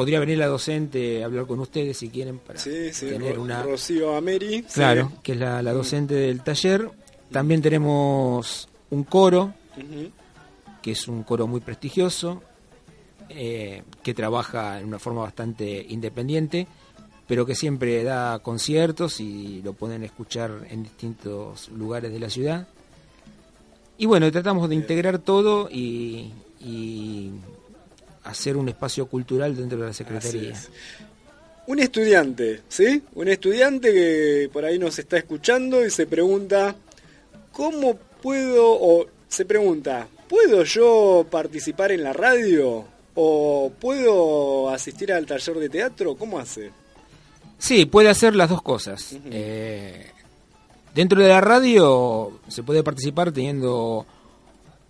podría 0.00 0.18
venir 0.18 0.38
la 0.38 0.46
docente 0.46 1.22
a 1.22 1.26
hablar 1.26 1.44
con 1.46 1.60
ustedes 1.60 1.98
si 1.98 2.08
quieren 2.08 2.38
para 2.38 2.58
Sí, 2.58 2.90
sí, 2.90 3.04
tener 3.06 3.36
Ro- 3.36 3.42
una 3.42 3.62
Rocío 3.62 4.16
Ameri. 4.16 4.62
Claro, 4.62 5.08
sí. 5.12 5.18
que 5.22 5.32
es 5.32 5.38
la, 5.38 5.62
la 5.62 5.74
docente 5.74 6.14
del 6.14 6.40
taller. 6.42 6.90
También 7.30 7.60
tenemos 7.60 8.66
un 8.88 9.04
coro, 9.04 9.52
que 10.80 10.92
es 10.92 11.06
un 11.06 11.22
coro 11.22 11.46
muy 11.46 11.60
prestigioso, 11.60 12.42
eh, 13.28 13.82
que 14.02 14.14
trabaja 14.14 14.80
en 14.80 14.86
una 14.86 14.98
forma 14.98 15.20
bastante 15.20 15.84
independiente, 15.90 16.66
pero 17.28 17.44
que 17.44 17.54
siempre 17.54 18.02
da 18.02 18.38
conciertos 18.38 19.20
y 19.20 19.60
lo 19.62 19.74
pueden 19.74 20.02
escuchar 20.02 20.66
en 20.70 20.82
distintos 20.82 21.68
lugares 21.68 22.10
de 22.10 22.20
la 22.20 22.30
ciudad. 22.30 22.66
Y 23.98 24.06
bueno, 24.06 24.32
tratamos 24.32 24.66
de 24.70 24.76
integrar 24.76 25.18
todo 25.18 25.68
y, 25.70 26.30
y 26.58 27.32
hacer 28.24 28.56
un 28.56 28.68
espacio 28.68 29.06
cultural 29.06 29.56
dentro 29.56 29.78
de 29.78 29.86
la 29.86 29.92
Secretaría. 29.92 30.52
Es. 30.52 30.68
Un 31.66 31.78
estudiante, 31.78 32.62
¿sí? 32.68 33.02
Un 33.14 33.28
estudiante 33.28 33.92
que 33.92 34.50
por 34.52 34.64
ahí 34.64 34.78
nos 34.78 34.98
está 34.98 35.18
escuchando 35.18 35.84
y 35.84 35.90
se 35.90 36.06
pregunta, 36.06 36.74
¿cómo 37.52 37.96
puedo, 38.22 38.72
o 38.72 39.06
se 39.28 39.44
pregunta, 39.44 40.08
¿puedo 40.28 40.64
yo 40.64 41.26
participar 41.30 41.92
en 41.92 42.02
la 42.02 42.12
radio? 42.12 42.84
¿O 43.14 43.72
puedo 43.78 44.70
asistir 44.70 45.12
al 45.12 45.26
taller 45.26 45.58
de 45.58 45.68
teatro? 45.68 46.16
¿Cómo 46.16 46.38
hace? 46.38 46.70
Sí, 47.58 47.84
puede 47.84 48.08
hacer 48.08 48.34
las 48.34 48.48
dos 48.48 48.62
cosas. 48.62 49.16
Eh, 49.26 50.06
dentro 50.94 51.20
de 51.20 51.28
la 51.28 51.40
radio 51.40 52.40
se 52.48 52.62
puede 52.62 52.82
participar 52.82 53.32
teniendo 53.32 54.06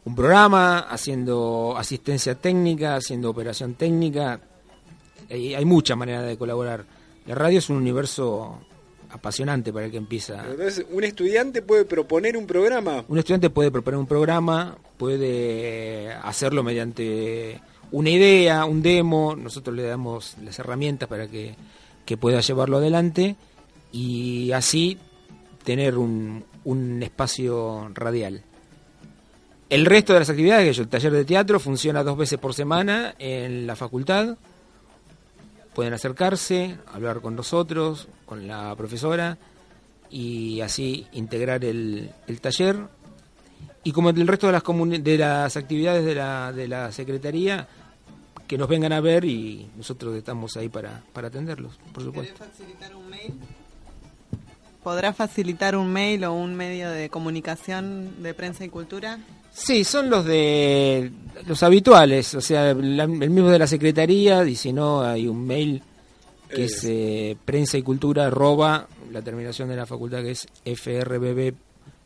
un 0.05 0.15
programa, 0.15 0.81
haciendo 0.81 1.75
asistencia 1.77 2.35
técnica, 2.35 2.97
haciendo 2.97 3.31
operación 3.31 3.75
técnica. 3.75 4.41
Hay, 5.29 5.55
hay 5.55 5.65
muchas 5.65 5.97
maneras 5.97 6.27
de 6.27 6.37
colaborar. 6.37 6.85
La 7.27 7.35
radio 7.35 7.59
es 7.59 7.69
un 7.69 7.77
universo 7.77 8.61
apasionante 9.11 9.73
para 9.73 9.87
el 9.87 9.91
que 9.91 9.99
empieza. 9.99 10.45
Entonces, 10.49 10.87
un 10.91 11.05
estudiante 11.05 11.63
puede 11.63 11.85
proponer 11.85 12.37
un 12.37 12.47
programa. 12.47 13.05
Un 13.09 13.19
estudiante 13.19 13.51
puede 13.51 13.71
proponer 13.71 13.99
un 13.99 14.07
programa, 14.07 14.77
puede 14.97 16.13
hacerlo 16.13 16.63
mediante 16.63 17.61
una 17.93 18.11
idea, 18.11 18.65
un 18.65 18.83
demo, 18.83 19.35
nosotros 19.37 19.75
le 19.75 19.83
damos 19.83 20.37
las 20.43 20.59
herramientas 20.59 21.09
para 21.09 21.27
que, 21.29 21.57
que 22.05 22.17
pueda 22.17 22.41
llevarlo 22.41 22.79
adelante 22.79 23.37
y 23.93 24.53
así 24.53 24.99
tener 25.65 25.99
un, 25.99 26.45
un 26.65 27.03
espacio 27.03 27.91
radial. 27.95 28.45
El 29.71 29.87
resto 29.87 30.12
de 30.12 30.18
las 30.18 30.29
actividades, 30.29 30.77
el 30.81 30.89
taller 30.89 31.12
de 31.12 31.25
teatro 31.25 31.61
funciona 31.61 32.03
dos 32.03 32.18
veces 32.18 32.41
por 32.41 32.55
semana 32.55 33.14
en 33.21 33.68
la 33.68 33.77
facultad. 33.77 34.37
Pueden 35.75 35.93
acercarse, 35.93 36.77
hablar 36.93 37.21
con 37.21 37.37
nosotros, 37.37 38.09
con 38.27 38.49
la 38.49 38.75
profesora 38.75 39.39
y 40.11 40.61
así 40.61 41.07
integrar 41.12 41.64
el, 41.64 42.11
el 42.27 42.41
taller. 42.41 42.79
Y 43.85 43.93
como 43.93 44.11
el 44.11 44.27
resto 44.27 44.49
de 44.49 44.53
las, 44.55 44.64
de 45.05 45.18
las 45.18 45.57
actividades 45.57 46.05
de 46.05 46.16
la, 46.16 46.53
de 46.53 46.66
la 46.66 46.91
Secretaría, 46.91 47.68
que 48.49 48.59
nos 48.59 48.68
vengan 48.68 48.93
a 48.93 49.01
ver 49.01 49.25
y 49.25 49.71
nosotros 49.77 50.16
estamos 50.16 50.57
ahí 50.57 50.68
para, 50.68 51.05
para 51.12 51.29
atenderlos, 51.29 51.79
por 51.95 52.03
supuesto. 52.03 52.45
facilitar 52.45 52.97
un 52.97 53.09
mail? 53.09 53.35
¿Podrá 54.83 55.12
facilitar 55.12 55.77
un 55.77 55.93
mail 55.93 56.25
o 56.25 56.33
un 56.33 56.57
medio 56.57 56.91
de 56.91 57.09
comunicación 57.09 58.21
de 58.21 58.35
prensa 58.35 58.64
y 58.64 58.68
cultura? 58.68 59.21
Sí, 59.53 59.85
son 59.85 60.09
los 60.11 60.25
de 60.25 61.11
los 61.47 61.63
habituales, 61.63 62.35
o 62.35 62.41
sea, 62.41 62.73
la- 62.75 63.05
el 63.05 63.31
mismo 63.31 63.49
de 63.51 63.59
la 63.59 63.67
Secretaría, 63.67 64.45
y 64.45 64.55
si 64.57 64.73
no, 64.73 65.03
hay 65.03 65.27
un 65.27 65.47
mail 65.47 65.83
que 66.49 66.65
es 66.65 66.85
eh, 66.85 67.37
prensa 67.45 67.79
y 67.79 67.83
cultura 67.83 68.27
arroba 68.27 68.89
la 69.13 69.23
terminación 69.23 69.69
de 69.69 69.77
la 69.77 69.87
facultad 69.87 70.23
que 70.23 70.33
es 70.33 70.47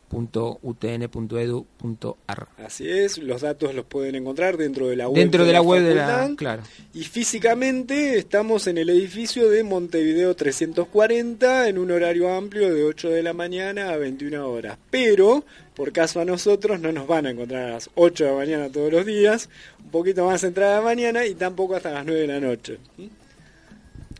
frbb.utn.edu.ar. 0.09 2.47
Así 2.63 2.89
es, 2.89 3.17
los 3.17 3.41
datos 3.41 3.73
los 3.73 3.85
pueden 3.85 4.15
encontrar 4.15 4.57
dentro 4.57 4.87
de 4.87 4.95
la 4.95 5.09
web 5.09 5.17
Dentro 5.17 5.45
de 5.45 5.53
la 5.53 5.61
web 5.61 5.83
de 5.83 5.95
la, 5.95 6.31
claro. 6.35 6.63
Y 6.93 7.03
físicamente 7.03 8.17
estamos 8.17 8.67
en 8.67 8.77
el 8.77 8.89
edificio 8.89 9.49
de 9.49 9.63
Montevideo 9.63 10.35
340 10.35 11.69
en 11.69 11.77
un 11.77 11.91
horario 11.91 12.33
amplio 12.33 12.73
de 12.73 12.83
8 12.83 13.09
de 13.09 13.23
la 13.23 13.33
mañana 13.33 13.89
a 13.89 13.97
21 13.97 14.47
horas. 14.47 14.77
Pero, 14.89 15.45
por 15.75 15.91
caso 15.91 16.21
a 16.21 16.25
nosotros, 16.25 16.79
no 16.79 16.91
nos 16.91 17.07
van 17.07 17.25
a 17.25 17.31
encontrar 17.31 17.65
a 17.65 17.71
las 17.71 17.89
8 17.95 18.23
de 18.23 18.31
la 18.31 18.37
mañana 18.37 18.71
todos 18.71 18.91
los 18.91 19.05
días, 19.05 19.49
un 19.83 19.91
poquito 19.91 20.25
más 20.25 20.43
entrada 20.43 20.79
de 20.79 20.85
mañana 20.85 21.25
y 21.25 21.35
tampoco 21.35 21.75
hasta 21.75 21.91
las 21.91 22.05
9 22.05 22.21
de 22.21 22.27
la 22.27 22.39
noche. 22.39 22.77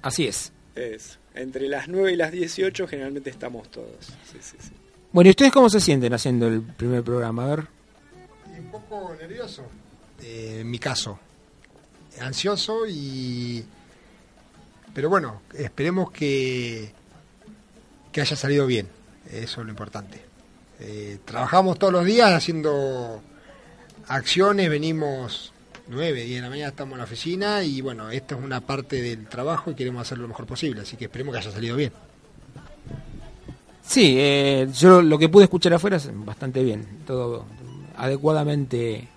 Así 0.02 0.28
es. 0.28 0.52
Es, 0.76 1.20
entre 1.36 1.70
las 1.70 1.88
9 1.88 2.12
y 2.12 2.16
las 2.16 2.32
18 2.32 2.88
generalmente 2.88 3.30
estamos 3.30 3.70
todos. 3.72 4.08
Sí, 4.30 4.38
sí, 4.42 4.58
sí. 4.60 4.72
Bueno, 5.16 5.30
¿y 5.30 5.32
ustedes 5.32 5.54
cómo 5.54 5.70
se 5.70 5.80
sienten 5.80 6.14
haciendo 6.14 6.46
el 6.46 6.62
primer 6.62 7.02
programa? 7.02 7.46
A 7.46 7.56
ver. 7.56 7.68
Y 8.54 8.60
un 8.60 8.70
poco 8.70 9.16
nervioso. 9.18 9.64
Eh, 10.22 10.58
en 10.60 10.70
mi 10.70 10.78
caso. 10.78 11.18
Ansioso 12.20 12.86
y... 12.86 13.64
Pero 14.94 15.10
bueno, 15.10 15.44
esperemos 15.54 16.12
que, 16.12 16.92
que 18.12 18.20
haya 18.20 18.36
salido 18.36 18.68
bien. 18.68 18.90
Eso 19.32 19.62
es 19.62 19.66
lo 19.66 19.70
importante. 19.72 20.20
Eh, 20.82 21.20
trabajamos 21.24 21.80
todos 21.80 21.94
los 21.94 22.04
días 22.04 22.34
haciendo 22.34 23.22
acciones, 24.10 24.70
venimos 24.70 25.54
9, 25.88 26.26
10 26.26 26.36
de 26.36 26.42
la 26.42 26.50
mañana, 26.50 26.70
estamos 26.72 26.96
en 26.96 26.98
la 26.98 27.04
oficina 27.06 27.64
y 27.64 27.80
bueno, 27.80 28.10
esta 28.10 28.36
es 28.36 28.44
una 28.44 28.60
parte 28.60 29.02
del 29.02 29.28
trabajo 29.28 29.72
y 29.72 29.76
queremos 29.76 30.02
hacerlo 30.02 30.24
lo 30.24 30.28
mejor 30.28 30.46
posible, 30.46 30.82
así 30.82 30.98
que 30.98 31.06
esperemos 31.06 31.34
que 31.34 31.40
haya 31.40 31.52
salido 31.52 31.78
bien. 31.78 31.94
Sí, 33.88 34.16
eh, 34.18 34.68
yo 34.78 35.02
lo 35.02 35.18
que 35.18 35.30
pude 35.30 35.44
escuchar 35.46 35.74
afuera 35.74 35.98
es 35.98 36.10
bastante 36.26 36.64
bien, 36.64 36.86
todo 37.06 37.46
adecuadamente 37.98 39.08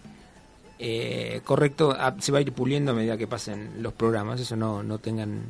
eh, 0.79 1.41
correcto. 1.45 1.95
Ah, 1.99 2.15
Se 2.21 2.33
va 2.33 2.39
a 2.39 2.43
ir 2.43 2.53
puliendo 2.53 2.93
a 2.93 2.95
medida 2.95 3.17
que 3.17 3.27
pasen 3.27 3.83
los 3.83 3.93
programas, 3.93 4.41
eso 4.41 4.57
no, 4.57 4.83
no 4.83 4.99
tengan 4.99 5.43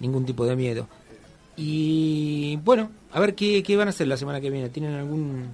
ningún 0.00 0.26
tipo 0.26 0.44
de 0.44 0.56
miedo. 0.56 0.88
Y 1.56 2.56
bueno, 2.64 2.90
a 3.12 3.20
ver 3.20 3.34
qué, 3.34 3.62
qué 3.62 3.76
van 3.76 3.88
a 3.88 3.90
hacer 3.90 4.06
la 4.08 4.16
semana 4.18 4.40
que 4.40 4.50
viene. 4.50 4.68
¿Tienen 4.68 4.94
algún 4.94 5.46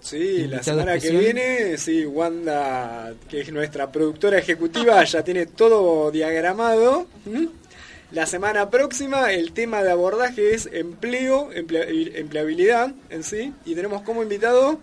Sí, 0.00 0.46
la 0.46 0.62
semana 0.62 0.94
especial? 0.94 1.20
que 1.20 1.32
viene, 1.32 1.78
sí, 1.78 2.06
Wanda, 2.06 3.12
que 3.28 3.40
es 3.40 3.52
nuestra 3.52 3.90
productora 3.90 4.38
ejecutiva, 4.38 5.02
ya 5.02 5.24
tiene 5.24 5.46
todo 5.46 6.12
diagramado. 6.12 7.06
¿Mm? 7.26 7.46
La 8.10 8.24
semana 8.26 8.70
próxima 8.70 9.32
el 9.32 9.52
tema 9.52 9.82
de 9.82 9.90
abordaje 9.90 10.54
es 10.54 10.68
empleo, 10.72 11.50
emplea- 11.52 11.86
empleabilidad 12.18 12.92
en 13.10 13.22
sí, 13.22 13.52
y 13.66 13.74
tenemos 13.74 14.02
como 14.02 14.22
invitado 14.22 14.80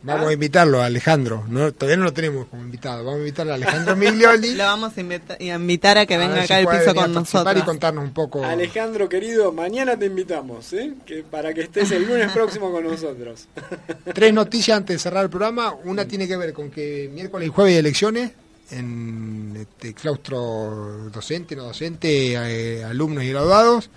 Vamos 0.00 0.28
a 0.28 0.32
invitarlo 0.32 0.80
a 0.80 0.86
Alejandro, 0.86 1.44
no, 1.48 1.72
todavía 1.72 1.96
no 1.96 2.04
lo 2.04 2.12
tenemos 2.12 2.46
como 2.46 2.62
invitado, 2.62 2.98
vamos 3.02 3.16
a 3.16 3.18
invitar 3.18 3.50
a 3.50 3.54
Alejandro 3.54 3.96
Miglioli. 3.96 4.54
Lo 4.54 4.62
vamos 4.62 4.96
a 4.96 5.00
invita- 5.00 5.36
a 5.40 5.42
invitar 5.42 5.98
a 5.98 6.06
que 6.06 6.14
A 6.14 6.18
venga 6.18 6.34
acá 6.36 6.46
si 6.46 6.52
al 6.52 6.66
piso 6.68 6.94
con 6.94 7.12
nosotros. 7.14 7.56
y 7.58 7.62
contarnos 7.62 8.04
un 8.04 8.12
poco. 8.14 8.44
Alejandro 8.44 9.08
querido, 9.08 9.50
mañana 9.52 9.98
te 9.98 10.06
invitamos, 10.06 10.72
¿eh? 10.72 10.92
que 11.04 11.24
para 11.24 11.52
que 11.52 11.62
estés 11.62 11.90
el 11.90 12.06
lunes 12.06 12.30
próximo 12.30 12.70
con 12.70 12.84
nosotros. 12.84 13.48
Tres 14.14 14.32
noticias 14.32 14.76
antes 14.76 14.94
de 14.94 14.98
cerrar 15.00 15.24
el 15.24 15.30
programa. 15.30 15.74
Una 15.84 16.06
tiene 16.06 16.28
que 16.28 16.36
ver 16.36 16.52
con 16.52 16.70
que 16.70 17.10
miércoles 17.12 17.48
y 17.48 17.50
jueves 17.50 17.72
hay 17.72 17.78
elecciones 17.80 18.30
en 18.70 19.54
este 19.58 19.94
claustro 19.94 21.08
docente, 21.12 21.56
no 21.56 21.64
docente, 21.64 22.34
eh, 22.34 22.84
alumnos 22.84 23.24
y 23.24 23.28
graduados. 23.30 23.90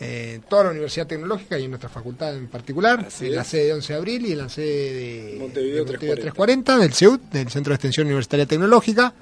eh, 0.00 0.32
en 0.36 0.42
toda 0.42 0.64
la 0.64 0.70
Universidad 0.70 1.06
Tecnológica 1.06 1.58
y 1.58 1.64
en 1.64 1.70
nuestra 1.70 1.88
facultad 1.88 2.34
en 2.36 2.48
particular, 2.48 3.04
Así 3.06 3.26
en 3.26 3.36
la 3.36 3.42
es. 3.42 3.48
sede 3.48 3.66
de 3.66 3.72
11 3.74 3.92
de 3.92 3.98
abril 3.98 4.26
y 4.26 4.32
en 4.32 4.38
la 4.38 4.48
sede 4.48 4.92
de 4.92 5.36
Montevideo 5.38 5.84
de 5.84 5.92
340, 5.96 6.74
340 6.74 6.78
del 6.78 6.92
CEUT, 6.92 7.20
del 7.30 7.48
Centro 7.50 7.70
de 7.70 7.74
Extensión 7.76 8.06
Universitaria 8.08 8.46
Tecnológica. 8.46 9.14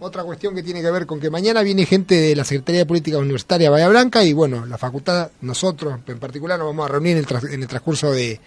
Otra 0.00 0.22
cuestión 0.24 0.54
que 0.54 0.62
tiene 0.62 0.80
que 0.82 0.90
ver 0.90 1.06
con 1.06 1.18
que 1.18 1.30
mañana 1.30 1.62
viene 1.62 1.84
gente 1.86 2.14
de 2.14 2.36
la 2.36 2.44
Secretaría 2.44 2.82
de 2.82 2.86
Política 2.86 3.18
Universitaria 3.18 3.70
Bahía 3.70 3.88
Blanca 3.88 4.22
y 4.22 4.32
bueno, 4.32 4.64
la 4.66 4.76
facultad, 4.78 5.30
nosotros 5.40 5.98
en 6.06 6.18
particular, 6.18 6.58
nos 6.58 6.68
vamos 6.68 6.84
a 6.88 6.92
reunir 6.92 7.16
en 7.16 7.24
el, 7.28 7.54
en 7.54 7.62
el 7.62 7.68
transcurso 7.68 8.12
de, 8.12 8.38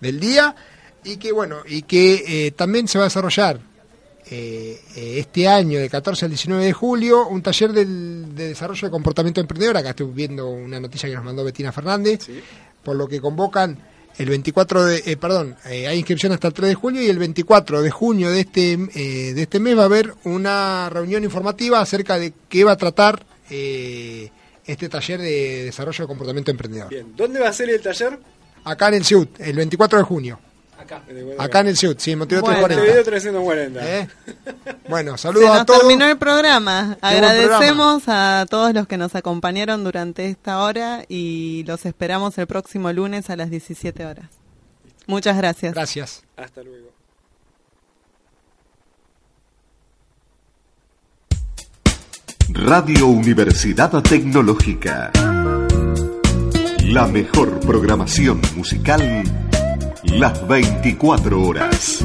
del 0.00 0.20
día 0.20 0.54
y 1.02 1.16
que 1.18 1.32
bueno, 1.32 1.58
y 1.66 1.82
que 1.82 2.46
eh, 2.46 2.50
también 2.52 2.86
se 2.88 2.96
va 2.98 3.04
a 3.04 3.08
desarrollar 3.08 3.58
eh, 4.30 4.80
eh, 4.96 5.14
este 5.18 5.46
año, 5.48 5.78
de 5.78 5.88
14 5.90 6.24
al 6.26 6.30
19 6.30 6.64
de 6.64 6.72
julio, 6.72 7.26
un 7.28 7.42
taller 7.42 7.72
del- 7.72 8.34
de 8.34 8.48
desarrollo 8.48 8.86
de 8.86 8.90
comportamiento 8.90 9.40
emprendedor. 9.40 9.76
Acá 9.76 9.90
estoy 9.90 10.06
viendo 10.12 10.48
una 10.50 10.80
noticia 10.80 11.08
que 11.08 11.14
nos 11.14 11.24
mandó 11.24 11.44
Betina 11.44 11.72
Fernández, 11.72 12.26
por 12.82 12.96
lo 12.96 13.06
que 13.08 13.20
convocan 13.20 13.78
el 14.16 14.28
24 14.28 14.84
de, 14.84 15.02
eh, 15.06 15.16
perdón, 15.16 15.56
eh, 15.66 15.88
hay 15.88 15.98
inscripción 15.98 16.32
hasta 16.32 16.46
el 16.48 16.54
3 16.54 16.68
de 16.68 16.74
julio 16.74 17.02
y 17.02 17.08
el 17.08 17.18
24 17.18 17.82
de 17.82 17.90
junio 17.90 18.30
de 18.30 18.40
este, 18.40 18.72
eh, 18.94 19.34
de 19.34 19.42
este 19.42 19.58
mes 19.58 19.76
va 19.76 19.82
a 19.82 19.86
haber 19.86 20.14
una 20.24 20.88
reunión 20.90 21.24
informativa 21.24 21.80
acerca 21.80 22.18
de 22.18 22.32
qué 22.48 22.62
va 22.64 22.72
a 22.72 22.76
tratar 22.76 23.26
eh, 23.50 24.30
este 24.64 24.88
taller 24.88 25.20
de 25.20 25.64
desarrollo 25.64 26.04
de 26.04 26.08
comportamiento 26.08 26.50
emprendedor. 26.50 26.88
Bien, 26.88 27.12
¿dónde 27.16 27.40
va 27.40 27.48
a 27.48 27.52
ser 27.52 27.68
el 27.70 27.80
taller? 27.82 28.18
Acá 28.64 28.88
en 28.88 28.94
el 28.94 29.04
CIUT, 29.04 29.40
el 29.40 29.56
24 29.56 29.98
de 29.98 30.04
junio. 30.04 30.38
Acá. 30.84 31.02
Acá 31.38 31.60
en 31.60 31.68
el 31.68 31.76
CIUT, 31.76 31.98
sí, 31.98 32.14
Montevideo 32.16 32.42
Bueno. 32.50 32.66
340. 32.66 32.76
Montevideo 32.76 33.04
340. 33.04 33.98
¿Eh? 33.98 34.08
Bueno, 34.88 35.16
Se 35.16 35.22
saludos 35.22 35.48
nos 35.48 35.60
a 35.60 35.64
todos. 35.64 35.80
terminó 35.80 36.04
el 36.06 36.18
programa. 36.18 36.96
Qué 37.00 37.06
Agradecemos 37.06 38.02
a 38.06 38.44
todos 38.50 38.74
los 38.74 38.86
que 38.86 38.96
nos 38.98 39.14
acompañaron 39.14 39.82
durante 39.82 40.26
esta 40.28 40.60
hora 40.62 41.04
y 41.08 41.64
los 41.66 41.86
esperamos 41.86 42.36
el 42.38 42.46
próximo 42.46 42.92
lunes 42.92 43.30
a 43.30 43.36
las 43.36 43.50
17 43.50 44.04
horas. 44.04 44.26
Muchas 45.06 45.36
gracias. 45.36 45.74
Gracias. 45.74 46.22
Hasta 46.36 46.62
luego. 46.62 46.88
Radio 52.50 53.06
Universidad 53.08 53.90
Tecnológica. 54.02 55.10
La 56.84 57.06
mejor 57.06 57.58
programación 57.60 58.40
musical 58.56 59.24
las 60.04 60.46
24 60.46 61.42
horas. 61.42 62.04